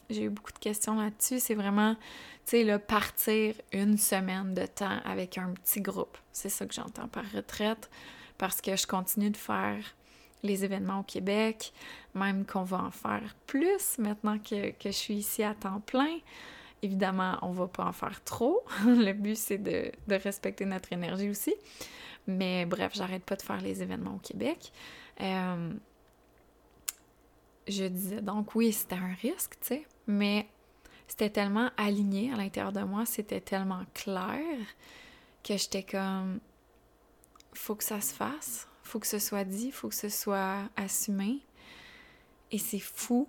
j'ai 0.10 0.24
eu 0.24 0.30
beaucoup 0.30 0.52
de 0.52 0.60
questions 0.60 1.00
là-dessus, 1.00 1.40
c'est 1.40 1.56
vraiment, 1.56 1.96
tu 1.96 2.02
sais, 2.46 2.64
le 2.64 2.80
partir 2.80 3.56
une 3.72 3.98
semaine 3.98 4.54
de 4.54 4.66
temps 4.66 5.00
avec 5.06 5.38
un 5.38 5.54
petit 5.54 5.82
groupe. 5.82 6.18
C'est 6.34 6.50
ça 6.50 6.66
que 6.66 6.74
j'entends 6.74 7.08
par 7.08 7.24
retraite, 7.32 7.90
parce 8.38 8.60
que 8.60 8.76
je 8.76 8.86
continue 8.86 9.30
de 9.30 9.38
faire 9.38 9.96
les 10.44 10.66
événements 10.66 11.00
au 11.00 11.04
Québec, 11.04 11.74
même 12.14 12.46
qu'on 12.46 12.64
va 12.64 12.84
en 12.84 12.92
faire 12.92 13.36
plus 13.48 13.98
maintenant 13.98 14.38
que, 14.38 14.74
je 14.84 14.90
suis 14.90 15.16
ici 15.16 15.44
à 15.44 15.54
temps 15.54 15.80
plein. 15.80 16.18
Évidemment, 16.82 17.38
on 17.42 17.52
va 17.52 17.68
pas 17.68 17.86
en 17.86 17.94
faire 17.94 18.24
trop. 18.24 18.64
Le 18.86 19.14
but, 19.14 19.38
c'est 19.38 19.58
de, 19.58 19.92
de, 20.08 20.16
respecter 20.16 20.66
notre 20.66 20.94
énergie 20.94 21.30
aussi. 21.30 21.56
Mais 22.28 22.66
bref, 22.66 22.92
j'arrête 22.96 23.24
pas 23.24 23.36
de 23.36 23.42
faire 23.42 23.62
les 23.62 23.82
événements 23.82 24.16
au 24.16 24.20
Québec. 24.20 24.72
Euh, 25.22 25.74
je 27.68 27.86
disais 27.86 28.22
donc 28.22 28.56
oui, 28.56 28.72
c'était 28.74 28.96
un 28.96 29.14
risque, 29.22 29.58
tu 29.62 29.68
sais, 29.68 29.88
mais 30.08 30.48
c'était 31.08 31.30
tellement 31.30 31.70
aligné 31.78 32.32
à 32.34 32.38
l'intérieur 32.38 32.72
de 32.72 32.82
moi, 32.82 33.06
c'était 33.06 33.42
tellement 33.42 33.84
clair 33.94 34.66
que 35.44 35.58
j'étais 35.58 35.84
comme 35.84 36.40
faut 37.54 37.76
que 37.76 37.84
ça 37.84 38.02
se 38.02 38.14
fasse, 38.14 38.68
faut 38.84 39.00
que 39.00 39.08
ce 39.08 39.20
soit 39.20 39.44
dit, 39.46 39.72
faut 39.72 39.90
que 39.90 39.96
ce 39.96 40.10
soit 40.10 40.70
assumé. 40.76 41.40
Et 42.52 42.58
c'est 42.58 42.80
fou 42.80 43.28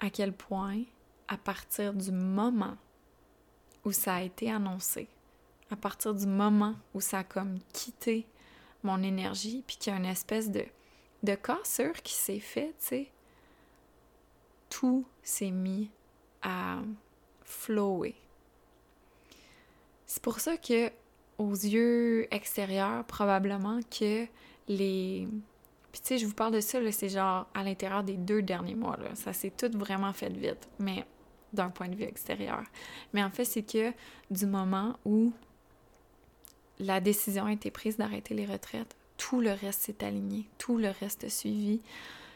à 0.00 0.10
quel 0.10 0.32
point, 0.32 0.82
à 1.28 1.36
partir 1.36 1.94
du 1.94 2.12
moment 2.12 2.76
où 3.84 3.92
ça 3.92 4.16
a 4.16 4.22
été 4.22 4.50
annoncé, 4.50 5.08
à 5.70 5.76
partir 5.76 6.14
du 6.14 6.26
moment 6.26 6.74
où 6.94 7.00
ça 7.00 7.20
a 7.20 7.24
comme 7.24 7.58
quitté 7.72 8.26
mon 8.82 9.02
énergie, 9.02 9.64
puis 9.66 9.76
qu'il 9.76 9.92
y 9.92 9.96
a 9.96 9.98
une 9.98 10.06
espèce 10.06 10.50
de, 10.50 10.64
de 11.22 11.34
cassure 11.34 12.00
qui 12.02 12.14
s'est 12.14 12.40
faite, 12.40 12.76
tu 12.78 12.86
sais, 12.86 13.12
tout 14.72 15.04
s'est 15.22 15.50
mis 15.50 15.90
à 16.40 16.78
flower. 17.44 18.14
C'est 20.06 20.22
pour 20.22 20.40
ça 20.40 20.56
que, 20.56 20.90
aux 21.36 21.52
yeux 21.52 22.26
extérieurs, 22.34 23.04
probablement 23.04 23.80
que 23.90 24.26
les. 24.68 25.28
Puis 25.92 26.00
tu 26.00 26.06
sais, 26.06 26.18
je 26.18 26.26
vous 26.26 26.32
parle 26.32 26.54
de 26.54 26.60
ça, 26.60 26.78
c'est 26.90 27.10
genre 27.10 27.46
à 27.52 27.62
l'intérieur 27.62 28.02
des 28.02 28.16
deux 28.16 28.40
derniers 28.40 28.74
mois. 28.74 28.96
Ça 29.12 29.34
s'est 29.34 29.50
tout 29.50 29.70
vraiment 29.76 30.14
fait 30.14 30.32
vite, 30.32 30.66
mais 30.78 31.04
d'un 31.52 31.68
point 31.68 31.88
de 31.88 31.94
vue 31.94 32.04
extérieur. 32.04 32.62
Mais 33.12 33.22
en 33.22 33.28
fait, 33.30 33.44
c'est 33.44 33.62
que 33.62 33.92
du 34.30 34.46
moment 34.46 34.98
où 35.04 35.34
la 36.78 37.00
décision 37.00 37.44
a 37.44 37.52
été 37.52 37.70
prise 37.70 37.98
d'arrêter 37.98 38.32
les 38.32 38.46
retraites, 38.46 38.96
tout 39.18 39.42
le 39.42 39.52
reste 39.52 39.82
s'est 39.82 40.02
aligné, 40.02 40.48
tout 40.56 40.78
le 40.78 40.88
reste 40.88 41.24
a 41.24 41.28
suivi 41.28 41.82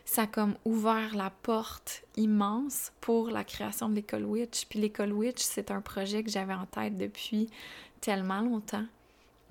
ça 0.07 0.23
a 0.23 0.27
comme 0.29 0.57
ouvert 0.65 1.17
la 1.17 1.31
porte 1.31 2.05
immense 2.17 2.93
pour 3.01 3.29
la 3.29 3.43
création 3.43 3.89
de 3.89 3.97
l'école 3.97 4.25
Witch. 4.25 4.67
Puis 4.67 4.79
l'école 4.79 5.13
Witch, 5.13 5.43
c'est 5.43 5.73
un 5.73 5.81
projet 5.81 6.23
que 6.23 6.31
j'avais 6.31 6.55
en 6.55 6.65
tête 6.65 6.97
depuis 6.97 7.51
tellement 8.01 8.41
longtemps, 8.41 8.87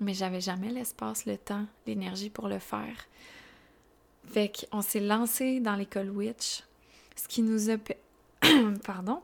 mais 0.00 0.14
j'avais 0.14 0.40
jamais 0.40 0.70
l'espace, 0.70 1.26
le 1.26 1.36
temps, 1.36 1.66
l'énergie 1.86 2.30
pour 2.30 2.48
le 2.48 2.58
faire. 2.58 3.06
Fait 4.24 4.50
qu'on 4.50 4.80
s'est 4.80 5.00
lancé 5.00 5.60
dans 5.60 5.76
l'école 5.76 6.10
Witch, 6.10 6.62
ce 7.16 7.28
qui 7.28 7.42
nous 7.42 7.70
a 7.70 7.76
pardon, 8.84 9.20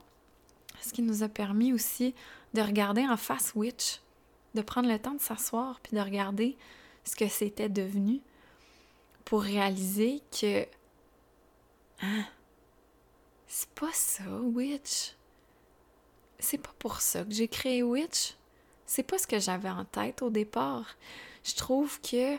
ce 0.83 0.93
qui 0.93 1.01
nous 1.01 1.23
a 1.23 1.29
permis 1.29 1.73
aussi 1.73 2.15
de 2.53 2.61
regarder 2.61 3.07
en 3.09 3.17
face 3.17 3.53
Witch, 3.55 4.01
de 4.55 4.61
prendre 4.61 4.89
le 4.89 4.99
temps 4.99 5.15
de 5.15 5.21
s'asseoir 5.21 5.81
puis 5.81 5.97
de 5.97 6.03
regarder 6.03 6.59
ce 7.05 7.17
que 7.17 7.27
c'était 7.27 7.71
devenu 7.71 8.21
pour 9.25 9.43
réaliser 9.43 10.21
que 10.39 10.67
C'est 13.47 13.69
pas 13.71 13.93
ça, 13.93 14.25
Witch. 14.25 15.15
C'est 16.39 16.59
pas 16.59 16.75
pour 16.79 17.01
ça 17.01 17.25
que 17.25 17.33
j'ai 17.33 17.49
créé 17.49 17.83
Witch. 17.83 18.35
C'est 18.87 19.03
pas 19.03 19.19
ce 19.19 19.27
que 19.27 19.39
j'avais 19.39 19.71
en 19.71 19.85
tête 19.85 20.23
au 20.23 20.31
départ. 20.31 20.97
Je 21.45 21.55
trouve 21.55 22.01
que 22.01 22.37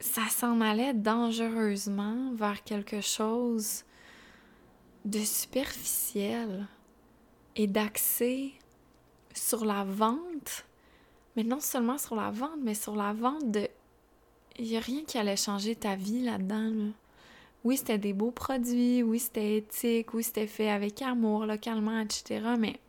ça 0.00 0.28
s'en 0.30 0.60
allait 0.60 0.94
dangereusement 0.94 2.32
vers 2.34 2.62
quelque 2.64 3.00
chose 3.00 3.84
de 5.04 5.20
superficiel 5.20 6.66
et 7.56 7.66
d'accès 7.66 8.52
sur 9.34 9.64
la 9.64 9.84
vente, 9.84 10.64
mais 11.36 11.44
non 11.44 11.60
seulement 11.60 11.98
sur 11.98 12.14
la 12.14 12.30
vente, 12.30 12.58
mais 12.62 12.74
sur 12.74 12.96
la 12.96 13.12
vente 13.12 13.50
de... 13.50 13.68
Il 14.58 14.66
n'y 14.66 14.76
a 14.76 14.80
rien 14.80 15.04
qui 15.04 15.18
allait 15.18 15.36
changer 15.36 15.76
ta 15.76 15.94
vie 15.94 16.22
là-dedans. 16.22 16.70
Là. 16.70 16.92
Oui, 17.68 17.76
c'était 17.76 17.98
des 17.98 18.14
beaux 18.14 18.30
produits, 18.30 19.02
oui, 19.02 19.18
c'était 19.18 19.58
éthique, 19.58 20.14
oui, 20.14 20.22
c'était 20.22 20.46
fait 20.46 20.70
avec 20.70 21.02
amour, 21.02 21.44
localement, 21.44 22.00
etc. 22.00 22.40
Mais 22.58 22.80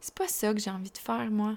c'est 0.00 0.14
pas 0.14 0.28
ça 0.28 0.54
que 0.54 0.60
j'ai 0.60 0.70
envie 0.70 0.92
de 0.92 0.98
faire, 0.98 1.32
moi. 1.32 1.56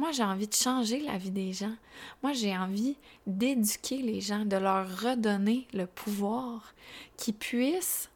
Moi, 0.00 0.10
j'ai 0.10 0.24
envie 0.24 0.48
de 0.48 0.54
changer 0.54 0.98
la 0.98 1.16
vie 1.16 1.30
des 1.30 1.52
gens. 1.52 1.76
Moi, 2.24 2.32
j'ai 2.32 2.58
envie 2.58 2.96
d'éduquer 3.28 3.98
les 3.98 4.20
gens, 4.20 4.44
de 4.44 4.56
leur 4.56 4.84
redonner 5.00 5.68
le 5.74 5.86
pouvoir, 5.86 6.74
qu'ils 7.16 7.34
puissent 7.34 8.10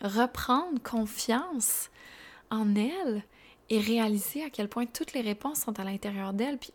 reprendre 0.00 0.80
confiance 0.80 1.90
en 2.52 2.76
elles 2.76 3.24
et 3.68 3.80
réaliser 3.80 4.44
à 4.44 4.50
quel 4.50 4.68
point 4.68 4.86
toutes 4.86 5.12
les 5.12 5.22
réponses 5.22 5.62
sont 5.62 5.80
à 5.80 5.82
l'intérieur 5.82 6.32
d'elles. 6.34 6.58
Puis 6.58 6.72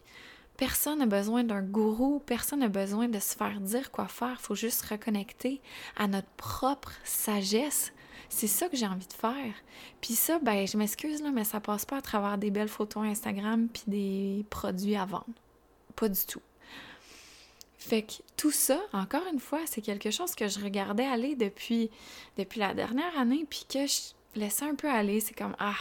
Personne 0.62 0.99
n'a 0.99 1.07
besoin 1.07 1.43
d'un 1.43 1.64
gourou, 1.64 2.22
personne 2.24 2.59
n'a 2.59 2.68
besoin 2.68 3.07
de 3.07 3.18
se 3.18 3.36
faire 3.36 3.59
dire 3.59 3.89
quoi 3.89 4.07
faire. 4.07 4.38
Il 4.39 4.43
faut 4.43 4.53
juste 4.53 4.84
reconnecter 4.84 5.59
à 5.97 6.07
notre 6.07 6.30
propre 6.38 6.91
sagesse. 7.03 7.91
C'est 8.30 8.45
ça 8.45 8.70
que 8.70 8.78
j'ai 8.78 8.86
envie 8.86 9.07
de 9.07 9.14
faire. 9.14 9.55
Puis 10.01 10.14
ça, 10.14 10.38
ben, 10.38 10.68
je 10.68 10.78
m'excuse, 10.78 11.24
mais 11.34 11.45
ça 11.45 11.62
passe 11.62 11.84
pas 11.86 11.97
à 11.97 12.01
travers 12.03 12.38
des 12.38 12.51
belles 12.51 12.68
photos 12.68 13.07
Instagram 13.07 13.70
puis 13.70 13.82
des 13.88 14.45
produits 14.51 14.95
à 14.95 15.05
vendre. 15.05 15.26
Pas 15.95 16.09
du 16.09 16.24
tout. 16.28 16.43
Fait 17.80 18.03
que 18.03 18.14
tout 18.38 18.51
ça, 18.51 18.80
encore 18.93 19.26
une 19.34 19.39
fois, 19.39 19.62
c'est 19.66 19.82
quelque 19.82 20.12
chose 20.12 20.36
que 20.36 20.47
je 20.47 20.59
regardais 20.59 21.05
aller 21.05 21.36
depuis, 21.36 21.89
depuis 22.38 22.59
la 22.59 22.76
dernière 22.76 23.18
année, 23.18 23.47
puis 23.49 23.66
que 23.68 23.88
je 23.88 24.39
laissais 24.39 24.66
un 24.66 24.76
peu 24.76 24.91
aller. 24.91 25.22
C'est 25.22 25.34
comme, 25.34 25.55
ah, 25.57 25.74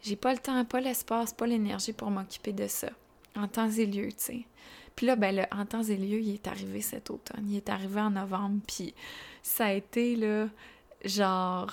j'ai 0.00 0.14
pas 0.14 0.32
le 0.32 0.38
temps, 0.38 0.64
pas 0.64 0.80
l'espace, 0.80 1.32
pas 1.32 1.48
l'énergie 1.48 1.92
pour 1.92 2.12
m'occuper 2.12 2.52
de 2.52 2.68
ça 2.68 2.90
en 3.36 3.48
temps 3.48 3.70
et 3.70 3.86
lieu, 3.86 4.08
tu 4.08 4.18
sais. 4.18 4.46
Puis 4.94 5.06
là, 5.06 5.16
ben, 5.16 5.34
le 5.34 5.44
en 5.50 5.64
temps 5.64 5.82
et 5.82 5.96
lieu, 5.96 6.20
il 6.20 6.34
est 6.34 6.46
arrivé 6.46 6.80
cet 6.80 7.10
automne. 7.10 7.48
Il 7.48 7.56
est 7.56 7.68
arrivé 7.68 8.00
en 8.00 8.10
novembre, 8.10 8.60
puis 8.66 8.94
ça 9.42 9.66
a 9.66 9.72
été, 9.72 10.16
là, 10.16 10.48
genre... 11.04 11.72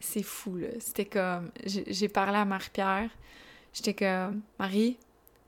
C'est 0.00 0.22
fou, 0.22 0.56
là. 0.56 0.68
C'était 0.80 1.06
comme... 1.06 1.50
J'ai 1.64 2.08
parlé 2.08 2.36
à 2.36 2.44
Marie-Pierre, 2.44 3.10
j'étais 3.72 3.94
comme, 3.94 4.42
Marie, 4.58 4.98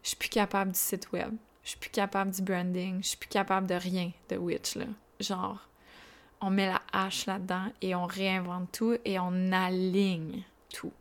je 0.02 0.08
suis 0.08 0.16
plus 0.16 0.30
capable 0.30 0.72
du 0.72 0.78
site 0.78 1.12
web, 1.12 1.34
je 1.62 1.70
suis 1.70 1.78
plus 1.78 1.90
capable 1.90 2.30
du 2.30 2.42
branding, 2.42 3.02
je 3.02 3.08
suis 3.08 3.16
plus 3.18 3.28
capable 3.28 3.66
de 3.66 3.74
rien 3.74 4.10
de 4.28 4.36
Witch, 4.36 4.76
là. 4.76 4.86
Genre, 5.20 5.68
on 6.40 6.50
met 6.50 6.66
la 6.66 6.82
hache 6.92 7.26
là-dedans 7.26 7.72
et 7.80 7.94
on 7.94 8.06
réinvente 8.06 8.70
tout 8.72 8.96
et 9.04 9.18
on 9.18 9.52
aligne 9.52 10.42
tout. 10.72 10.92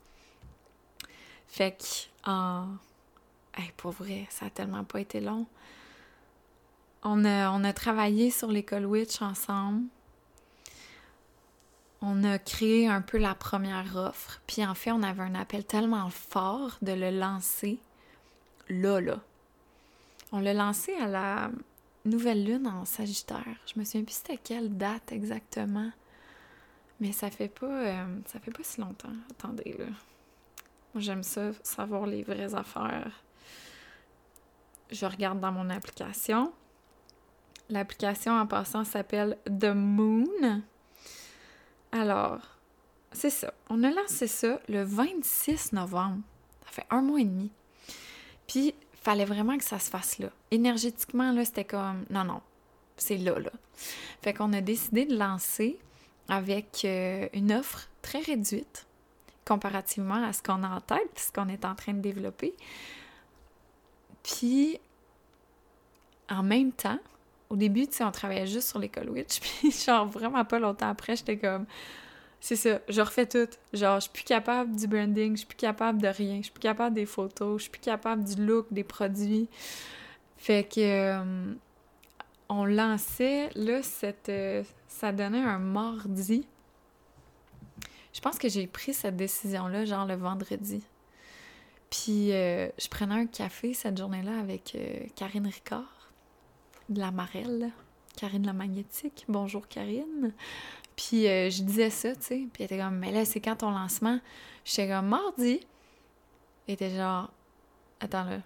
Fait 1.48 1.72
que, 1.72 2.30
en 2.30 2.68
Hey, 3.56 3.72
pour 3.78 3.92
vrai, 3.92 4.28
ça 4.30 4.48
a 4.48 4.50
tellement 4.50 4.84
pas 4.84 5.00
été 5.00 5.22
long. 5.22 5.48
On 7.08 7.24
a, 7.24 7.74
travaillé 7.74 8.32
sur 8.32 8.52
l'école 8.52 8.86
Witch 8.86 9.22
ensemble. 9.22 9.84
On 12.02 12.24
a 12.24 12.40
créé 12.40 12.88
un 12.88 13.02
peu 13.02 13.20
la 13.20 13.36
première 13.36 13.96
offre. 13.96 14.42
Puis 14.48 14.66
en 14.66 14.74
fait, 14.74 14.92
on 14.92 15.04
avait 15.04 15.22
un 15.22 15.36
appel 15.36 15.64
tellement 15.64 16.10
fort 16.10 16.78
de 16.82 16.94
le 16.94 17.12
lancer 17.12 17.80
là, 18.70 19.00
là. 19.00 19.22
On 20.32 20.40
l'a 20.40 20.56
lancé 20.56 20.96
à 20.96 21.08
la 21.08 21.52
nouvelle 22.06 22.44
lune 22.44 22.68
en 22.68 22.86
Sagittaire. 22.86 23.56
Je 23.68 23.80
me 23.80 23.86
souviens 23.86 24.04
plus 24.04 24.16
c'était 24.16 24.38
quelle 24.38 24.76
date 24.76 25.12
exactement. 25.12 25.92
Mais 27.00 27.12
ça 27.12 27.30
fait 27.30 27.50
pas 27.50 27.68
euh, 27.68 28.06
ça 28.26 28.40
fait 28.40 28.52
pas 28.52 28.64
si 28.64 28.82
longtemps. 28.82 29.14
Attendez 29.30 29.76
là. 29.78 29.86
Moi 30.94 31.02
j'aime 31.02 31.24
ça, 31.24 31.52
savoir 31.62 32.08
les 32.08 32.24
vraies 32.24 32.56
affaires 32.56 33.24
je 34.96 35.06
regarde 35.06 35.40
dans 35.40 35.52
mon 35.52 35.70
application. 35.70 36.52
L'application 37.70 38.34
en 38.34 38.46
passant 38.46 38.84
s'appelle 38.84 39.38
The 39.46 39.74
Moon. 39.74 40.62
Alors, 41.92 42.40
c'est 43.12 43.30
ça. 43.30 43.54
On 43.70 43.84
a 43.84 43.90
lancé 43.90 44.28
ça 44.28 44.60
le 44.68 44.84
26 44.84 45.74
novembre. 45.74 46.22
Ça 46.66 46.72
fait 46.72 46.86
un 46.90 47.02
mois 47.02 47.22
et 47.22 47.26
demi. 47.26 47.52
Puis, 48.48 48.68
il 48.68 49.00
fallait 49.02 49.26
vraiment 49.26 49.58
que 49.58 49.64
ça 49.64 49.80
se 49.80 49.90
fasse 49.90 50.20
là. 50.20 50.30
Énergétiquement, 50.52 51.32
là, 51.32 51.46
c'était 51.46 51.66
comme, 51.66 52.06
non, 52.10 52.24
non, 52.24 52.42
c'est 52.98 53.18
là, 53.18 53.40
là. 53.40 53.52
Fait 54.22 54.34
qu'on 54.34 54.54
a 54.54 54.62
décidé 54.62 55.06
de 55.06 55.18
lancer 55.18 55.80
avec 56.28 56.84
euh, 56.86 57.28
une 57.34 57.52
offre 57.52 57.88
très 58.02 58.20
réduite 58.20 58.86
comparativement 59.46 60.24
à 60.24 60.34
ce 60.34 60.42
qu'on 60.42 60.64
a 60.64 60.70
en 60.70 60.82
tête, 60.82 61.18
ce 61.18 61.32
qu'on 61.32 61.50
est 61.50 61.66
en 61.66 61.76
train 61.76 61.94
de 61.94 62.02
développer. 62.02 62.56
Puis, 64.24 64.80
en 66.30 66.44
même 66.44 66.72
temps, 66.72 67.00
au 67.50 67.56
début, 67.56 67.88
tu 67.88 67.94
sais, 67.94 68.04
on 68.04 68.12
travaillait 68.12 68.48
juste 68.48 68.70
sur 68.70 68.80
l'école 68.80 69.10
Witch, 69.10 69.40
puis 69.42 69.72
genre 69.72 70.08
vraiment 70.08 70.46
pas 70.46 70.60
longtemps 70.60 70.90
après, 70.90 71.16
j'étais 71.16 71.38
comme 71.38 71.66
c'est 72.46 72.56
ça, 72.56 72.80
je 72.90 73.02
refais 73.02 73.26
tout. 73.26 73.48
Genre, 73.74 73.96
je 73.96 74.02
suis 74.02 74.12
plus 74.12 74.24
capable 74.24 74.76
du 74.76 74.86
branding, 74.86 75.32
je 75.32 75.38
suis 75.38 75.48
plus 75.48 75.56
capable 75.56 76.00
de 76.00 76.08
rien, 76.08 76.38
je 76.38 76.44
suis 76.44 76.52
plus 76.52 76.60
capable 76.60 76.96
des 76.96 77.08
photos, 77.08 77.58
je 77.58 77.64
suis 77.64 77.72
plus 77.72 77.82
capable 77.82 78.24
du 78.24 78.46
look, 78.46 78.68
des 78.70 78.84
produits. 78.84 79.50
Fait 80.38 80.64
que 80.64 80.80
euh, 80.80 81.54
on 82.48 82.66
lançait 82.66 83.50
là 83.56 83.82
cette 83.82 84.30
euh, 84.30 84.64
ça 84.88 85.12
donnait 85.12 85.42
un 85.42 85.58
mardi. 85.58 86.46
Je 88.14 88.22
pense 88.22 88.38
que 88.38 88.48
j'ai 88.48 88.68
pris 88.68 88.94
cette 88.94 89.16
décision 89.16 89.68
là 89.68 89.84
genre 89.84 90.06
le 90.06 90.14
vendredi. 90.14 90.84
Puis 91.90 92.32
euh, 92.32 92.68
je 92.78 92.88
prenais 92.90 93.16
un 93.16 93.26
café 93.26 93.74
cette 93.74 93.98
journée-là 93.98 94.40
avec 94.40 94.78
Karine 95.16 95.48
Ricard 95.48 95.95
de 96.90 97.00
la 97.00 97.12
Marelle. 97.12 97.72
Karine 98.18 98.46
la 98.46 98.54
Magnétique. 98.54 99.26
Bonjour 99.28 99.68
Karine. 99.68 100.34
Puis 100.96 101.28
euh, 101.28 101.50
je 101.50 101.64
disais 101.64 101.90
ça, 101.90 102.16
tu 102.16 102.22
sais. 102.22 102.48
Puis 102.54 102.64
elle 102.64 102.66
était 102.66 102.78
comme, 102.78 102.98
mais 102.98 103.12
là, 103.12 103.26
c'est 103.26 103.42
quand 103.42 103.58
ton 103.58 103.72
lancement? 103.72 104.20
J'étais 104.64 104.88
comme, 104.88 105.08
mardi. 105.08 105.60
Elle 106.68 106.74
était 106.76 106.96
genre, 106.96 107.32
attends 108.00 108.24
là, 108.24 108.40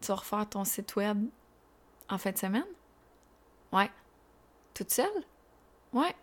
tu 0.00 0.08
vas 0.08 0.14
refaire 0.14 0.48
ton 0.48 0.64
site 0.64 0.96
web 0.96 1.26
en 2.08 2.18
fin 2.18 2.32
de 2.32 2.38
semaine? 2.38 2.66
Ouais. 3.72 3.90
Toute 4.74 4.90
seule? 4.90 5.24
Ouais. 5.92 6.14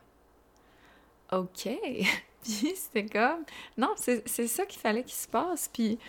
OK. 1.32 1.64
puis 2.44 2.74
c'était 2.76 3.06
comme, 3.06 3.44
non, 3.78 3.94
c'est 3.98 4.48
ça 4.48 4.66
qu'il 4.66 4.82
fallait 4.82 5.04
qu'il 5.04 5.14
se 5.14 5.28
passe. 5.28 5.70
Puis 5.72 6.00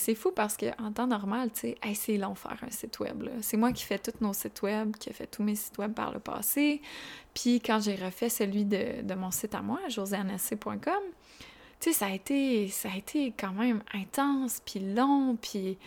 c'est 0.00 0.14
fou 0.14 0.32
parce 0.32 0.56
qu'en 0.56 0.92
temps 0.92 1.06
normal, 1.06 1.50
tu 1.52 1.60
sais, 1.60 1.76
c'est 1.94 2.16
long 2.16 2.34
faire 2.34 2.56
un 2.62 2.70
site 2.70 2.98
web. 3.00 3.28
C'est 3.42 3.56
moi 3.56 3.72
qui 3.72 3.84
fais 3.84 3.98
tous 3.98 4.20
nos 4.20 4.32
sites 4.32 4.62
web, 4.62 4.96
qui 4.96 5.10
ai 5.10 5.12
fait 5.12 5.26
tous 5.26 5.42
mes 5.42 5.54
sites 5.54 5.78
web 5.78 5.92
par 5.92 6.12
le 6.12 6.18
passé. 6.18 6.80
Puis 7.34 7.60
quand 7.60 7.80
j'ai 7.80 7.94
refait 7.94 8.30
celui 8.30 8.64
de, 8.64 9.14
mon 9.14 9.30
site 9.30 9.54
à 9.54 9.60
moi, 9.60 9.80
josianessé.com, 9.88 10.78
tu 10.80 10.80
sais, 11.78 11.92
ça 11.92 12.06
a 12.06 12.10
été 12.10 12.68
ça 12.68 12.88
a 12.92 12.96
été 12.96 13.32
quand 13.38 13.52
même 13.52 13.82
intense, 13.94 14.60
puis 14.64 14.80
long, 14.80 15.36
puis 15.40 15.78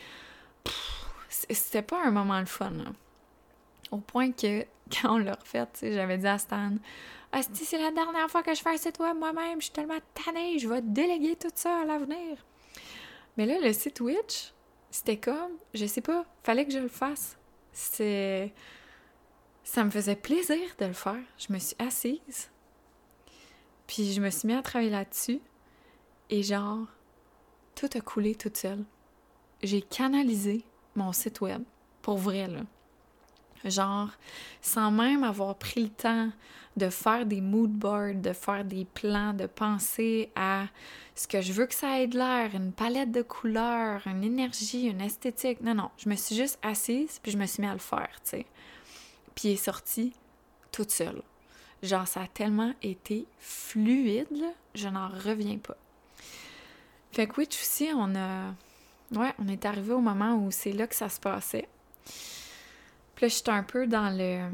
c'était 1.30 1.82
pas 1.82 2.03
un 2.05 2.11
moment 2.11 2.39
le 2.39 2.45
fun. 2.45 2.72
Au 3.91 3.97
point 3.97 4.32
que 4.32 4.61
quand 4.91 5.16
on 5.16 5.18
l'a 5.18 5.34
refait, 5.34 5.68
j'avais 5.82 6.18
dit 6.18 6.28
à 6.28 6.38
Stan, 6.38 6.74
c'est 7.41 7.78
la 7.80 7.91
dernière 7.91 8.30
fois 8.30 8.43
que 8.43 8.53
je 8.53 8.61
fais 8.61 8.70
un 8.70 8.78
site 8.78 8.99
web 8.99 9.18
moi-même, 9.18 9.59
je 9.59 9.66
suis 9.66 9.74
tellement 9.74 9.99
tannée, 10.14 10.59
je 10.59 10.68
vais 10.68 10.82
déléguer 10.82 11.36
tout 11.36 11.49
ça 11.55 11.82
à 11.82 11.86
l'avenir. 11.86 12.38
Mais 13.38 13.45
là, 13.45 13.59
le 13.59 13.73
site 13.73 13.99
Witch, 13.99 14.53
c'était 14.91 15.17
comme, 15.17 15.53
je 15.73 15.86
sais 15.86 16.01
pas, 16.01 16.25
fallait 16.43 16.65
que 16.65 16.71
je 16.71 16.79
le 16.79 16.88
fasse. 16.88 17.38
C'est. 17.71 18.53
Ça 19.63 19.84
me 19.84 19.89
faisait 19.89 20.15
plaisir 20.15 20.59
de 20.77 20.86
le 20.86 20.93
faire. 20.93 21.21
Je 21.38 21.51
me 21.51 21.57
suis 21.57 21.75
assise. 21.79 22.51
Puis 23.88 24.13
je 24.13 24.21
me 24.21 24.29
suis 24.29 24.47
mis 24.47 24.53
à 24.53 24.61
travailler 24.61 24.91
là-dessus. 24.91 25.39
Et 26.29 26.43
genre, 26.43 26.86
tout 27.75 27.89
a 27.93 28.01
coulé 28.01 28.36
toute 28.36 28.57
seule. 28.57 28.84
J'ai 29.61 29.81
canalisé 29.81 30.63
mon 30.95 31.11
site 31.13 31.41
web. 31.41 31.63
Pour 32.01 32.17
vrai, 32.17 32.47
là. 32.47 32.61
Genre, 33.65 34.09
sans 34.61 34.91
même 34.91 35.23
avoir 35.23 35.55
pris 35.55 35.84
le 35.84 35.89
temps 35.89 36.29
de 36.75 36.89
faire 36.89 37.25
des 37.25 37.39
mood 37.39 37.71
boards, 37.71 38.15
de 38.15 38.34
faire 38.34 38.65
des 38.65 38.84
plans, 38.86 39.34
de 39.34 39.45
penser 39.45 40.31
à 40.36 40.65
ce 41.16 41.28
que 41.28 41.41
je 41.41 41.53
veux 41.53 41.66
que 41.66 41.76
ça 41.76 41.99
ait 41.99 42.07
de 42.07 42.18
l'air, 42.18 42.55
une 42.55 42.72
palette 42.72 43.11
de 43.11 43.22
couleurs, 43.22 44.01
une 44.07 44.24
énergie, 44.24 44.88
une 44.88 45.01
esthétique. 45.01 45.61
Non, 45.61 45.76
non, 45.76 45.91
je 45.97 46.09
me 46.09 46.16
suis 46.16 46.36
juste 46.36 46.57
assise 46.61 47.20
puis 47.22 47.32
je 47.32 47.38
me 47.38 47.45
suis 47.45 47.61
mis 47.61 47.68
à 47.68 47.74
le 47.74 47.80
faire, 47.80 48.09
tu 48.24 48.32
sais. 48.32 48.45
Puis 49.36 49.49
il 49.49 49.51
est 49.53 49.57
sorti 49.57 50.14
toute 50.72 50.91
seule. 50.91 51.22
Genre, 51.84 52.07
ça 52.07 52.22
a 52.22 52.28
tellement 52.28 52.74
été 52.82 53.28
fluide, 53.39 54.43
je 54.74 54.88
n'en 54.88 55.09
reviens 55.09 55.57
pas. 55.57 55.78
Fait 57.11 57.28
que 57.28 57.34
oui, 57.38 57.47
aussi, 57.47 57.89
on 57.95 58.16
a... 58.16 58.53
Ouais, 59.11 59.34
on 59.38 59.47
est 59.47 59.66
arrivé 59.66 59.93
au 59.93 59.99
moment 59.99 60.36
où 60.36 60.49
c'est 60.49 60.72
là 60.72 60.88
que 60.88 60.95
ça 60.95 61.09
se 61.09 61.20
passait. 61.20 61.68
Puis 63.16 63.26
là, 63.26 63.28
j'étais 63.28 63.51
un 63.51 63.64
peu 63.64 63.86
dans 63.86 64.09
le 64.09 64.49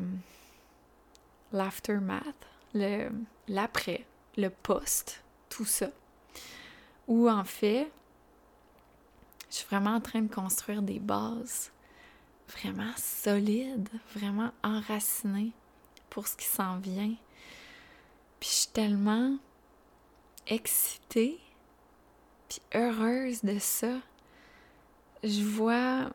l'aftermath, 1.51 2.47
le 2.73 3.09
l'après, 3.47 4.05
le 4.37 4.49
post, 4.49 5.23
tout 5.49 5.65
ça. 5.65 5.89
Où 7.09 7.29
en 7.29 7.43
fait, 7.43 7.91
je 9.49 9.55
suis 9.55 9.65
vraiment 9.65 9.95
en 9.95 9.99
train 9.99 10.21
de 10.21 10.33
construire 10.33 10.81
des 10.81 10.99
bases 10.99 11.71
vraiment 12.47 12.93
solides, 12.95 13.89
vraiment 14.15 14.51
enracinées 14.63 15.51
pour 16.09 16.27
ce 16.27 16.37
qui 16.37 16.45
s'en 16.45 16.77
vient. 16.77 17.15
Puis 18.39 18.49
je 18.49 18.55
suis 18.55 18.71
tellement 18.71 19.37
excitée, 20.47 21.39
puis 22.47 22.61
heureuse 22.73 23.43
de 23.43 23.59
ça. 23.59 23.97
Je 25.23 25.43
vois 25.43 26.09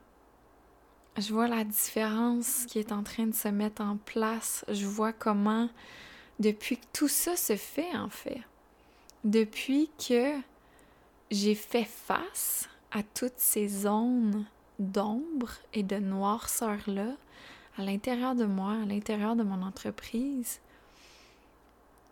je 1.16 1.32
vois 1.32 1.46
la 1.46 1.62
différence 1.62 2.66
qui 2.66 2.78
est 2.80 2.90
en 2.90 3.02
train 3.02 3.26
de 3.26 3.34
se 3.34 3.48
mettre 3.48 3.82
en 3.82 3.96
place. 3.96 4.64
Je 4.68 4.86
vois 4.86 5.12
comment, 5.12 5.68
depuis 6.40 6.76
que 6.76 6.86
tout 6.92 7.08
ça 7.08 7.36
se 7.36 7.54
fait, 7.54 7.96
en 7.96 8.08
fait, 8.08 8.40
depuis 9.22 9.90
que 9.96 10.36
j'ai 11.30 11.54
fait 11.54 11.84
face 11.84 12.68
à 12.90 13.02
toutes 13.02 13.38
ces 13.38 13.68
zones 13.68 14.46
d'ombre 14.78 15.50
et 15.72 15.82
de 15.82 15.96
noirceur-là, 15.96 17.12
à 17.76 17.82
l'intérieur 17.82 18.34
de 18.34 18.44
moi, 18.44 18.72
à 18.72 18.84
l'intérieur 18.84 19.36
de 19.36 19.42
mon 19.42 19.62
entreprise, 19.62 20.60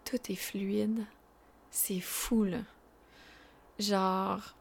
tout 0.04 0.18
est 0.28 0.36
fluide. 0.36 1.04
C'est 1.70 2.00
fou, 2.00 2.44
là. 2.44 2.58
Genre, 3.78 4.54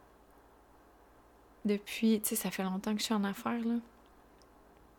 depuis, 1.66 2.22
tu 2.22 2.30
sais, 2.30 2.36
ça 2.36 2.52
fait 2.52 2.64
longtemps 2.64 2.94
que 2.94 3.00
je 3.00 3.06
suis 3.06 3.14
en 3.14 3.24
affaires, 3.24 3.64
là. 3.66 3.76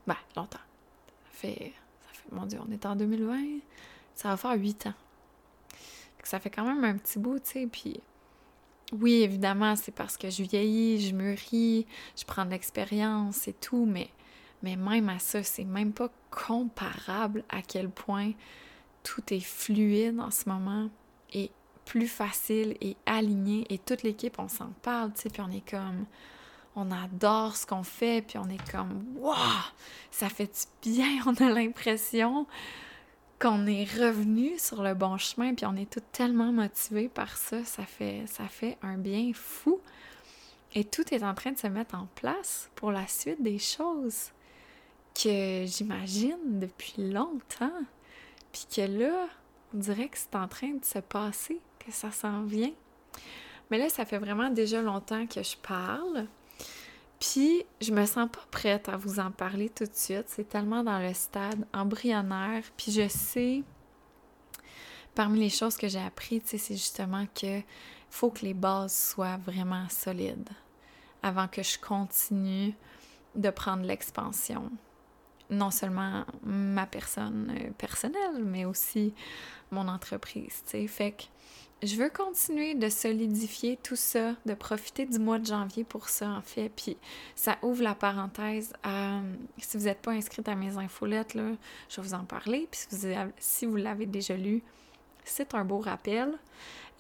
Ben, 0.07 0.16
longtemps. 0.36 0.59
Ça 0.59 1.30
fait, 1.30 1.72
ça 2.03 2.12
fait, 2.12 2.32
mon 2.32 2.46
Dieu, 2.46 2.59
on 2.66 2.70
est 2.72 2.84
en 2.84 2.96
2020, 2.96 3.61
ça 4.14 4.28
va 4.28 4.36
faire 4.36 4.53
huit 4.53 4.86
ans. 4.86 4.94
Ça 6.24 6.38
fait 6.38 6.50
quand 6.50 6.64
même 6.64 6.84
un 6.84 6.96
petit 6.96 7.18
bout, 7.18 7.40
tu 7.40 7.50
sais, 7.50 7.66
puis 7.66 8.00
oui, 8.93 9.22
évidemment, 9.22 9.74
c'est 9.76 9.93
parce 9.93 10.16
que 10.16 10.28
je 10.28 10.43
vieillis, 10.43 11.09
je 11.09 11.14
mûris, 11.14 11.86
je 12.16 12.24
prends 12.24 12.45
de 12.45 12.51
l'expérience 12.51 13.49
et 13.49 13.55
tout, 13.55 13.86
mais, 13.86 14.09
mais 14.62 14.76
même 14.76 15.09
à 15.09 15.18
ça, 15.18 15.43
c'est 15.43 15.64
même 15.64 15.93
pas 15.93 16.11
comparable 16.30 17.45
à 17.49 17.62
quel 17.62 17.88
point 17.88 18.32
tout 19.03 19.22
est 19.32 19.40
fluide 19.40 20.20
en 20.20 20.30
ce 20.30 20.49
moment 20.49 20.90
et 21.32 21.51
plus 21.84 22.07
facile 22.07 22.76
et 22.80 22.97
aligné 23.07 23.66
et 23.70 23.78
toute 23.78 24.03
l'équipe, 24.03 24.38
on 24.38 24.49
s'en 24.49 24.70
parle, 24.82 25.12
tu 25.14 25.22
sais, 25.22 25.30
puis 25.30 25.43
on 25.43 25.51
est 25.51 25.68
comme 25.68 26.07
on 26.74 26.90
adore 26.90 27.57
ce 27.57 27.66
qu'on 27.66 27.82
fait, 27.82 28.22
puis 28.22 28.38
on 28.38 28.49
est 28.49 28.70
comme 28.70 29.05
Waouh! 29.16 29.36
Ça 30.11 30.28
fait 30.28 30.66
du 30.82 30.93
bien, 30.93 31.22
on 31.26 31.34
a 31.34 31.51
l'impression 31.51 32.47
qu'on 33.43 33.66
est 33.66 33.84
revenu 33.99 34.57
sur 34.57 34.84
le 34.84 34.95
bon 34.95 35.18
chemin, 35.18 35.53
puis 35.53 35.66
on 35.66 35.74
est 35.74 35.90
tout 35.90 36.03
tellement 36.12 36.53
motivés 36.53 37.09
par 37.09 37.36
ça, 37.36 37.64
ça 37.64 37.82
fait, 37.82 38.22
ça 38.28 38.47
fait 38.47 38.78
un 38.82 38.97
bien 38.97 39.32
fou. 39.34 39.80
Et 40.74 40.84
tout 40.84 41.12
est 41.12 41.24
en 41.24 41.34
train 41.34 41.51
de 41.51 41.59
se 41.59 41.66
mettre 41.66 41.97
en 41.97 42.07
place 42.14 42.70
pour 42.76 42.93
la 42.93 43.05
suite 43.09 43.43
des 43.43 43.59
choses 43.59 44.30
que 45.12 45.64
j'imagine 45.66 46.61
depuis 46.61 46.95
longtemps. 46.99 47.82
Puis 48.53 48.66
que 48.74 48.82
là, 48.82 49.26
on 49.74 49.78
dirait 49.78 50.09
que 50.09 50.18
c'est 50.18 50.36
en 50.36 50.47
train 50.47 50.74
de 50.74 50.84
se 50.84 51.01
passer, 51.01 51.61
que 51.84 51.90
ça 51.90 52.12
s'en 52.12 52.45
vient. 52.45 52.72
Mais 53.72 53.78
là, 53.78 53.88
ça 53.88 54.05
fait 54.05 54.18
vraiment 54.18 54.51
déjà 54.51 54.82
longtemps 54.82 55.26
que 55.26 55.43
je 55.43 55.57
parle. 55.57 56.28
Puis, 57.23 57.64
je 57.81 57.93
me 57.93 58.05
sens 58.05 58.29
pas 58.29 58.45
prête 58.51 58.89
à 58.89 58.97
vous 58.97 59.20
en 59.20 59.31
parler 59.31 59.68
tout 59.68 59.85
de 59.85 59.95
suite. 59.95 60.25
C'est 60.27 60.49
tellement 60.49 60.83
dans 60.83 60.99
le 60.99 61.14
stade 61.14 61.64
embryonnaire. 61.73 62.64
Puis, 62.77 62.91
je 62.91 63.07
sais, 63.07 63.62
parmi 65.14 65.39
les 65.39 65.49
choses 65.49 65.77
que 65.77 65.87
j'ai 65.87 66.01
apprises, 66.01 66.43
c'est 66.47 66.75
justement 66.75 67.27
que 67.33 67.61
faut 68.11 68.31
que 68.31 68.45
les 68.45 68.55
bases 68.55 69.12
soient 69.14 69.37
vraiment 69.37 69.89
solides 69.89 70.49
avant 71.23 71.47
que 71.47 71.62
je 71.62 71.79
continue 71.79 72.75
de 73.37 73.51
prendre 73.51 73.85
l'expansion. 73.85 74.73
Non 75.49 75.70
seulement 75.70 76.25
ma 76.43 76.87
personne 76.87 77.57
euh, 77.57 77.70
personnelle, 77.79 78.43
mais 78.43 78.64
aussi 78.64 79.14
mon 79.70 79.87
entreprise. 79.87 80.62
sais. 80.66 80.89
Fait 80.89 81.12
que 81.12 81.23
je 81.83 81.97
veux 81.97 82.11
continuer 82.11 82.74
de 82.74 82.89
solidifier 82.89 83.76
tout 83.76 83.97
ça, 83.97 84.37
de 84.47 84.55
profiter 84.55 85.05
du 85.05 85.18
mois 85.18 85.39
de 85.39 85.47
janvier 85.47 85.83
pour 85.83 86.09
ça, 86.09 86.28
en 86.30 86.43
fait. 86.43 86.68
Puis 86.68 86.97
ça 87.35 87.59
ouvre 87.62 87.83
la 87.83 87.95
parenthèse 87.95 88.72
à. 88.85 89.20
Si 89.59 89.76
vous 89.76 89.85
n'êtes 89.85 90.01
pas 90.01 90.12
inscrite 90.12 90.49
à 90.49 90.55
mes 90.55 90.76
infolettes, 90.76 91.35
là, 91.35 91.51
je 91.89 92.01
vais 92.01 92.07
vous 92.07 92.14
en 92.14 92.24
parler. 92.24 92.68
Puis 92.70 92.80
si 92.89 92.97
vous, 92.97 93.30
si 93.39 93.66
vous 93.66 93.76
l'avez 93.76 94.07
déjà 94.07 94.37
lu, 94.37 94.62
c'est 95.24 95.55
un 95.55 95.64
beau 95.64 95.78
rappel. 95.78 96.39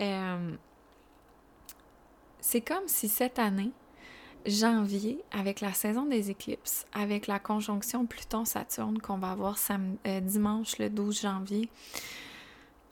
Euh, 0.00 0.50
c'est 2.40 2.60
comme 2.60 2.88
si 2.88 3.08
cette 3.08 3.38
année, 3.38 3.70
janvier, 4.46 5.22
avec 5.30 5.60
la 5.60 5.72
saison 5.72 6.06
des 6.06 6.30
éclipses, 6.30 6.86
avec 6.92 7.28
la 7.28 7.38
conjonction 7.38 8.04
Pluton-Saturne 8.04 8.98
qu'on 9.00 9.18
va 9.18 9.30
avoir 9.30 9.56
euh, 9.70 10.20
dimanche 10.20 10.78
le 10.78 10.90
12 10.90 11.20
janvier, 11.20 11.68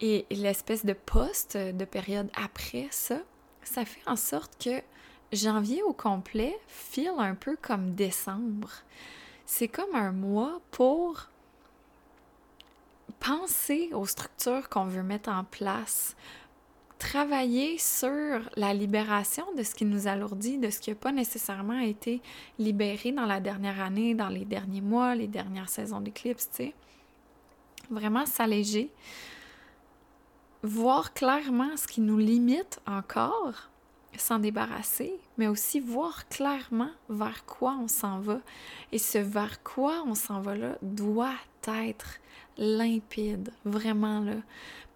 et 0.01 0.27
l'espèce 0.31 0.85
de 0.85 0.93
poste 0.93 1.57
de 1.57 1.85
période 1.85 2.31
après 2.35 2.89
ça, 2.91 3.19
ça 3.63 3.85
fait 3.85 4.03
en 4.07 4.17
sorte 4.17 4.63
que 4.63 4.83
janvier 5.33 5.83
au 5.83 5.93
complet 5.93 6.59
file 6.67 7.13
un 7.19 7.35
peu 7.35 7.57
comme 7.61 7.95
décembre. 7.95 8.71
C'est 9.47 9.69
comme 9.69 9.95
un 9.95 10.13
mois 10.13 10.61
pour 10.71 11.29
penser 13.19 13.91
aux 13.93 14.07
structures 14.07 14.69
qu'on 14.69 14.87
veut 14.87 15.03
mettre 15.03 15.29
en 15.29 15.45
place, 15.45 16.17
travailler 16.99 17.79
sur 17.79 18.41
la 18.57 18.73
libération 18.73 19.45
de 19.57 19.63
ce 19.63 19.75
qui 19.75 19.85
nous 19.85 20.07
alourdit, 20.07 20.59
de 20.59 20.71
ce 20.71 20.81
qui 20.81 20.91
n'a 20.91 20.97
pas 20.97 21.13
nécessairement 21.13 21.81
été 21.81 22.21
libéré 22.59 23.13
dans 23.13 23.27
la 23.27 23.41
dernière 23.41 23.81
année, 23.81 24.15
dans 24.15 24.29
les 24.29 24.45
derniers 24.45 24.81
mois, 24.81 25.15
les 25.15 25.29
dernières 25.29 25.69
saisons 25.69 26.01
d'éclipse, 26.01 26.49
tu 26.51 26.57
sais. 26.57 26.75
Vraiment 27.91 28.25
s'alléger, 28.25 28.91
voir 30.63 31.13
clairement 31.15 31.77
ce 31.77 31.87
qui 31.87 32.01
nous 32.01 32.19
limite 32.19 32.81
encore, 32.87 33.71
s'en 34.17 34.39
débarrasser, 34.39 35.15
mais 35.39 35.49
aussi 35.49 35.81
voir 35.81 36.29
clairement 36.29 36.91
vers 37.09 37.45
quoi 37.47 37.77
on 37.81 37.89
s'en 37.89 38.21
va. 38.21 38.41
Et 38.93 38.99
ce 38.99 39.19
vers 39.19 39.63
quoi 39.63 40.03
on 40.07 40.15
s'en 40.15 40.41
va 40.41 40.57
là 40.57 40.77
doit 40.83 41.37
être 41.67 42.19
limpide, 42.59 43.51
vraiment 43.65 44.21
là. 44.21 44.37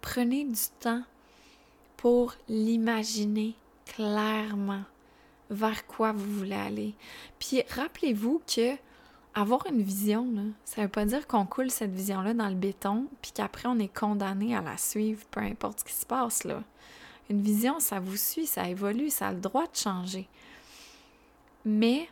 Prenez 0.01 0.43
du 0.43 0.61
temps 0.79 1.03
pour 1.97 2.35
l'imaginer 2.47 3.55
clairement 3.85 4.83
vers 5.49 5.85
quoi 5.87 6.11
vous 6.11 6.39
voulez 6.39 6.55
aller. 6.55 6.93
Puis 7.39 7.63
rappelez-vous 7.69 8.41
que 8.47 8.75
avoir 9.35 9.67
une 9.67 9.81
vision, 9.81 10.31
là, 10.33 10.43
ça 10.63 10.81
veut 10.81 10.87
pas 10.87 11.05
dire 11.05 11.27
qu'on 11.27 11.45
coule 11.45 11.69
cette 11.69 11.91
vision-là 11.91 12.33
dans 12.33 12.47
le 12.47 12.55
béton, 12.55 13.07
puis 13.21 13.31
qu'après 13.33 13.67
on 13.67 13.77
est 13.79 13.93
condamné 13.93 14.55
à 14.55 14.61
la 14.61 14.77
suivre, 14.77 15.25
peu 15.29 15.41
importe 15.41 15.81
ce 15.81 15.85
qui 15.85 15.93
se 15.93 16.05
passe. 16.05 16.47
Une 17.29 17.41
vision, 17.41 17.79
ça 17.79 17.99
vous 17.99 18.15
suit, 18.15 18.47
ça 18.47 18.69
évolue, 18.69 19.09
ça 19.09 19.27
a 19.27 19.33
le 19.33 19.41
droit 19.41 19.67
de 19.67 19.75
changer. 19.75 20.29
Mais 21.65 22.07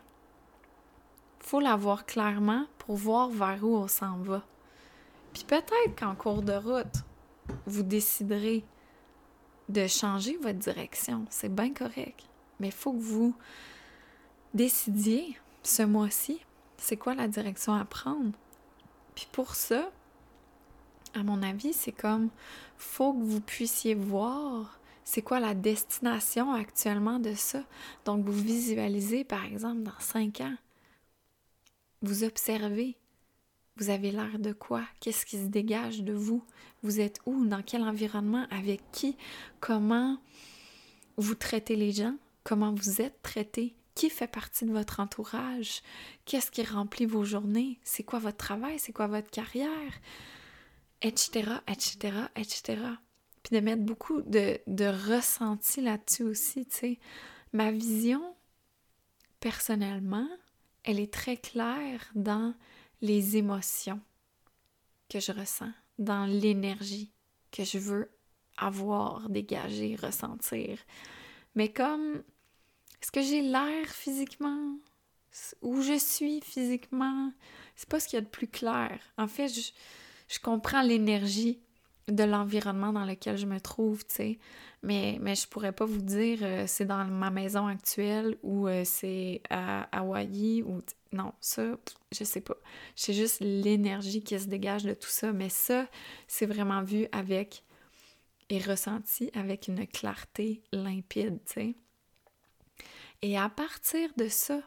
faut 1.39 1.61
la 1.61 1.75
voir 1.75 2.05
clairement 2.05 2.65
pour 2.79 2.95
voir 2.95 3.29
vers 3.29 3.63
où 3.63 3.77
on 3.77 3.87
s'en 3.87 4.17
va. 4.17 4.43
Puis 5.33 5.45
peut-être 5.45 5.97
qu'en 5.97 6.15
cours 6.15 6.41
de 6.41 6.53
route, 6.53 7.03
vous 7.65 7.83
déciderez 7.83 8.65
de 9.69 9.87
changer 9.87 10.37
votre 10.37 10.59
direction. 10.59 11.25
C'est 11.29 11.53
bien 11.53 11.73
correct. 11.73 12.27
Mais 12.59 12.67
il 12.67 12.73
faut 12.73 12.93
que 12.93 13.01
vous 13.01 13.35
décidiez 14.53 15.37
ce 15.63 15.83
mois-ci 15.83 16.41
c'est 16.83 16.97
quoi 16.97 17.15
la 17.15 17.29
direction 17.29 17.73
à 17.73 17.85
prendre? 17.85 18.33
Puis 19.15 19.25
pour 19.31 19.55
ça, 19.55 19.89
à 21.13 21.23
mon 21.23 21.41
avis, 21.41 21.71
c'est 21.71 21.93
comme 21.93 22.29
faut 22.77 23.13
que 23.13 23.23
vous 23.23 23.39
puissiez 23.39 23.95
voir 23.95 24.81
c'est 25.05 25.21
quoi 25.21 25.39
la 25.39 25.53
destination 25.53 26.51
actuellement 26.51 27.19
de 27.19 27.33
ça. 27.35 27.63
Donc 28.03 28.25
vous 28.25 28.33
visualisez 28.33 29.23
par 29.23 29.45
exemple 29.45 29.83
dans 29.83 29.99
cinq 29.99 30.41
ans. 30.41 30.55
Vous 32.01 32.25
observez. 32.25 32.97
Vous 33.77 33.89
avez 33.89 34.11
l'air 34.11 34.37
de 34.37 34.51
quoi? 34.51 34.83
Qu'est-ce 34.99 35.25
qui 35.25 35.37
se 35.37 35.47
dégage 35.47 36.03
de 36.03 36.13
vous? 36.13 36.43
Vous 36.83 36.99
êtes 36.99 37.21
où? 37.25 37.45
Dans 37.45 37.63
quel 37.63 37.83
environnement? 37.83 38.45
Avec 38.51 38.81
qui? 38.91 39.17
Comment 39.61 40.17
vous 41.15 41.35
traitez 41.35 41.77
les 41.77 41.93
gens? 41.93 42.15
Comment 42.43 42.73
vous 42.73 43.01
êtes 43.01 43.21
traité? 43.21 43.73
Qui 43.95 44.09
fait 44.09 44.27
partie 44.27 44.65
de 44.65 44.71
votre 44.71 44.99
entourage? 44.99 45.81
Qu'est-ce 46.25 46.51
qui 46.51 46.63
remplit 46.63 47.05
vos 47.05 47.23
journées? 47.23 47.79
C'est 47.83 48.03
quoi 48.03 48.19
votre 48.19 48.37
travail? 48.37 48.79
C'est 48.79 48.93
quoi 48.93 49.07
votre 49.07 49.29
carrière? 49.29 49.93
Etc., 51.01 51.49
etc., 51.67 52.17
etc. 52.35 52.81
Puis 53.43 53.55
de 53.55 53.61
mettre 53.61 53.83
beaucoup 53.83 54.21
de, 54.21 54.59
de 54.67 54.85
ressenti 54.85 55.81
là-dessus 55.81 56.23
aussi, 56.23 56.65
tu 56.65 56.75
sais. 56.75 56.99
Ma 57.51 57.71
vision, 57.71 58.35
personnellement, 59.39 60.27
elle 60.83 60.99
est 60.99 61.13
très 61.13 61.37
claire 61.37 62.09
dans 62.15 62.55
les 63.01 63.37
émotions 63.37 64.01
que 65.09 65.19
je 65.19 65.31
ressens, 65.31 65.71
dans 65.99 66.25
l'énergie 66.25 67.11
que 67.51 67.63
je 67.63 67.77
veux 67.77 68.09
avoir, 68.57 69.29
dégager, 69.29 69.95
ressentir. 69.95 70.79
Mais 71.55 71.71
comme 71.71 72.23
est-ce 73.03 73.11
que 73.11 73.21
j'ai 73.21 73.41
l'air 73.41 73.85
physiquement? 73.87 74.77
Où 75.61 75.81
je 75.81 75.99
suis 75.99 76.39
physiquement? 76.39 77.33
C'est 77.75 77.89
pas 77.89 77.99
ce 77.99 78.07
qu'il 78.07 78.15
y 78.15 78.21
a 78.21 78.21
de 78.21 78.29
plus 78.29 78.47
clair. 78.47 78.97
En 79.17 79.27
fait, 79.27 79.49
je, 79.49 80.39
comprends 80.39 80.81
l'énergie 80.81 81.59
de 82.07 82.23
l'environnement 82.23 82.93
dans 82.93 83.03
lequel 83.03 83.35
je 83.37 83.45
me 83.45 83.59
trouve, 83.59 84.05
tu 84.05 84.15
sais. 84.15 84.39
Mais, 84.83 85.17
mais 85.19 85.35
je 85.35 85.49
pourrais 85.49 85.73
pas 85.73 85.83
vous 85.83 86.01
dire 86.01 86.39
euh, 86.43 86.63
c'est 86.65 86.85
dans 86.85 87.03
ma 87.03 87.29
maison 87.29 87.67
actuelle 87.67 88.37
ou 88.41 88.69
euh, 88.69 88.83
c'est 88.85 89.41
à 89.49 89.81
Hawaï 89.91 90.63
ou... 90.63 90.81
Non, 91.11 91.33
ça, 91.41 91.77
je 92.17 92.23
sais 92.23 92.41
pas. 92.41 92.55
C'est 92.95 93.13
juste 93.13 93.41
l'énergie 93.41 94.23
qui 94.23 94.39
se 94.39 94.47
dégage 94.47 94.83
de 94.83 94.93
tout 94.93 95.09
ça. 95.09 95.33
Mais 95.33 95.49
ça, 95.49 95.89
c'est 96.29 96.45
vraiment 96.45 96.83
vu 96.83 97.07
avec 97.11 97.65
et 98.49 98.59
ressenti 98.59 99.29
avec 99.33 99.67
une 99.67 99.85
clarté 99.87 100.61
limpide, 100.71 101.39
tu 101.45 101.53
sais. 101.53 101.75
Et 103.23 103.37
à 103.37 103.47
partir 103.47 104.09
de 104.17 104.27
ça, 104.27 104.61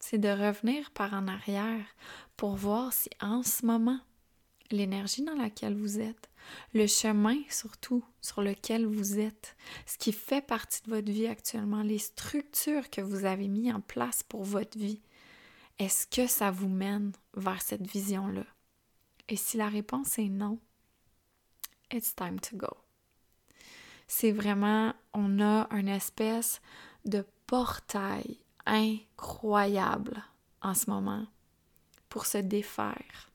c'est 0.00 0.18
de 0.18 0.28
revenir 0.28 0.90
par 0.90 1.14
en 1.14 1.28
arrière 1.28 1.86
pour 2.36 2.56
voir 2.56 2.92
si 2.92 3.08
en 3.20 3.44
ce 3.44 3.64
moment, 3.64 4.00
l'énergie 4.72 5.22
dans 5.22 5.36
laquelle 5.36 5.76
vous 5.76 6.00
êtes, 6.00 6.28
le 6.74 6.88
chemin 6.88 7.36
surtout 7.48 8.04
sur 8.20 8.42
lequel 8.42 8.84
vous 8.84 9.20
êtes, 9.20 9.56
ce 9.86 9.96
qui 9.96 10.10
fait 10.10 10.44
partie 10.44 10.82
de 10.82 10.90
votre 10.90 11.08
vie 11.12 11.28
actuellement, 11.28 11.82
les 11.82 11.98
structures 11.98 12.90
que 12.90 13.00
vous 13.00 13.24
avez 13.24 13.46
mis 13.46 13.72
en 13.72 13.80
place 13.80 14.24
pour 14.24 14.42
votre 14.42 14.76
vie, 14.76 15.00
est-ce 15.78 16.08
que 16.08 16.26
ça 16.26 16.50
vous 16.50 16.68
mène 16.68 17.12
vers 17.34 17.62
cette 17.62 17.86
vision-là? 17.86 18.44
Et 19.28 19.36
si 19.36 19.56
la 19.56 19.68
réponse 19.68 20.18
est 20.18 20.28
non, 20.28 20.58
it's 21.92 22.16
time 22.16 22.40
to 22.40 22.56
go. 22.56 22.76
C'est 24.08 24.32
vraiment, 24.32 24.94
on 25.14 25.40
a 25.40 25.68
une 25.70 25.86
espèce 25.86 26.60
de 27.04 27.24
portail 27.48 28.38
incroyable 28.66 30.22
en 30.62 30.74
ce 30.74 30.88
moment 30.90 31.26
pour 32.10 32.26
se 32.26 32.38
défaire 32.38 33.32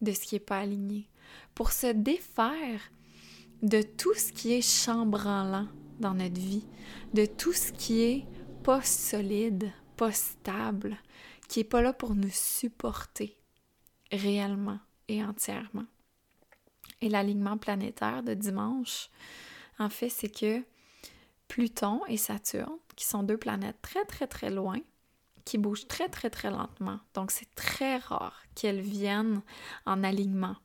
de 0.00 0.12
ce 0.12 0.20
qui 0.20 0.34
n'est 0.34 0.40
pas 0.40 0.60
aligné, 0.60 1.08
pour 1.54 1.70
se 1.70 1.88
défaire 1.88 2.80
de 3.62 3.82
tout 3.82 4.14
ce 4.14 4.32
qui 4.32 4.54
est 4.54 4.62
chambranlant 4.62 5.68
dans 6.00 6.14
notre 6.14 6.40
vie, 6.40 6.66
de 7.12 7.26
tout 7.26 7.52
ce 7.52 7.70
qui 7.72 8.00
est 8.00 8.26
pas 8.64 8.80
solide, 8.82 9.72
pas 9.96 10.12
stable, 10.12 10.96
qui 11.48 11.60
n'est 11.60 11.64
pas 11.64 11.82
là 11.82 11.92
pour 11.92 12.14
nous 12.14 12.30
supporter 12.30 13.36
réellement 14.10 14.78
et 15.08 15.22
entièrement. 15.22 15.86
Et 17.02 17.10
l'alignement 17.10 17.58
planétaire 17.58 18.22
de 18.22 18.32
dimanche, 18.32 19.10
en 19.78 19.90
fait, 19.90 20.08
c'est 20.08 20.34
que 20.34 20.64
Pluton 21.48 22.02
et 22.06 22.16
Saturne, 22.16 22.78
qui 22.94 23.06
sont 23.06 23.22
deux 23.22 23.38
planètes 23.38 23.80
très 23.82 24.04
très 24.04 24.26
très 24.26 24.50
loin, 24.50 24.78
qui 25.44 25.58
bougent 25.58 25.88
très 25.88 26.08
très 26.08 26.30
très 26.30 26.50
lentement. 26.50 27.00
Donc 27.14 27.30
c'est 27.30 27.52
très 27.54 27.96
rare 27.96 28.42
qu'elles 28.54 28.80
viennent 28.80 29.42
en 29.86 30.04
alignement 30.04 30.56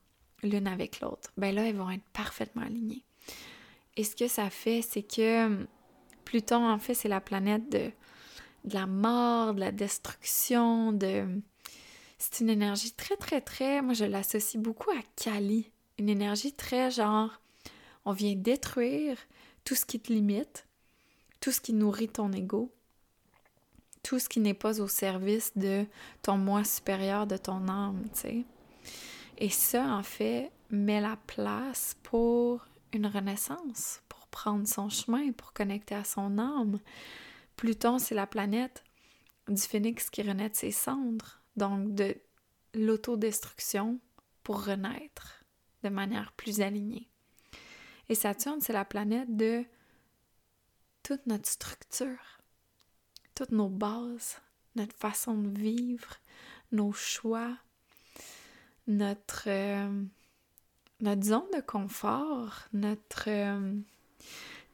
l'une 0.44 0.68
avec 0.68 1.00
l'autre. 1.00 1.32
Ben 1.38 1.56
là, 1.56 1.68
elles 1.68 1.78
vont 1.78 1.90
être 1.90 2.08
parfaitement 2.12 2.64
alignées. 2.64 3.04
Et 3.96 4.04
ce 4.04 4.16
que 4.16 4.28
ça 4.28 4.50
fait, 4.50 4.82
c'est 4.82 5.04
que 5.04 5.46
hum, 5.46 5.68
Pluton, 6.26 6.68
en 6.68 6.80
fait, 6.80 6.94
c'est 6.94 7.10
la 7.10 7.22
planète 7.22 7.72
de, 7.72 7.92
la 8.74 8.88
mort, 8.88 9.54
de 9.54 9.60
la 9.60 9.72
destruction, 9.72 10.92
de... 10.92 11.26
C'est 12.18 12.42
une 12.42 12.50
énergie 12.50 12.94
très, 12.94 13.18
très, 13.18 13.42
très... 13.42 13.82
Moi, 13.82 13.94
je 13.94 14.06
l'associe 14.06 14.62
beaucoup 14.62 14.90
à 14.92 15.02
Kali. 15.16 15.72
Une 16.00 16.10
énergie 16.10 16.54
très 16.54 16.92
genre... 16.92 17.42
On 18.06 18.12
vient 18.12 18.36
détruire 18.36 19.18
tout 19.64 19.76
ce 19.76 19.86
qui 19.86 20.00
te 20.00 20.12
limite, 20.12 20.68
tout 21.44 21.52
ce 21.52 21.60
qui 21.60 21.74
nourrit 21.74 22.08
ton 22.08 22.32
ego, 22.32 22.72
tout 24.02 24.18
ce 24.18 24.30
qui 24.30 24.40
n'est 24.40 24.54
pas 24.54 24.80
au 24.80 24.88
service 24.88 25.52
de 25.58 25.86
ton 26.22 26.38
moi 26.38 26.64
supérieur, 26.64 27.28
de 27.28 27.36
ton 27.36 27.68
âme, 27.68 28.02
tu 28.14 28.20
sais. 28.22 28.46
Et 29.38 29.50
ça, 29.50 29.88
en 29.88 30.04
fait, 30.04 30.54
met 30.70 31.02
la 31.02 31.18
place 31.28 31.98
pour 32.02 32.66
une 32.94 33.08
renaissance, 33.08 34.02
pour 34.08 34.26
prendre 34.28 34.66
son 34.66 34.88
chemin, 34.88 35.34
pour 35.34 35.52
connecter 35.52 35.96
à 35.96 36.06
son 36.06 36.38
âme. 36.38 36.80
Pluton, 37.58 38.00
c'est 38.00 38.16
la 38.16 38.26
planète 38.26 38.82
du 39.50 39.62
phénix 39.62 40.10
qui 40.10 40.22
renaît 40.22 40.50
de 40.50 40.56
ses 40.56 40.72
cendres, 40.72 41.42
donc 41.58 41.94
de 41.94 42.16
l'autodestruction 42.74 44.00
pour 44.44 44.64
renaître 44.64 45.44
de 45.84 45.90
manière 45.90 46.32
plus 46.32 46.62
alignée. 46.62 47.10
Et 48.08 48.16
Saturne, 48.16 48.62
c'est 48.62 48.72
la 48.72 48.86
planète 48.86 49.36
de 49.36 49.66
toute 51.04 51.26
notre 51.28 51.48
structure, 51.50 52.40
toutes 53.36 53.52
nos 53.52 53.70
bases, 53.70 54.38
notre 54.76 54.96
façon 54.96 55.36
de 55.36 55.60
vivre, 55.60 56.16
nos 56.72 56.94
choix, 56.94 57.56
notre, 58.88 59.44
euh, 59.48 60.06
zone 61.22 61.50
de 61.54 61.62
confort, 61.62 62.64
notre... 62.74 63.26
Euh, 63.28 63.74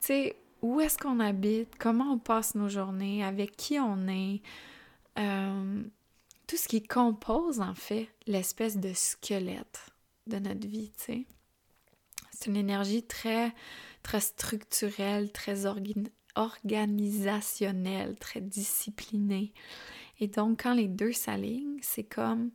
tu 0.02 0.08
sais, 0.08 0.36
où 0.62 0.80
est-ce 0.80 0.98
qu'on 0.98 1.20
habite, 1.20 1.78
comment 1.78 2.14
on 2.14 2.20
passe 2.20 2.56
nos 2.56 2.70
journées, 2.70 3.24
avec 3.24 3.56
qui 3.56 3.80
on 3.80 4.08
est, 4.08 4.42
euh, 5.18 5.84
tout 6.48 6.58
ce 6.58 6.68
qui 6.68 6.84
compose 6.84 7.60
en 7.60 7.76
fait 7.76 8.10
l'espèce 8.28 8.78
de 8.78 8.94
squelette 8.94 9.80
de 10.28 10.40
notre 10.40 10.68
vie, 10.68 10.92
tu 10.92 11.04
sais. 11.04 11.26
C'est 12.32 12.48
une 12.48 12.58
énergie 12.58 13.04
très, 13.04 13.54
très 14.04 14.22
structurelle, 14.22 15.32
très 15.32 15.66
organisationnelle, 16.36 18.16
très 18.18 18.42
disciplinée. 18.42 19.54
Et 20.20 20.28
donc, 20.28 20.64
quand 20.64 20.74
les 20.74 20.88
deux 20.88 21.14
s'alignent, 21.14 21.80
c'est 21.82 22.04
comme 22.04 22.52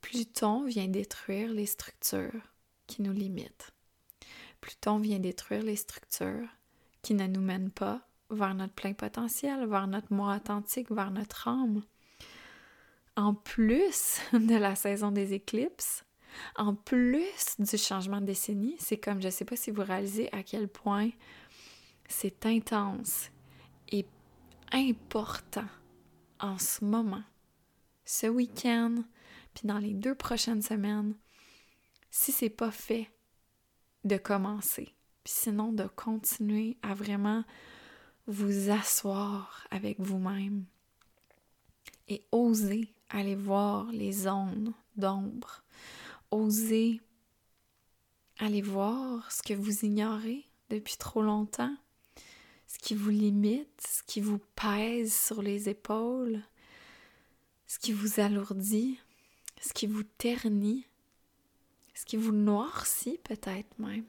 Pluton 0.00 0.64
vient 0.64 0.88
détruire 0.88 1.52
les 1.52 1.66
structures 1.66 2.42
qui 2.86 3.02
nous 3.02 3.12
limitent. 3.12 3.72
Pluton 4.60 4.98
vient 4.98 5.18
détruire 5.18 5.62
les 5.62 5.76
structures 5.76 6.48
qui 7.02 7.14
ne 7.14 7.26
nous 7.26 7.40
mènent 7.40 7.70
pas 7.70 8.00
vers 8.30 8.54
notre 8.54 8.74
plein 8.74 8.92
potentiel, 8.92 9.66
vers 9.66 9.86
notre 9.86 10.12
moi 10.12 10.36
authentique, 10.36 10.90
vers 10.90 11.10
notre 11.10 11.48
âme. 11.48 11.82
En 13.16 13.34
plus 13.34 14.20
de 14.32 14.56
la 14.56 14.74
saison 14.74 15.10
des 15.10 15.34
éclipses, 15.34 16.04
en 16.56 16.74
plus 16.74 17.56
du 17.58 17.76
changement 17.76 18.20
de 18.20 18.26
décennie, 18.26 18.76
c'est 18.78 18.98
comme, 18.98 19.20
je 19.20 19.26
ne 19.26 19.32
sais 19.32 19.44
pas 19.44 19.56
si 19.56 19.70
vous 19.70 19.82
réalisez 19.82 20.32
à 20.32 20.42
quel 20.42 20.68
point 20.68 21.10
c'est 22.08 22.46
intense 22.46 23.30
et 23.90 24.06
important 24.72 25.68
en 26.40 26.58
ce 26.58 26.84
moment, 26.84 27.22
ce 28.04 28.26
week-end, 28.26 28.96
puis 29.54 29.66
dans 29.66 29.78
les 29.78 29.94
deux 29.94 30.14
prochaines 30.14 30.62
semaines, 30.62 31.14
si 32.10 32.32
c'est 32.32 32.50
pas 32.50 32.70
fait, 32.70 33.10
de 34.04 34.16
commencer. 34.16 34.94
Puis 35.24 35.34
sinon, 35.34 35.72
de 35.72 35.84
continuer 35.84 36.78
à 36.82 36.94
vraiment 36.94 37.44
vous 38.26 38.70
asseoir 38.70 39.66
avec 39.70 40.00
vous-même 40.00 40.64
et 42.08 42.22
oser 42.32 42.94
aller 43.10 43.34
voir 43.34 43.90
les 43.92 44.12
zones 44.12 44.72
d'ombre. 44.96 45.62
Oser 46.30 47.00
aller 48.38 48.62
voir 48.62 49.30
ce 49.32 49.42
que 49.42 49.54
vous 49.54 49.84
ignorez 49.84 50.48
depuis 50.70 50.96
trop 50.96 51.22
longtemps, 51.22 51.74
ce 52.68 52.78
qui 52.78 52.94
vous 52.94 53.10
limite, 53.10 53.80
ce 53.84 54.02
qui 54.02 54.20
vous 54.20 54.40
pèse 54.54 55.12
sur 55.12 55.42
les 55.42 55.68
épaules, 55.68 56.42
ce 57.66 57.78
qui 57.78 57.92
vous 57.92 58.20
alourdit, 58.20 59.00
ce 59.60 59.72
qui 59.72 59.86
vous 59.86 60.04
ternit, 60.04 60.86
ce 61.94 62.04
qui 62.04 62.16
vous 62.16 62.32
noircit 62.32 63.18
peut-être 63.24 63.78
même. 63.78 64.04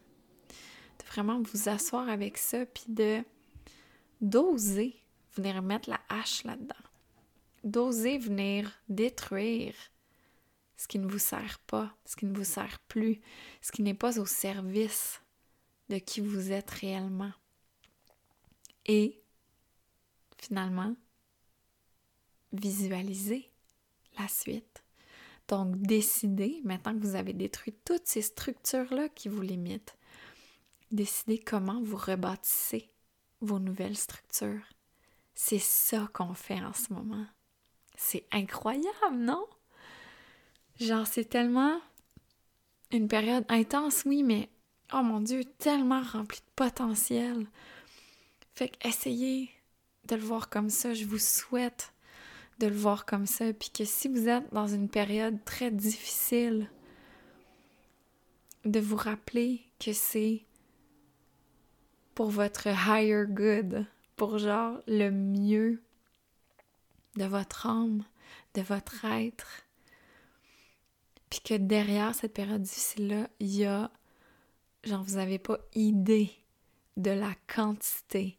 De 1.00 1.06
vraiment 1.08 1.42
vous 1.42 1.70
asseoir 1.70 2.08
avec 2.10 2.38
ça, 2.38 2.66
puis 2.66 2.84
de 2.90 3.24
d'oser 4.22 5.02
venir 5.36 5.62
mettre 5.62 5.90
la 5.90 6.02
hache 6.10 6.44
là-dedans. 6.44 6.76
D'oser 7.64 8.18
venir 8.18 8.72
détruire 8.90 9.74
ce 10.76 10.88
qui 10.88 11.00
ne 11.00 11.08
vous 11.08 11.20
sert 11.20 11.60
pas, 11.60 11.96
ce 12.06 12.18
qui 12.18 12.26
ne 12.26 12.36
vous 12.36 12.44
sert 12.44 12.80
plus, 12.88 13.22
ce 13.62 13.72
qui 13.72 13.82
n'est 13.82 13.94
pas 13.94 14.20
au 14.20 14.26
service 14.26 15.22
de 15.88 15.98
qui 15.98 16.20
vous 16.20 16.52
êtes 16.52 16.72
réellement. 16.72 17.32
Et 18.92 19.22
finalement, 20.40 20.96
visualiser 22.52 23.52
la 24.18 24.28
suite. 24.28 24.84
Donc, 25.48 25.78
décidez, 25.78 26.60
maintenant 26.64 26.94
que 26.94 27.06
vous 27.06 27.14
avez 27.14 27.34
détruit 27.34 27.76
toutes 27.86 28.08
ces 28.08 28.24
structures-là 28.24 29.08
qui 29.10 29.30
vous 29.30 29.44
limitent, 29.44 29.96
décidez 30.92 31.38
comment 31.38 31.80
vous 31.84 31.98
rebâtissez 31.98 32.90
vos 33.42 33.60
nouvelles 33.60 33.96
structures. 33.96 34.66
C'est 35.36 35.60
ça 35.60 36.10
qu'on 36.12 36.34
fait 36.34 36.60
en 36.60 36.74
ce 36.74 36.92
moment. 36.92 37.28
C'est 37.96 38.26
incroyable, 38.32 39.18
non? 39.18 39.46
Genre, 40.80 41.06
c'est 41.06 41.26
tellement 41.26 41.80
une 42.90 43.08
période 43.08 43.46
intense, 43.50 44.02
oui, 44.08 44.24
mais 44.24 44.50
oh 44.94 45.04
mon 45.04 45.22
Dieu, 45.22 45.44
tellement 45.44 46.02
remplie 46.02 46.40
de 46.40 46.52
potentiel. 46.56 47.46
Fait 48.60 48.68
qu'essayez 48.68 49.50
de 50.10 50.18
le 50.18 50.22
voir 50.22 50.50
comme 50.50 50.70
ça. 50.70 50.94
Je 50.94 51.06
vous 51.06 51.18
souhaite 51.18 51.94
de 52.60 52.68
le 52.68 52.76
voir 52.76 53.06
comme 53.06 53.26
ça. 53.26 53.54
Puis 53.54 53.70
que 53.70 53.86
si 53.86 54.10
vous 54.10 54.28
êtes 54.28 54.54
dans 54.54 54.68
une 54.68 54.90
période 54.90 55.38
très 55.46 55.72
difficile, 55.72 56.70
de 58.66 58.82
vous 58.82 58.98
rappeler 58.98 59.62
que 59.80 59.94
c'est 59.94 60.44
pour 62.16 62.32
votre 62.32 62.68
higher 62.68 63.26
good, 63.26 63.86
pour 64.18 64.40
genre 64.40 64.82
le 64.88 65.10
mieux 65.10 65.82
de 67.16 67.24
votre 67.24 67.66
âme, 67.66 68.04
de 68.56 68.62
votre 68.62 69.06
être. 69.06 69.64
Puis 71.30 71.40
que 71.40 71.54
derrière 71.54 72.14
cette 72.14 72.34
période 72.34 72.64
difficile-là, 72.64 73.30
il 73.40 73.56
y 73.56 73.64
a, 73.64 73.90
genre, 74.84 75.06
vous 75.06 75.16
n'avez 75.16 75.40
pas 75.40 75.60
idée 75.76 76.30
de 76.98 77.12
la 77.12 77.34
quantité 77.48 78.39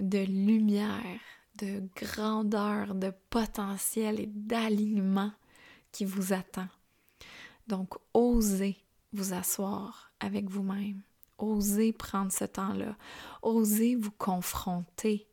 de 0.00 0.18
lumière, 0.18 1.20
de 1.58 1.82
grandeur, 1.96 2.94
de 2.94 3.12
potentiel 3.30 4.20
et 4.20 4.26
d'alignement 4.26 5.32
qui 5.92 6.04
vous 6.04 6.32
attend. 6.32 6.68
Donc, 7.66 7.94
osez 8.12 8.76
vous 9.12 9.32
asseoir 9.32 10.12
avec 10.20 10.50
vous-même. 10.50 11.02
Osez 11.38 11.92
prendre 11.92 12.32
ce 12.32 12.44
temps-là. 12.44 12.96
Osez 13.42 13.96
vous 13.96 14.10
confronter 14.10 15.26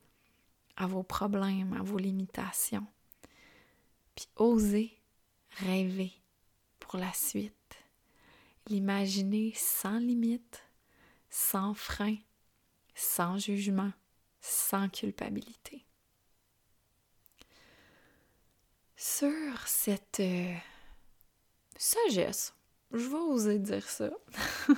à 0.75 0.87
vos 0.87 1.03
problèmes, 1.03 1.73
à 1.73 1.83
vos 1.83 1.97
limitations. 1.97 2.85
Puis 4.15 4.27
osez 4.35 4.97
rêver 5.57 6.11
pour 6.79 6.97
la 6.97 7.11
suite. 7.13 7.53
L'imaginer 8.67 9.53
sans 9.55 9.99
limite, 9.99 10.63
sans 11.29 11.73
frein, 11.73 12.15
sans 12.93 13.37
jugement, 13.37 13.91
sans 14.41 14.89
culpabilité. 14.89 15.85
Sur 18.97 19.67
cette 19.67 20.19
euh, 20.19 20.53
sagesse, 21.77 22.53
je 22.91 23.07
vais 23.07 23.15
oser 23.15 23.59
dire 23.59 23.87
ça. 23.87 24.09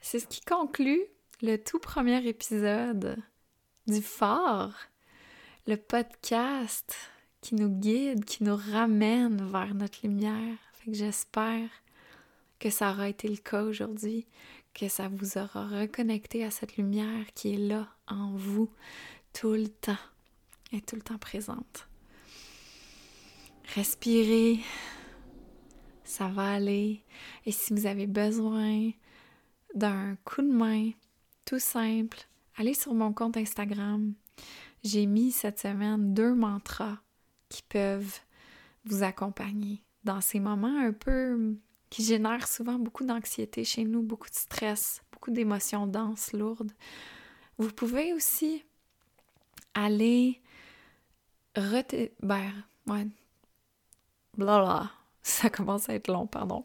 C'est 0.00 0.20
ce 0.20 0.26
qui 0.26 0.40
conclut 0.40 1.04
le 1.42 1.56
tout 1.56 1.78
premier 1.78 2.26
épisode 2.26 3.16
du 3.86 4.02
Phare, 4.02 4.88
le 5.66 5.76
podcast 5.76 6.96
qui 7.40 7.54
nous 7.54 7.68
guide, 7.68 8.24
qui 8.24 8.44
nous 8.44 8.56
ramène 8.56 9.50
vers 9.50 9.74
notre 9.74 9.98
lumière. 10.02 10.56
J'espère 10.88 11.68
que 12.58 12.70
ça 12.70 12.90
aura 12.90 13.08
été 13.08 13.28
le 13.28 13.36
cas 13.36 13.62
aujourd'hui, 13.62 14.26
que 14.74 14.88
ça 14.88 15.08
vous 15.08 15.38
aura 15.38 15.66
reconnecté 15.66 16.44
à 16.44 16.50
cette 16.50 16.76
lumière 16.76 17.26
qui 17.34 17.54
est 17.54 17.58
là 17.58 17.88
en 18.06 18.32
vous 18.32 18.70
tout 19.32 19.52
le 19.52 19.68
temps 19.68 19.96
et 20.72 20.80
tout 20.80 20.96
le 20.96 21.02
temps 21.02 21.18
présente. 21.18 21.88
Respirez, 23.74 24.60
ça 26.04 26.28
va 26.28 26.52
aller. 26.52 27.04
Et 27.46 27.52
si 27.52 27.72
vous 27.72 27.86
avez 27.86 28.06
besoin 28.06 28.90
d'un 29.74 30.16
coup 30.24 30.42
de 30.42 30.52
main 30.52 30.90
tout 31.44 31.60
simple, 31.60 32.18
allez 32.56 32.74
sur 32.74 32.94
mon 32.94 33.12
compte 33.12 33.36
Instagram. 33.36 34.14
J'ai 34.82 35.06
mis 35.06 35.30
cette 35.30 35.60
semaine 35.60 36.14
deux 36.14 36.34
mantras 36.34 36.98
qui 37.48 37.62
peuvent 37.62 38.20
vous 38.84 39.02
accompagner 39.02 39.84
dans 40.04 40.20
ces 40.20 40.40
moments 40.40 40.78
un 40.78 40.92
peu 40.92 41.56
qui 41.90 42.04
génèrent 42.04 42.46
souvent 42.46 42.78
beaucoup 42.78 43.04
d'anxiété 43.04 43.64
chez 43.64 43.84
nous, 43.84 44.02
beaucoup 44.02 44.30
de 44.30 44.34
stress, 44.34 45.02
beaucoup 45.12 45.30
d'émotions 45.30 45.86
denses, 45.86 46.32
lourdes. 46.32 46.72
Vous 47.58 47.70
pouvez 47.70 48.12
aussi 48.12 48.64
aller 49.74 50.40
rete... 51.56 52.12
ben, 52.22 52.52
ouais, 52.86 53.06
bla 54.38 54.90
ça 55.22 55.50
commence 55.50 55.88
à 55.88 55.94
être 55.94 56.08
long, 56.08 56.26
pardon. 56.26 56.64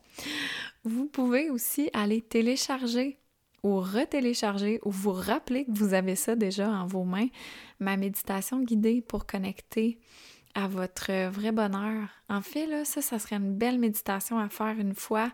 Vous 0.84 1.08
pouvez 1.08 1.50
aussi 1.50 1.90
aller 1.94 2.22
télécharger 2.22 3.20
ou 3.64 3.80
retélécharger 3.80 4.80
ou 4.86 4.92
vous 4.92 5.12
rappeler 5.12 5.66
que 5.66 5.72
vous 5.72 5.94
avez 5.94 6.16
ça 6.16 6.36
déjà 6.36 6.70
en 6.70 6.86
vos 6.86 7.04
mains, 7.04 7.28
ma 7.80 7.98
méditation 7.98 8.62
guidée 8.62 9.02
pour 9.02 9.26
connecter 9.26 9.98
à 10.56 10.68
votre 10.68 11.30
vrai 11.30 11.52
bonheur. 11.52 12.08
En 12.30 12.42
fait, 12.42 12.66
là, 12.66 12.86
ça, 12.86 13.02
ça 13.02 13.20
serait 13.20 13.36
une 13.36 13.56
belle 13.56 13.78
méditation 13.78 14.40
à 14.40 14.50
faire 14.50 14.80
une 14.80 14.96
fois 14.96 15.32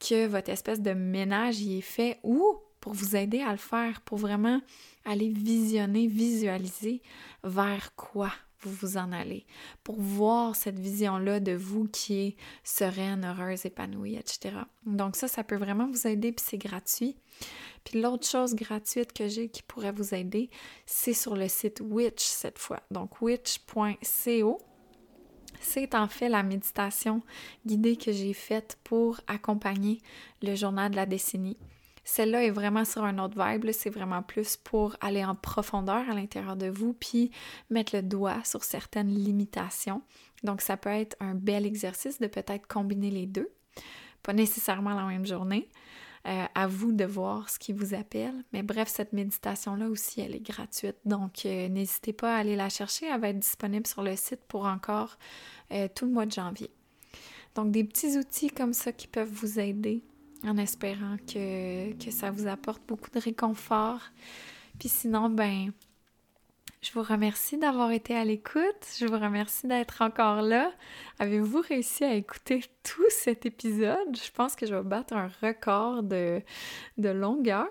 que 0.00 0.26
votre 0.26 0.50
espèce 0.50 0.80
de 0.80 0.92
ménage 0.92 1.60
y 1.60 1.78
est 1.78 1.82
fait 1.82 2.18
ou 2.22 2.56
pour 2.80 2.94
vous 2.94 3.14
aider 3.14 3.40
à 3.40 3.52
le 3.52 3.58
faire, 3.58 4.00
pour 4.00 4.18
vraiment 4.18 4.60
aller 5.04 5.28
visionner, 5.28 6.06
visualiser 6.06 7.02
vers 7.44 7.94
quoi? 7.94 8.32
Vous 8.62 8.72
vous 8.72 8.96
en 8.96 9.12
allez, 9.12 9.46
pour 9.84 10.00
voir 10.00 10.56
cette 10.56 10.78
vision-là 10.78 11.40
de 11.40 11.52
vous 11.52 11.88
qui 11.88 12.14
est 12.14 12.36
sereine, 12.64 13.24
heureuse, 13.24 13.66
épanouie, 13.66 14.16
etc. 14.16 14.56
Donc 14.86 15.16
ça, 15.16 15.28
ça 15.28 15.44
peut 15.44 15.56
vraiment 15.56 15.88
vous 15.88 16.06
aider, 16.06 16.32
puis 16.32 16.44
c'est 16.48 16.58
gratuit. 16.58 17.16
Puis 17.84 18.00
l'autre 18.00 18.26
chose 18.26 18.54
gratuite 18.54 19.12
que 19.12 19.28
j'ai 19.28 19.48
qui 19.48 19.62
pourrait 19.62 19.92
vous 19.92 20.14
aider, 20.14 20.50
c'est 20.86 21.14
sur 21.14 21.36
le 21.36 21.48
site 21.48 21.80
Witch 21.80 22.22
cette 22.22 22.58
fois. 22.58 22.80
Donc 22.90 23.20
witch.co. 23.20 24.58
C'est 25.60 25.94
en 25.94 26.08
fait 26.08 26.28
la 26.28 26.42
méditation 26.42 27.22
guidée 27.66 27.96
que 27.96 28.10
j'ai 28.10 28.32
faite 28.32 28.78
pour 28.82 29.20
accompagner 29.28 30.00
le 30.42 30.54
journal 30.54 30.90
de 30.90 30.96
la 30.96 31.06
décennie. 31.06 31.56
Celle-là 32.04 32.44
est 32.44 32.50
vraiment 32.50 32.84
sur 32.84 33.04
un 33.04 33.18
autre 33.18 33.36
vibe, 33.42 33.70
c'est 33.72 33.90
vraiment 33.90 34.22
plus 34.22 34.56
pour 34.56 34.96
aller 35.00 35.24
en 35.24 35.34
profondeur 35.34 36.08
à 36.10 36.14
l'intérieur 36.14 36.56
de 36.56 36.66
vous, 36.66 36.94
puis 36.94 37.30
mettre 37.70 37.94
le 37.94 38.02
doigt 38.02 38.42
sur 38.44 38.64
certaines 38.64 39.14
limitations. 39.14 40.02
Donc 40.42 40.60
ça 40.60 40.76
peut 40.76 40.90
être 40.90 41.16
un 41.20 41.34
bel 41.34 41.64
exercice 41.64 42.18
de 42.18 42.26
peut-être 42.26 42.66
combiner 42.66 43.10
les 43.10 43.26
deux, 43.26 43.50
pas 44.22 44.32
nécessairement 44.32 44.94
la 44.94 45.04
même 45.04 45.26
journée. 45.26 45.68
Euh, 46.24 46.44
à 46.54 46.68
vous 46.68 46.92
de 46.92 47.04
voir 47.04 47.50
ce 47.50 47.58
qui 47.58 47.72
vous 47.72 47.94
appelle. 47.94 48.44
Mais 48.52 48.62
bref, 48.62 48.86
cette 48.86 49.12
méditation-là 49.12 49.88
aussi, 49.88 50.20
elle 50.20 50.36
est 50.36 50.46
gratuite. 50.46 50.94
Donc, 51.04 51.44
euh, 51.46 51.68
n'hésitez 51.68 52.12
pas 52.12 52.36
à 52.36 52.38
aller 52.38 52.54
la 52.54 52.68
chercher. 52.68 53.06
Elle 53.06 53.20
va 53.20 53.30
être 53.30 53.40
disponible 53.40 53.88
sur 53.88 54.04
le 54.04 54.14
site 54.14 54.38
pour 54.46 54.66
encore 54.66 55.18
euh, 55.72 55.88
tout 55.92 56.06
le 56.06 56.12
mois 56.12 56.24
de 56.24 56.30
janvier. 56.30 56.70
Donc, 57.56 57.72
des 57.72 57.82
petits 57.82 58.16
outils 58.16 58.50
comme 58.50 58.72
ça 58.72 58.92
qui 58.92 59.08
peuvent 59.08 59.32
vous 59.32 59.58
aider 59.58 60.04
en 60.44 60.56
espérant 60.56 61.16
que, 61.32 61.92
ça 62.10 62.30
vous 62.30 62.46
apporte 62.46 62.82
beaucoup 62.86 63.10
de 63.10 63.20
réconfort. 63.20 64.00
Puis 64.78 64.88
sinon, 64.88 65.28
ben, 65.28 65.72
je 66.80 66.90
vous 66.92 67.02
remercie 67.02 67.58
d'avoir 67.58 67.92
été 67.92 68.16
à 68.16 68.24
l'écoute. 68.24 68.86
Je 68.98 69.06
vous 69.06 69.18
remercie 69.18 69.66
d'être 69.66 70.02
encore 70.02 70.42
là. 70.42 70.72
Avez-vous 71.18 71.60
réussi 71.60 72.04
à 72.04 72.14
écouter 72.14 72.64
tout 72.82 73.08
cet 73.10 73.46
épisode? 73.46 74.16
Je 74.16 74.30
pense 74.32 74.56
que 74.56 74.66
je 74.66 74.74
vais 74.74 74.82
battre 74.82 75.14
un 75.14 75.30
record 75.42 76.02
de, 76.02 76.42
de 76.98 77.08
longueur. 77.08 77.68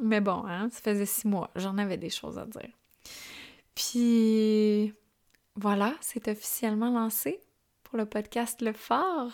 Mais 0.00 0.20
bon, 0.20 0.44
hein, 0.46 0.68
ça 0.70 0.80
faisait 0.80 1.06
six 1.06 1.26
mois. 1.26 1.50
J'en 1.56 1.78
avais 1.78 1.96
des 1.96 2.10
choses 2.10 2.38
à 2.38 2.46
dire. 2.46 2.70
Puis 3.74 4.94
voilà, 5.56 5.94
c'est 6.00 6.28
officiellement 6.28 6.90
lancé 6.90 7.40
le 7.96 8.06
podcast 8.06 8.60
Le 8.62 8.72
Fort. 8.72 9.32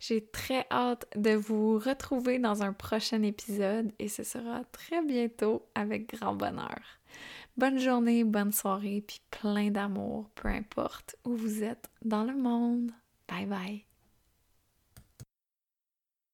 J'ai 0.00 0.24
très 0.26 0.66
hâte 0.70 1.06
de 1.16 1.34
vous 1.34 1.78
retrouver 1.78 2.38
dans 2.38 2.62
un 2.62 2.72
prochain 2.72 3.22
épisode 3.22 3.92
et 3.98 4.08
ce 4.08 4.22
sera 4.22 4.62
très 4.72 5.02
bientôt 5.04 5.66
avec 5.74 6.14
grand 6.14 6.34
bonheur. 6.34 6.80
Bonne 7.56 7.78
journée, 7.78 8.24
bonne 8.24 8.52
soirée, 8.52 9.02
puis 9.06 9.20
plein 9.30 9.70
d'amour, 9.70 10.28
peu 10.34 10.48
importe 10.48 11.16
où 11.24 11.34
vous 11.34 11.64
êtes 11.64 11.90
dans 12.04 12.24
le 12.24 12.36
monde. 12.36 12.92
Bye 13.28 13.46
bye. 13.46 13.87